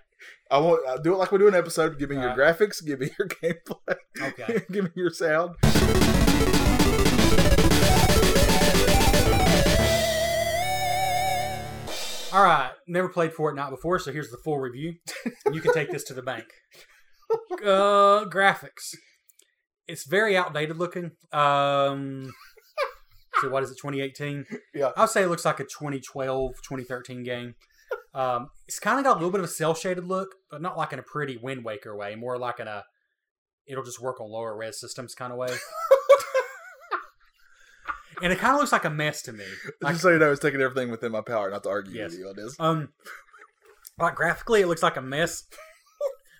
I 0.49 0.57
want 0.59 0.87
uh, 0.87 0.97
do 0.97 1.13
it 1.13 1.17
like 1.17 1.31
we 1.31 1.37
do 1.37 1.47
an 1.47 1.53
episode. 1.55 1.99
Give 1.99 2.09
me 2.09 2.15
your 2.15 2.31
Alright. 2.31 2.57
graphics. 2.57 2.83
Give 2.83 2.99
me 2.99 3.09
your 3.19 3.27
gameplay. 3.43 3.95
Okay. 4.21 4.61
give 4.71 4.85
me 4.85 4.91
your 4.95 5.09
sound. 5.11 5.55
All 12.33 12.43
right. 12.43 12.71
Never 12.87 13.09
played 13.09 13.31
Fortnite 13.31 13.69
before, 13.69 13.99
so 13.99 14.11
here's 14.11 14.31
the 14.31 14.37
full 14.37 14.57
review. 14.57 14.95
you 15.51 15.61
can 15.61 15.71
take 15.71 15.91
this 15.91 16.03
to 16.05 16.13
the 16.13 16.23
bank. 16.23 16.45
Uh, 17.63 18.25
graphics. 18.25 18.93
It's 19.87 20.05
very 20.05 20.37
outdated 20.37 20.77
looking. 20.77 21.11
Um, 21.31 22.31
so 23.41 23.49
what 23.49 23.63
is 23.63 23.71
it? 23.71 23.77
2018. 23.81 24.45
Yeah. 24.75 24.91
I 24.95 25.01
would 25.01 25.09
say 25.09 25.23
it 25.23 25.29
looks 25.29 25.45
like 25.45 25.59
a 25.59 25.63
2012, 25.63 26.51
2013 26.61 27.23
game. 27.23 27.55
Um, 28.13 28.49
it's 28.67 28.77
kind 28.77 28.99
of 28.99 29.05
got 29.05 29.13
a 29.13 29.15
little 29.15 29.31
bit 29.31 29.39
of 29.39 29.45
a 29.45 29.49
cel 29.49 29.73
shaded 29.73 30.03
look, 30.03 30.35
but 30.51 30.61
not 30.61 30.77
like 30.77 30.93
in 30.93 30.99
a 30.99 31.03
pretty 31.03 31.37
Wind 31.37 31.63
Waker 31.63 31.95
way. 31.95 32.13
More 32.15 32.37
like 32.37 32.59
in 32.59 32.67
a 32.67 32.83
it'll 33.65 33.83
just 33.83 34.01
work 34.01 34.19
on 34.21 34.29
lower 34.29 34.55
res 34.55 34.79
systems 34.79 35.15
kind 35.15 35.31
of 35.31 35.39
way. 35.39 35.55
And 38.23 38.33
it 38.33 38.39
kind 38.39 38.53
of 38.55 38.59
looks 38.59 38.71
like 38.71 38.85
a 38.85 38.89
mess 38.89 39.21
to 39.23 39.33
me. 39.33 39.43
Like, 39.81 39.93
Just 39.93 40.01
so 40.03 40.09
you 40.09 40.17
know, 40.17 40.31
it's 40.31 40.41
taking 40.41 40.61
everything 40.61 40.89
within 40.89 41.11
my 41.11 41.21
power 41.21 41.51
not 41.51 41.61
to 41.63 41.69
argue 41.69 41.93
Yes. 41.93 42.11
with 42.11 42.19
you 42.19 42.27
on 42.29 42.35
this. 42.35 42.55
um, 42.59 42.89
like 43.99 44.15
graphically, 44.15 44.61
it 44.61 44.67
looks 44.67 44.81
like 44.81 44.97
a 44.97 45.01
mess 45.01 45.43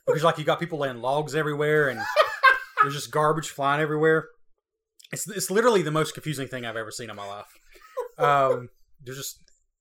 because 0.08 0.24
like 0.24 0.38
you 0.39 0.43
got 0.43 0.60
people 0.60 0.80
laying 0.80 0.98
logs 1.02 1.36
everywhere 1.36 1.89
and 1.89 2.00
there's 2.82 2.96
just 2.96 3.12
garbage 3.12 3.50
flying 3.50 3.82
everywhere. 3.82 4.28
It's 5.12 5.30
it's 5.30 5.52
literally 5.52 5.84
the 5.84 5.91
most 5.91 6.15
confusing 6.15 6.48
thing 6.48 6.65
I've 6.65 6.76
ever 6.78 6.89
seen 6.89 7.10
in 7.12 7.15
my 7.15 7.28
life. 7.28 7.46
Um, 8.17 8.69
there's 9.04 9.17
just 9.17 9.38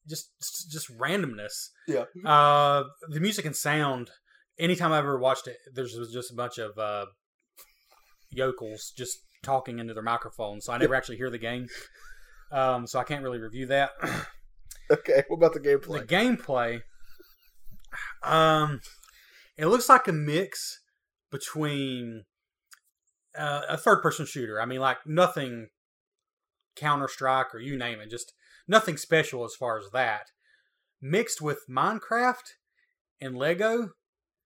just 0.08 0.28
just 0.70 0.90
randomness. 0.98 1.54
Yeah. 1.88 2.04
Uh, 2.26 2.84
the 3.08 3.20
music 3.20 3.46
and 3.46 3.56
sound. 3.56 4.10
Anytime 4.58 4.92
I've 4.92 5.04
ever 5.04 5.18
watched 5.18 5.46
it, 5.46 5.56
there's 5.74 5.96
just 6.12 6.30
a 6.30 6.34
bunch 6.34 6.58
of 6.58 6.76
uh, 6.76 7.06
yokels 8.30 8.92
just 8.96 9.18
talking 9.42 9.78
into 9.78 9.94
their 9.94 10.02
microphones, 10.02 10.64
so 10.64 10.72
I 10.72 10.78
never 10.78 10.94
actually 10.94 11.16
hear 11.16 11.30
the 11.30 11.38
game. 11.38 11.66
Um, 12.50 12.86
so 12.86 12.98
I 12.98 13.04
can't 13.04 13.22
really 13.22 13.38
review 13.38 13.66
that. 13.66 13.90
Okay, 14.90 15.22
what 15.28 15.38
about 15.38 15.54
the 15.54 15.60
gameplay? 15.60 16.06
The 16.06 16.14
gameplay, 16.14 16.82
um, 18.22 18.80
it 19.56 19.66
looks 19.66 19.88
like 19.88 20.06
a 20.06 20.12
mix 20.12 20.80
between 21.30 22.24
uh, 23.38 23.62
a 23.70 23.78
third-person 23.78 24.26
shooter. 24.26 24.60
I 24.60 24.66
mean, 24.66 24.80
like 24.80 24.98
nothing 25.06 25.68
Counter 26.76 27.08
Strike 27.08 27.54
or 27.54 27.58
you 27.58 27.78
name 27.78 28.00
it, 28.00 28.10
just 28.10 28.34
nothing 28.68 28.98
special 28.98 29.44
as 29.44 29.54
far 29.54 29.78
as 29.78 29.84
that. 29.92 30.26
Mixed 31.00 31.40
with 31.40 31.60
Minecraft 31.70 32.52
and 33.20 33.36
Lego. 33.36 33.90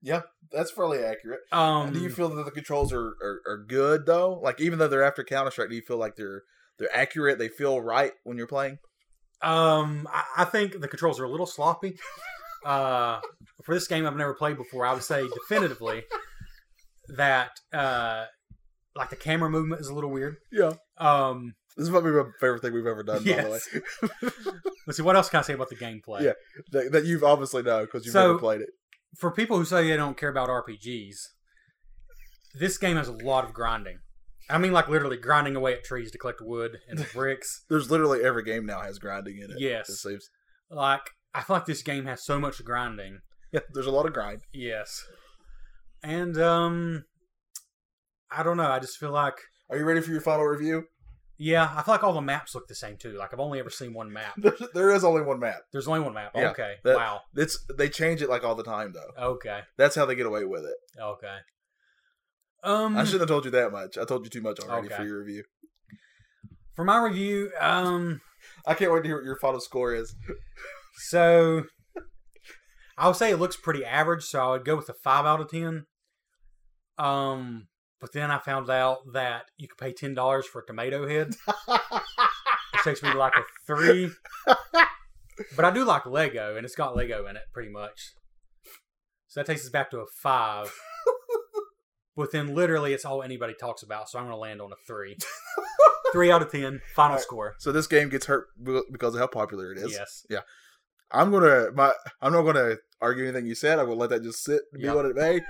Yeah, 0.02 0.22
that's 0.52 0.70
fairly 0.70 1.02
accurate. 1.02 1.40
Um, 1.52 1.92
do 1.92 2.00
you 2.00 2.10
feel 2.10 2.28
that 2.28 2.44
the 2.44 2.50
controls 2.50 2.92
are, 2.92 3.16
are, 3.22 3.40
are 3.46 3.64
good 3.66 4.06
though? 4.06 4.38
Like 4.42 4.60
even 4.60 4.78
though 4.78 4.88
they're 4.88 5.02
after 5.04 5.24
Counter 5.24 5.50
Strike, 5.50 5.70
do 5.70 5.74
you 5.76 5.82
feel 5.82 5.96
like 5.98 6.16
they're 6.16 6.42
they're 6.78 6.94
accurate? 6.94 7.38
They 7.38 7.48
feel 7.48 7.80
right 7.80 8.12
when 8.24 8.36
you're 8.38 8.46
playing. 8.46 8.78
Um, 9.42 10.08
I, 10.12 10.24
I 10.38 10.44
think 10.44 10.80
the 10.80 10.88
controls 10.88 11.18
are 11.20 11.24
a 11.24 11.30
little 11.30 11.46
sloppy. 11.46 11.96
Uh, 12.64 13.20
for 13.62 13.74
this 13.76 13.86
game 13.86 14.04
I've 14.04 14.16
never 14.16 14.34
played 14.34 14.56
before, 14.56 14.84
I 14.84 14.92
would 14.92 15.04
say 15.04 15.22
definitively 15.28 16.02
that 17.16 17.50
uh, 17.72 18.24
like 18.96 19.10
the 19.10 19.14
camera 19.16 19.48
movement 19.48 19.80
is 19.80 19.86
a 19.86 19.94
little 19.94 20.10
weird. 20.10 20.36
Yeah. 20.50 20.72
Um, 20.98 21.54
This 21.76 21.84
is 21.84 21.90
probably 21.90 22.10
my 22.10 22.24
favorite 22.40 22.62
thing 22.62 22.72
we've 22.72 22.86
ever 22.86 23.04
done, 23.04 23.22
by 23.22 23.42
the 23.42 23.50
way. 23.50 23.60
Yes. 23.72 24.32
let's 24.86 24.96
see 24.96 25.02
what 25.04 25.14
else 25.14 25.28
can 25.28 25.40
I 25.40 25.42
say 25.42 25.52
about 25.52 25.68
the 25.68 25.76
gameplay. 25.76 26.22
Yeah. 26.22 26.32
that, 26.72 26.90
that 26.90 27.04
you've 27.04 27.22
obviously 27.22 27.62
know 27.62 27.82
because 27.84 28.04
you've 28.04 28.14
So- 28.14 28.26
never 28.28 28.38
played 28.38 28.62
it. 28.62 28.70
For 29.18 29.30
people 29.30 29.56
who 29.56 29.64
say 29.64 29.88
they 29.88 29.96
don't 29.96 30.16
care 30.16 30.28
about 30.28 30.48
RPGs, 30.48 31.16
this 32.58 32.78
game 32.78 32.96
has 32.96 33.08
a 33.08 33.12
lot 33.12 33.44
of 33.44 33.52
grinding. 33.52 33.98
I 34.48 34.58
mean, 34.58 34.72
like 34.72 34.88
literally 34.88 35.16
grinding 35.16 35.56
away 35.56 35.74
at 35.74 35.84
trees 35.84 36.10
to 36.12 36.18
collect 36.18 36.40
wood 36.40 36.78
and 36.88 37.04
bricks. 37.14 37.64
There's 37.68 37.90
literally 37.90 38.22
every 38.22 38.44
game 38.44 38.66
now 38.66 38.80
has 38.80 38.98
grinding 38.98 39.38
in 39.38 39.50
it. 39.50 39.56
Yes. 39.58 39.88
It 39.88 39.96
seems. 39.96 40.28
Like 40.70 41.10
I 41.34 41.42
feel 41.42 41.56
like 41.56 41.66
this 41.66 41.82
game 41.82 42.06
has 42.06 42.24
so 42.24 42.38
much 42.38 42.62
grinding. 42.64 43.18
Yeah, 43.52 43.60
there's 43.72 43.86
a 43.86 43.90
lot 43.92 44.06
of 44.06 44.12
grind. 44.12 44.40
Yes. 44.52 45.04
And 46.02 46.38
um 46.38 47.04
I 48.30 48.42
don't 48.42 48.56
know, 48.56 48.70
I 48.70 48.78
just 48.78 48.98
feel 48.98 49.12
like 49.12 49.34
Are 49.70 49.76
you 49.76 49.84
ready 49.84 50.00
for 50.00 50.10
your 50.10 50.20
final 50.20 50.44
review? 50.44 50.84
Yeah, 51.38 51.70
I 51.76 51.82
feel 51.82 51.94
like 51.94 52.02
all 52.04 52.12
the 52.12 52.20
maps 52.20 52.54
look 52.54 52.66
the 52.68 52.74
same 52.74 52.96
too. 52.96 53.12
Like 53.12 53.32
I've 53.32 53.40
only 53.40 53.58
ever 53.58 53.70
seen 53.70 53.92
one 53.92 54.12
map. 54.12 54.34
There's, 54.36 54.62
there 54.74 54.90
is 54.90 55.04
only 55.04 55.22
one 55.22 55.38
map. 55.40 55.60
There's 55.72 55.86
only 55.88 56.00
one 56.00 56.14
map. 56.14 56.32
Yeah, 56.34 56.50
okay. 56.50 56.74
that- 56.84 56.96
wow. 56.96 57.20
It's 57.34 57.58
they 57.76 57.88
change 57.88 58.22
it 58.22 58.28
like 58.30 58.44
all 58.44 58.54
the 58.54 58.62
time 58.64 58.92
though. 58.94 59.24
Okay. 59.32 59.60
That's 59.76 59.94
how 59.96 60.06
they 60.06 60.14
get 60.14 60.26
away 60.26 60.44
with 60.44 60.64
it. 60.64 60.76
Okay. 61.00 61.36
Um 62.64 62.96
I 62.96 63.04
shouldn't 63.04 63.20
have 63.22 63.28
told 63.28 63.44
you 63.44 63.50
that 63.52 63.70
much. 63.72 63.98
I 63.98 64.04
told 64.04 64.24
you 64.24 64.30
too 64.30 64.40
much 64.42 64.60
already 64.60 64.86
Okay. 64.86 64.96
for 64.96 65.04
your 65.04 65.18
review. 65.20 65.44
for 66.74 66.84
my 66.84 66.98
review, 66.98 67.50
um 67.60 68.20
I 68.66 68.74
can't 68.74 68.92
wait 68.92 69.02
to 69.02 69.08
hear 69.08 69.16
what 69.16 69.24
your 69.24 69.38
final 69.38 69.60
score 69.60 69.94
is. 69.94 70.14
so 71.08 71.64
I 72.98 73.08
would 73.08 73.16
say 73.16 73.30
it 73.30 73.36
looks 73.38 73.56
pretty 73.56 73.84
average, 73.84 74.24
so 74.24 74.40
I 74.40 74.50
would 74.52 74.64
go 74.64 74.76
with 74.76 74.88
a 74.88 74.94
five 75.04 75.26
out 75.26 75.40
of 75.40 75.50
ten. 75.50 75.84
Um 76.98 77.68
but 78.00 78.12
then 78.12 78.30
I 78.30 78.38
found 78.38 78.70
out 78.70 78.98
that 79.12 79.44
you 79.56 79.68
could 79.68 79.78
pay 79.78 79.92
ten 79.92 80.14
dollars 80.14 80.46
for 80.46 80.60
a 80.62 80.66
tomato 80.66 81.08
head. 81.08 81.34
it 81.68 82.80
takes 82.84 83.02
me 83.02 83.10
to 83.12 83.18
like 83.18 83.34
a 83.36 83.42
three. 83.66 84.10
but 85.56 85.64
I 85.64 85.70
do 85.70 85.84
like 85.84 86.06
Lego, 86.06 86.56
and 86.56 86.64
it's 86.64 86.74
got 86.74 86.96
Lego 86.96 87.26
in 87.26 87.36
it 87.36 87.42
pretty 87.52 87.70
much. 87.70 88.12
So 89.28 89.40
that 89.40 89.46
takes 89.46 89.64
us 89.64 89.70
back 89.70 89.90
to 89.90 89.98
a 89.98 90.06
five. 90.22 90.72
but 92.16 92.32
then 92.32 92.54
literally, 92.54 92.92
it's 92.94 93.04
all 93.04 93.22
anybody 93.22 93.54
talks 93.58 93.82
about, 93.82 94.08
so 94.08 94.18
I'm 94.18 94.24
going 94.24 94.34
to 94.34 94.38
land 94.38 94.60
on 94.62 94.72
a 94.72 94.76
three. 94.86 95.16
three 96.12 96.30
out 96.30 96.40
of 96.42 96.50
ten, 96.50 96.80
final 96.94 97.12
Alright. 97.12 97.22
score. 97.22 97.54
so 97.58 97.72
this 97.72 97.86
game 97.86 98.08
gets 98.08 98.26
hurt 98.26 98.46
because 98.90 99.14
of 99.14 99.20
how 99.20 99.26
popular 99.26 99.72
it 99.72 99.78
is. 99.78 99.92
Yes. 99.92 100.24
Yeah. 100.30 100.40
I'm 101.12 101.30
gonna 101.30 101.70
my 101.72 101.92
I'm 102.20 102.32
not 102.32 102.42
gonna 102.42 102.76
argue 103.00 103.24
anything 103.24 103.46
you 103.46 103.54
said. 103.54 103.78
I'm 103.78 103.86
gonna 103.86 103.98
let 103.98 104.10
that 104.10 104.22
just 104.24 104.42
sit 104.42 104.62
and 104.72 104.80
be 104.80 104.86
Yeah. 104.86 104.94
what 104.94 105.04
it 105.06 105.14
may. 105.14 105.40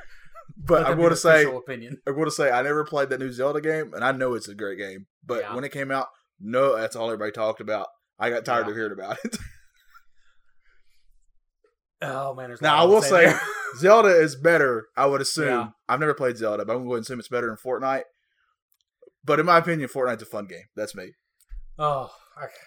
But 0.56 0.84
I'm 0.84 0.90
that 0.92 0.96
be 0.96 1.02
gonna 1.02 1.16
say 1.16 1.44
opinion. 1.44 1.98
I'm 2.06 2.16
gonna 2.16 2.30
say 2.30 2.50
I 2.50 2.62
never 2.62 2.84
played 2.84 3.10
that 3.10 3.20
new 3.20 3.30
Zelda 3.30 3.60
game, 3.60 3.92
and 3.94 4.04
I 4.04 4.12
know 4.12 4.34
it's 4.34 4.48
a 4.48 4.54
great 4.54 4.78
game. 4.78 5.06
But 5.24 5.42
Yeah. 5.42 5.54
when 5.54 5.64
it 5.64 5.70
came 5.72 5.90
out, 5.90 6.08
no, 6.40 6.76
that's 6.76 6.96
all 6.96 7.06
everybody 7.06 7.30
talked 7.32 7.60
about. 7.60 7.88
I 8.18 8.30
got 8.30 8.44
tired 8.44 8.66
Yeah. 8.66 8.70
of 8.70 8.76
hearing 8.76 8.92
about 8.92 9.18
it. 9.24 9.36
Oh 12.02 12.34
man, 12.34 12.54
now 12.60 12.76
I 12.76 12.84
will 12.84 13.00
say. 13.00 13.32
Zelda 13.78 14.08
is 14.08 14.36
better. 14.36 14.84
I 14.96 15.06
would 15.06 15.20
assume. 15.20 15.48
Yeah. 15.48 15.68
I've 15.88 16.00
never 16.00 16.14
played 16.14 16.36
Zelda, 16.36 16.64
but 16.64 16.76
I'm 16.76 16.86
going 16.86 16.98
to 16.98 17.02
assume 17.02 17.18
it's 17.18 17.28
better 17.28 17.46
than 17.46 17.56
Fortnite. 17.56 18.02
But 19.24 19.40
in 19.40 19.46
my 19.46 19.58
opinion, 19.58 19.88
Fortnite's 19.88 20.22
a 20.22 20.26
fun 20.26 20.46
game. 20.46 20.64
That's 20.76 20.94
me. 20.94 21.12
oh, 21.78 22.10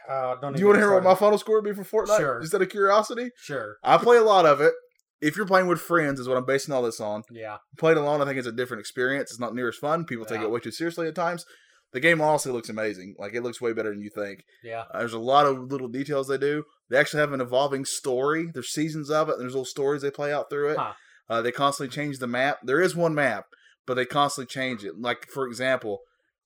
I 0.09 0.11
uh, 0.11 0.35
don't. 0.41 0.53
Do 0.53 0.59
you 0.59 0.65
want 0.65 0.77
to 0.77 0.81
hear 0.81 0.93
what 0.93 1.03
my 1.03 1.15
final 1.15 1.37
score 1.37 1.61
would 1.61 1.75
be 1.75 1.83
for 1.83 2.05
Fortnite? 2.05 2.17
Sure. 2.17 2.41
Just 2.41 2.53
out 2.55 2.61
of 2.63 2.69
curiosity, 2.69 3.29
Sure. 3.37 3.77
I 3.83 3.97
play 3.97 4.17
a 4.17 4.23
lot 4.23 4.45
of 4.47 4.61
it. 4.61 4.73
If 5.21 5.35
you're 5.35 5.45
playing 5.45 5.67
with 5.67 5.81
friends, 5.81 6.19
is 6.19 6.27
what 6.27 6.37
I'm 6.37 6.45
basing 6.45 6.73
all 6.73 6.81
this 6.83 6.99
on. 7.01 7.23
Yeah. 7.31 7.57
Played 7.77 7.97
alone, 7.97 8.21
I 8.21 8.25
think 8.25 8.37
it's 8.37 8.47
a 8.47 8.51
different 8.53 8.79
experience. 8.81 9.31
It's 9.31 9.39
not 9.39 9.53
near 9.53 9.67
as 9.69 9.75
fun. 9.75 10.05
People 10.05 10.25
take 10.25 10.41
it 10.41 10.49
way 10.49 10.59
too 10.59 10.71
seriously 10.71 11.07
at 11.07 11.15
times. 11.15 11.45
The 11.91 11.99
game 11.99 12.21
honestly 12.21 12.51
looks 12.51 12.69
amazing. 12.69 13.15
Like 13.17 13.33
it 13.33 13.41
looks 13.41 13.59
way 13.59 13.73
better 13.73 13.89
than 13.89 14.01
you 14.01 14.11
think. 14.13 14.43
Yeah. 14.63 14.83
Uh, 14.93 14.99
there's 14.99 15.13
a 15.13 15.19
lot 15.19 15.45
of 15.47 15.71
little 15.71 15.87
details 15.87 16.27
they 16.27 16.37
do. 16.37 16.63
They 16.89 16.97
actually 16.97 17.21
have 17.21 17.33
an 17.33 17.41
evolving 17.41 17.83
story. 17.83 18.49
There's 18.53 18.69
seasons 18.71 19.09
of 19.09 19.27
it. 19.27 19.33
And 19.33 19.41
there's 19.41 19.53
little 19.53 19.65
stories 19.65 20.01
they 20.03 20.11
play 20.11 20.31
out 20.31 20.49
through 20.49 20.69
it. 20.71 20.77
Huh. 20.77 20.93
Uh, 21.29 21.41
they 21.41 21.51
constantly 21.51 21.93
change 21.93 22.19
the 22.19 22.27
map. 22.27 22.59
There 22.63 22.79
is 22.81 22.95
one 22.95 23.13
map, 23.15 23.45
but 23.87 23.95
they 23.95 24.05
constantly 24.05 24.47
change 24.51 24.83
it. 24.83 24.99
Like 24.99 25.27
for 25.33 25.45
example, 25.47 25.99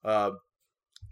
uh, 0.03 0.31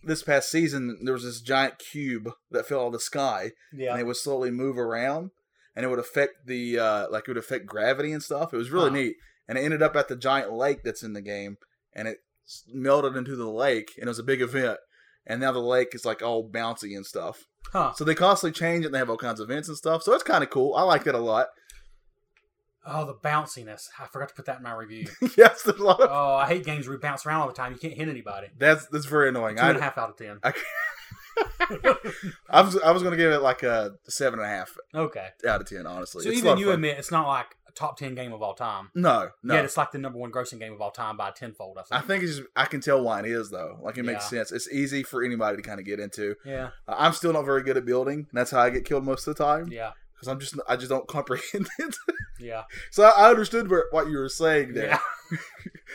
this 0.04 0.24
past 0.24 0.50
season 0.50 0.98
there 1.04 1.14
was 1.14 1.24
this 1.24 1.42
giant 1.42 1.76
cube 1.92 2.30
that 2.52 2.66
fell 2.68 2.82
out 2.82 2.88
of 2.88 2.94
the 2.94 3.00
sky, 3.00 3.52
Yeah. 3.74 3.92
and 3.92 4.00
it 4.02 4.06
would 4.06 4.16
slowly 4.18 4.50
move 4.52 4.78
around, 4.78 5.32
and 5.76 5.86
it 5.86 5.90
would 5.90 6.00
affect 6.00 6.46
the 6.46 6.80
uh, 6.80 7.08
like 7.10 7.24
it 7.24 7.32
would 7.32 7.38
affect 7.38 7.66
gravity 7.66 8.12
and 8.12 8.22
stuff. 8.24 8.54
It 8.54 8.58
was 8.58 8.72
really 8.72 8.90
Huh. 8.90 8.96
neat, 8.96 9.16
and 9.48 9.58
it 9.58 9.62
ended 9.62 9.82
up 9.82 9.96
at 9.96 10.08
the 10.08 10.16
giant 10.16 10.52
lake 10.54 10.80
that's 10.84 11.04
in 11.04 11.14
the 11.14 11.22
game, 11.22 11.58
and 11.94 12.08
it 12.08 12.18
melted 12.74 13.16
into 13.16 13.36
the 13.36 13.50
lake, 13.50 13.92
and 13.98 14.06
it 14.06 14.10
was 14.10 14.20
a 14.20 14.24
big 14.24 14.42
event. 14.42 14.78
And 15.28 15.40
now 15.40 15.52
the 15.52 15.60
lake 15.60 15.94
is 15.94 16.04
like 16.04 16.24
all 16.24 16.50
bouncy 16.50 16.96
and 16.96 17.06
stuff. 17.06 17.44
Huh. 17.72 17.94
So 17.96 18.04
they 18.04 18.16
constantly 18.16 18.58
change 18.60 18.84
it. 18.84 18.88
and 18.88 18.96
They 18.96 19.00
have 19.00 19.10
all 19.10 19.18
kinds 19.18 19.40
of 19.40 19.50
events 19.50 19.68
and 19.68 19.78
stuff. 19.78 20.02
So 20.02 20.14
it's 20.14 20.24
kind 20.24 20.44
of 20.44 20.50
cool. 20.50 20.74
I 20.76 20.82
like 20.82 21.04
that 21.04 21.14
a 21.14 21.20
lot. 21.20 21.48
Oh, 22.84 23.06
the 23.06 23.14
bounciness. 23.14 23.84
I 24.00 24.08
forgot 24.08 24.30
to 24.30 24.34
put 24.36 24.46
that 24.48 24.58
in 24.58 24.64
my 24.64 24.74
review. 24.74 25.06
yes, 25.38 25.62
there's 25.62 25.80
a 25.80 25.84
lot 25.84 26.02
of 26.02 26.10
oh, 26.12 26.34
I 26.38 26.48
hate 26.48 26.66
games 26.66 26.88
where 26.88 26.96
you 26.96 27.00
bounce 27.00 27.24
around 27.28 27.42
all 27.42 27.48
the 27.48 27.54
time. 27.54 27.72
You 27.74 27.78
can't 27.78 27.94
hit 27.94 28.10
anybody. 28.10 28.48
that's 28.58 28.88
that's 28.88 29.06
very 29.06 29.30
annoying. 29.30 29.58
Two 29.58 29.62
and 29.64 29.78
a 29.78 29.80
I, 29.80 29.84
half 29.84 29.98
out 30.00 30.10
of 30.10 30.18
ten. 30.18 30.40
I, 30.44 30.52
I 32.50 32.62
was 32.62 32.78
I 32.82 32.92
was 32.92 33.04
gonna 33.04 33.18
give 33.18 33.32
it 33.32 33.42
like 33.42 33.64
a 33.64 33.94
seven 34.08 34.40
and 34.40 34.46
a 34.48 34.52
half 34.52 34.76
Okay. 34.94 35.28
out 35.48 35.62
of 35.62 35.68
ten. 35.68 35.86
Honestly, 35.86 36.24
So 36.24 36.30
It's 36.30 36.40
even 36.40 36.58
you 36.58 36.72
admit 36.72 36.98
it's 36.98 37.12
not 37.12 37.28
like 37.28 37.56
a 37.68 37.72
top 37.72 37.98
ten 37.98 38.16
game 38.16 38.34
of 38.34 38.42
all 38.42 38.54
time. 38.54 38.90
no, 38.96 39.30
no. 39.44 39.54
Yet 39.56 39.66
it's 39.66 39.78
like 39.78 39.92
the 39.92 39.98
number 39.98 40.20
one 40.20 40.32
grossing 40.32 40.60
game 40.60 40.74
of 40.74 40.82
all 40.82 40.92
time 40.92 41.18
by 41.18 41.32
tenfold. 41.32 41.78
I 41.78 41.84
think. 41.84 42.04
I 42.04 42.08
think. 42.08 42.24
it's 42.24 42.38
just 42.38 42.50
I 42.56 42.66
can 42.66 42.82
tell 42.82 43.02
why 43.02 43.20
it 43.20 43.26
is 43.26 43.50
though. 43.50 43.78
Like 43.82 43.98
it 43.98 44.04
makes 44.04 44.26
Yeah. 44.26 44.40
sense. 44.44 44.52
It's 44.52 44.72
easy 44.72 45.04
for 45.04 45.24
anybody 45.24 45.58
to 45.58 45.64
kind 45.64 45.80
of 45.80 45.86
get 45.86 46.00
into. 46.00 46.36
Yeah. 46.46 46.72
Uh, 46.88 46.96
I'm 46.98 47.14
still 47.14 47.34
not 47.34 47.46
very 47.46 47.64
good 47.64 47.78
at 47.78 47.86
building. 47.86 48.20
And 48.20 48.28
that's 48.34 48.52
how 48.52 48.60
I 48.62 48.70
get 48.70 48.86
killed 48.86 49.06
most 49.06 49.28
of 49.28 49.36
the 49.36 49.44
time 49.44 49.68
Yeah. 49.72 49.92
Because 50.22 50.28
I'm 50.32 50.40
just 50.40 50.56
I 50.70 50.76
just 50.76 50.90
don't 50.90 51.08
comprehend 51.08 51.68
it. 51.80 51.96
Yeah. 52.40 52.64
so 52.92 53.04
I, 53.04 53.28
I 53.28 53.30
understood 53.32 53.70
where, 53.70 53.86
what 53.92 54.08
you 54.08 54.18
were 54.20 54.30
saying 54.30 54.74
there. 54.74 54.88
Yeah. 54.88 55.00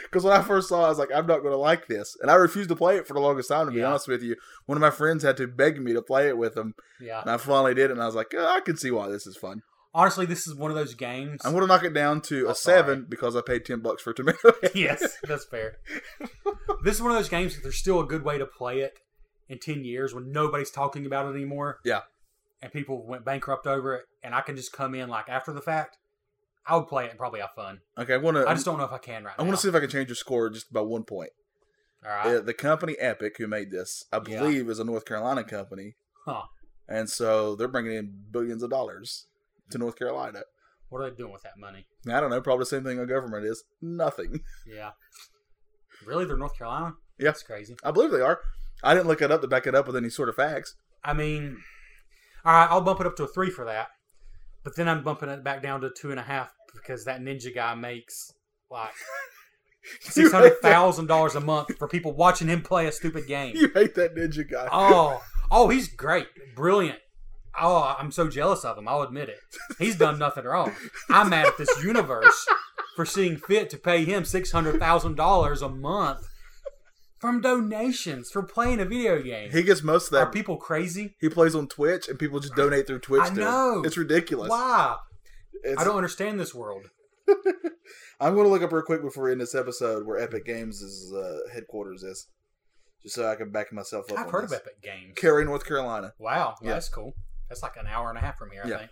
Because 0.02 0.24
when 0.24 0.32
I 0.34 0.42
first 0.42 0.68
saw, 0.68 0.82
it, 0.82 0.86
I 0.86 0.88
was 0.90 0.98
like, 0.98 1.08
I'm 1.14 1.26
not 1.26 1.40
going 1.40 1.52
to 1.52 1.56
like 1.58 1.86
this, 1.88 2.16
and 2.20 2.30
I 2.30 2.34
refused 2.34 2.68
to 2.68 2.76
play 2.76 2.96
it 2.98 3.06
for 3.06 3.14
the 3.14 3.20
longest 3.20 3.48
time. 3.48 3.66
To 3.66 3.72
be 3.72 3.78
Yeah. 3.78 3.86
honest 3.88 4.08
with 4.08 4.22
you, 4.22 4.36
one 4.66 4.76
of 4.76 4.82
my 4.82 4.90
friends 4.90 5.22
had 5.22 5.36
to 5.38 5.46
beg 5.46 5.80
me 5.80 5.94
to 5.94 6.02
play 6.02 6.28
it 6.28 6.36
with 6.36 6.54
him, 6.56 6.74
Yeah. 7.00 7.22
and 7.22 7.30
I 7.30 7.36
finally 7.38 7.74
did, 7.74 7.90
and 7.90 8.00
I 8.02 8.06
was 8.06 8.14
like, 8.14 8.32
oh, 8.36 8.46
I 8.46 8.60
can 8.60 8.76
see 8.76 8.90
why 8.90 9.08
this 9.08 9.26
is 9.26 9.36
fun. 9.38 9.62
Honestly, 9.94 10.26
this 10.26 10.46
is 10.46 10.54
one 10.54 10.70
of 10.70 10.76
those 10.76 10.92
games. 10.94 11.40
I'm 11.44 11.52
going 11.52 11.62
to 11.62 11.66
knock 11.66 11.82
it 11.82 11.94
down 11.94 12.20
to 12.22 12.46
Oh, 12.46 12.50
a 12.50 12.54
sorry. 12.54 12.76
seven 12.78 13.06
because 13.08 13.34
I 13.36 13.40
paid 13.40 13.64
ten 13.64 13.80
bucks 13.80 14.02
for 14.02 14.12
tomato. 14.12 14.52
yes, 14.74 15.16
that's 15.26 15.46
fair. 15.46 15.78
this 16.84 16.96
is 16.96 17.02
one 17.02 17.10
of 17.12 17.16
those 17.16 17.30
games 17.30 17.54
that 17.54 17.62
there's 17.62 17.78
still 17.78 18.00
a 18.00 18.06
good 18.06 18.22
way 18.22 18.36
to 18.38 18.46
play 18.46 18.80
it 18.80 18.98
in 19.48 19.58
10 19.58 19.84
years 19.84 20.12
when 20.14 20.30
nobody's 20.30 20.70
talking 20.70 21.06
about 21.06 21.26
it 21.26 21.34
anymore. 21.36 21.78
Yeah. 21.84 22.00
And 22.62 22.72
people 22.72 23.06
went 23.06 23.24
bankrupt 23.24 23.66
over 23.66 23.94
it, 23.96 24.04
and 24.22 24.34
I 24.34 24.40
can 24.40 24.56
just 24.56 24.72
come 24.72 24.94
in 24.94 25.08
like 25.08 25.28
after 25.28 25.52
the 25.52 25.60
fact. 25.60 25.98
I 26.68 26.74
would 26.76 26.88
play 26.88 27.04
it 27.04 27.10
and 27.10 27.18
probably 27.18 27.38
have 27.40 27.50
fun. 27.54 27.78
okay, 27.96 28.14
I 28.14 28.16
want 28.16 28.36
to. 28.38 28.48
I 28.48 28.54
just 28.54 28.64
don't 28.64 28.78
know 28.78 28.84
if 28.84 28.92
I 28.92 28.98
can 28.98 29.22
right 29.22 29.34
I 29.38 29.42
now. 29.42 29.44
I 29.44 29.46
want 29.46 29.56
to 29.58 29.62
see 29.62 29.68
if 29.68 29.74
I 29.74 29.80
can 29.80 29.88
change 29.90 30.08
your 30.08 30.16
score 30.16 30.50
just 30.50 30.72
by 30.72 30.80
one 30.80 31.04
point. 31.04 31.30
All 32.04 32.10
right. 32.10 32.36
Uh, 32.36 32.40
the 32.40 32.54
company 32.54 32.96
Epic, 32.98 33.36
who 33.38 33.46
made 33.46 33.70
this, 33.70 34.04
I 34.12 34.16
Yeah. 34.26 34.40
believe, 34.40 34.68
is 34.68 34.78
a 34.80 34.84
North 34.84 35.04
Carolina 35.04 35.44
company, 35.44 35.94
Huh. 36.24 36.42
and 36.88 37.08
so 37.08 37.54
they're 37.54 37.68
bringing 37.68 37.92
in 37.92 38.24
billions 38.32 38.62
of 38.64 38.70
dollars 38.70 39.26
to 39.70 39.78
North 39.78 39.96
Carolina. 39.96 40.42
What 40.88 41.02
are 41.02 41.10
they 41.10 41.16
doing 41.16 41.32
with 41.32 41.42
that 41.42 41.56
money? 41.58 41.86
I 42.08 42.18
don't 42.20 42.30
know. 42.30 42.40
Probably 42.40 42.62
the 42.62 42.66
same 42.66 42.82
thing 42.84 42.98
a 42.98 43.06
government 43.06 43.44
is. 43.44 43.62
Nothing. 43.80 44.40
Yeah. 44.66 44.90
Really? 46.04 46.24
They're 46.24 46.36
North 46.36 46.56
Carolina? 46.58 46.94
Yeah. 47.18 47.26
That's 47.26 47.42
crazy. 47.42 47.76
I 47.84 47.90
believe 47.90 48.10
they 48.10 48.20
are. 48.20 48.40
I 48.82 48.94
didn't 48.94 49.06
look 49.06 49.22
it 49.22 49.30
up 49.30 49.40
to 49.40 49.48
back 49.48 49.66
it 49.66 49.74
up 49.74 49.86
with 49.86 49.96
any 49.96 50.10
sort 50.10 50.28
of 50.28 50.34
facts. 50.34 50.74
I 51.04 51.12
mean, 51.12 51.58
all 52.46 52.52
right, 52.52 52.68
I'll 52.70 52.80
bump 52.80 53.00
it 53.00 53.06
up 53.06 53.16
to 53.16 53.24
a 53.24 53.28
three 53.28 53.50
for 53.50 53.64
that. 53.64 53.88
But 54.62 54.76
then 54.76 54.88
I'm 54.88 55.02
bumping 55.02 55.28
it 55.28 55.42
back 55.42 55.62
down 55.62 55.80
to 55.80 55.90
two 55.90 56.12
and 56.12 56.20
a 56.20 56.22
half 56.22 56.52
because 56.72 57.04
that 57.04 57.20
ninja 57.20 57.52
guy 57.52 57.74
makes 57.74 58.32
like 58.70 58.94
six 60.00 60.30
hundred 60.30 60.60
thousand 60.62 61.06
dollars 61.06 61.34
a 61.34 61.40
month 61.40 61.76
for 61.76 61.88
people 61.88 62.12
watching 62.12 62.46
him 62.46 62.62
play 62.62 62.86
a 62.86 62.92
stupid 62.92 63.26
game. 63.26 63.56
You 63.56 63.70
hate 63.74 63.96
that 63.96 64.14
ninja 64.14 64.48
guy. 64.48 64.68
Oh, 64.70 65.20
oh, 65.50 65.68
he's 65.68 65.88
great, 65.88 66.28
brilliant. 66.54 67.00
Oh, 67.60 67.96
I'm 67.98 68.12
so 68.12 68.28
jealous 68.28 68.64
of 68.64 68.78
him. 68.78 68.86
I'll 68.86 69.02
admit 69.02 69.28
it. 69.28 69.40
He's 69.78 69.96
done 69.96 70.18
nothing 70.18 70.44
wrong. 70.44 70.72
I'm 71.08 71.30
mad 71.30 71.46
at 71.46 71.58
this 71.58 71.82
universe 71.82 72.46
for 72.94 73.04
seeing 73.04 73.38
fit 73.38 73.70
to 73.70 73.78
pay 73.78 74.04
him 74.04 74.24
six 74.24 74.52
hundred 74.52 74.78
thousand 74.78 75.16
dollars 75.16 75.62
a 75.62 75.68
month 75.68 76.28
from 77.26 77.40
donations 77.40 78.30
for 78.30 78.42
playing 78.42 78.80
a 78.80 78.84
video 78.84 79.20
game. 79.20 79.50
He 79.50 79.62
gets 79.62 79.82
most 79.82 80.06
of 80.06 80.10
that. 80.12 80.18
Are 80.28 80.30
people 80.30 80.56
crazy? 80.56 81.16
he 81.20 81.28
plays 81.28 81.54
on 81.54 81.66
Twitch, 81.68 82.08
and 82.08 82.18
people 82.18 82.38
just 82.40 82.54
donate 82.54 82.86
through 82.86 83.00
Twitch. 83.00 83.22
I 83.22 83.26
to 83.26 83.32
him. 83.32 83.38
know. 83.40 83.82
It's 83.84 83.96
ridiculous. 83.96 84.48
Why? 84.50 84.96
It's- 85.64 85.76
I 85.80 85.84
don't 85.84 85.96
understand 85.96 86.38
this 86.38 86.54
world. 86.54 86.84
I'm 88.20 88.34
going 88.34 88.46
to 88.46 88.50
look 88.50 88.62
up 88.62 88.72
real 88.72 88.82
quick 88.82 89.02
before 89.02 89.24
we 89.24 89.32
end 89.32 89.40
this 89.40 89.54
episode 89.54 90.06
where 90.06 90.18
Epic 90.18 90.44
Games' 90.46 91.12
uh, 91.12 91.38
headquarters 91.52 92.02
is, 92.02 92.28
just 93.02 93.14
so 93.16 93.28
I 93.28 93.34
can 93.34 93.50
back 93.50 93.72
myself 93.72 94.10
up. 94.12 94.18
I've 94.18 94.30
heard 94.30 94.44
of. 94.44 94.52
Epic 94.52 94.80
Games. 94.82 95.12
Cary, 95.16 95.44
North 95.44 95.66
Carolina. 95.66 96.12
Wow, 96.18 96.54
Yeah. 96.62 96.74
that's 96.74 96.88
cool. 96.88 97.12
That's 97.48 97.62
like 97.62 97.76
an 97.76 97.86
hour 97.86 98.08
and 98.08 98.16
a 98.18 98.20
half 98.20 98.38
from 98.38 98.50
here, 98.52 98.62
I 98.64 98.68
Yeah. 98.68 98.78
think. 98.78 98.90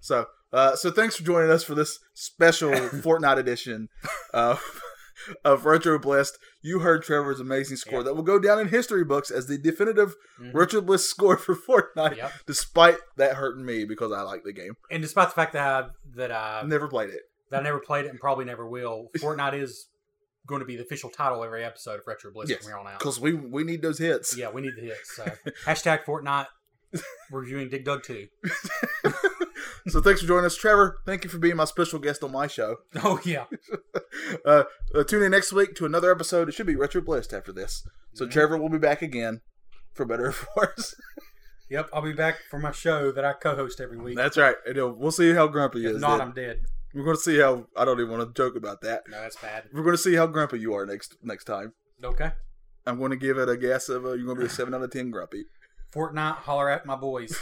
So, 0.00 0.26
uh, 0.52 0.76
so 0.76 0.90
thanks 0.90 1.16
for 1.16 1.24
joining 1.24 1.50
us 1.50 1.64
for 1.64 1.74
this 1.74 1.98
special 2.14 2.70
Fortnite 3.02 3.38
edition 3.38 3.88
uh, 4.32 4.56
of 5.44 5.64
Retro 5.64 5.98
Bliss. 5.98 6.32
You 6.62 6.80
heard 6.80 7.02
Trevor's 7.02 7.40
amazing 7.40 7.76
score 7.78 8.00
Yeah. 8.00 8.04
that 8.04 8.14
will 8.14 8.22
go 8.22 8.38
down 8.38 8.58
in 8.60 8.68
history 8.68 9.04
books 9.04 9.30
as 9.30 9.46
the 9.46 9.56
definitive 9.56 10.14
Mhm. 10.38 10.52
Retro 10.54 10.80
Bliss 10.82 11.08
score 11.08 11.36
for 11.36 11.54
Fortnite. 11.56 12.16
Yep. 12.16 12.32
Despite 12.46 12.98
that 13.16 13.36
hurting 13.36 13.64
me 13.64 13.84
because 13.84 14.12
I 14.12 14.22
like 14.22 14.44
the 14.44 14.52
game, 14.52 14.74
And 14.90 15.02
despite 15.02 15.28
the 15.28 15.34
fact 15.34 15.52
that 15.54 15.66
I, 15.66 15.88
that 16.16 16.30
I 16.32 16.62
never 16.66 16.86
played 16.88 17.10
it. 17.10 17.22
that 17.50 17.60
I 17.60 17.62
never 17.62 17.80
played 17.80 18.04
it 18.04 18.08
and 18.10 18.20
probably 18.20 18.44
never 18.44 18.68
will, 18.68 19.08
Fortnite 19.18 19.60
is 19.60 19.88
going 20.46 20.60
to 20.60 20.66
be 20.66 20.76
the 20.76 20.82
official 20.82 21.10
title 21.10 21.42
every 21.44 21.64
episode 21.64 21.98
of 22.00 22.06
Retro 22.06 22.30
Bliss 22.32 22.50
Yes, 22.50 22.58
from 22.58 22.68
here 22.68 22.78
on 22.78 22.86
out. 22.86 22.98
because 22.98 23.18
we 23.20 23.32
we 23.32 23.64
need 23.64 23.82
those 23.82 23.98
hits. 23.98 24.36
Yeah, 24.36 24.50
we 24.50 24.60
need 24.62 24.74
the 24.76 24.82
hits. 24.82 25.16
So 25.16 25.24
hashtag 25.64 26.04
Fortnite 26.04 26.46
reviewing 27.30 27.68
Dig 27.70 27.84
Dug 27.84 28.02
2. 28.02 28.26
So 29.88 30.00
thanks 30.00 30.20
for 30.20 30.26
joining 30.26 30.46
us, 30.46 30.56
Trevor. 30.56 30.98
Thank 31.06 31.24
you 31.24 31.30
for 31.30 31.38
being 31.38 31.56
my 31.56 31.64
special 31.64 31.98
guest 31.98 32.22
on 32.22 32.32
my 32.32 32.46
show. 32.46 32.76
Oh 33.02 33.20
yeah. 33.24 33.44
Uh, 34.44 34.64
uh, 34.94 35.04
tune 35.04 35.22
in 35.22 35.30
next 35.30 35.52
week 35.52 35.74
to 35.76 35.86
another 35.86 36.10
episode. 36.10 36.48
It 36.48 36.52
should 36.52 36.66
be 36.66 36.74
Retro 36.76 37.00
Bliss 37.00 37.32
after 37.32 37.52
this. 37.52 37.86
So 38.14 38.26
Mhm. 38.26 38.30
Trevor 38.32 38.58
will 38.58 38.68
be 38.68 38.78
back 38.78 39.02
again 39.02 39.40
for 39.94 40.04
better 40.04 40.26
or 40.26 40.32
for 40.32 40.46
worse. 40.56 40.94
Yep, 41.68 41.90
I'll 41.92 42.02
be 42.02 42.12
back 42.12 42.36
for 42.50 42.58
my 42.58 42.72
show 42.72 43.12
that 43.12 43.24
I 43.24 43.32
co-host 43.32 43.80
every 43.80 43.98
week. 43.98 44.16
That's 44.16 44.36
right. 44.36 44.56
And, 44.66 44.78
uh, 44.78 44.88
we'll 44.88 45.12
see 45.12 45.32
how 45.32 45.46
grumpy 45.46 45.86
if 45.86 45.92
is. 45.96 46.00
not, 46.00 46.18
then. 46.18 46.26
I'm 46.28 46.32
dead. 46.34 46.60
We're 46.92 47.04
going 47.04 47.16
to 47.16 47.22
see 47.22 47.38
how. 47.38 47.66
I 47.76 47.84
don't 47.84 48.00
even 48.00 48.10
want 48.10 48.34
to 48.34 48.42
joke 48.42 48.56
about 48.56 48.80
that. 48.80 49.02
No, 49.08 49.20
that's 49.20 49.36
bad. 49.36 49.64
We're 49.72 49.84
going 49.84 49.94
to 49.96 50.02
see 50.02 50.16
how 50.16 50.26
grumpy 50.26 50.58
you 50.58 50.74
are 50.74 50.84
next 50.84 51.16
next 51.22 51.44
time. 51.44 51.72
Okay. 52.02 52.32
I'm 52.86 52.98
going 52.98 53.12
to 53.12 53.16
give 53.16 53.38
it 53.38 53.48
a 53.48 53.56
guess 53.56 53.88
of 53.88 54.04
uh, 54.04 54.12
you're 54.14 54.24
going 54.26 54.38
to 54.38 54.42
be 54.42 54.46
a 54.46 54.50
seven 54.50 54.74
out 54.74 54.82
of 54.82 54.90
ten 54.90 55.10
grumpy. 55.12 55.44
Fortnite, 55.94 56.36
holler 56.38 56.68
at 56.68 56.84
my 56.86 56.96
boys. 56.96 57.36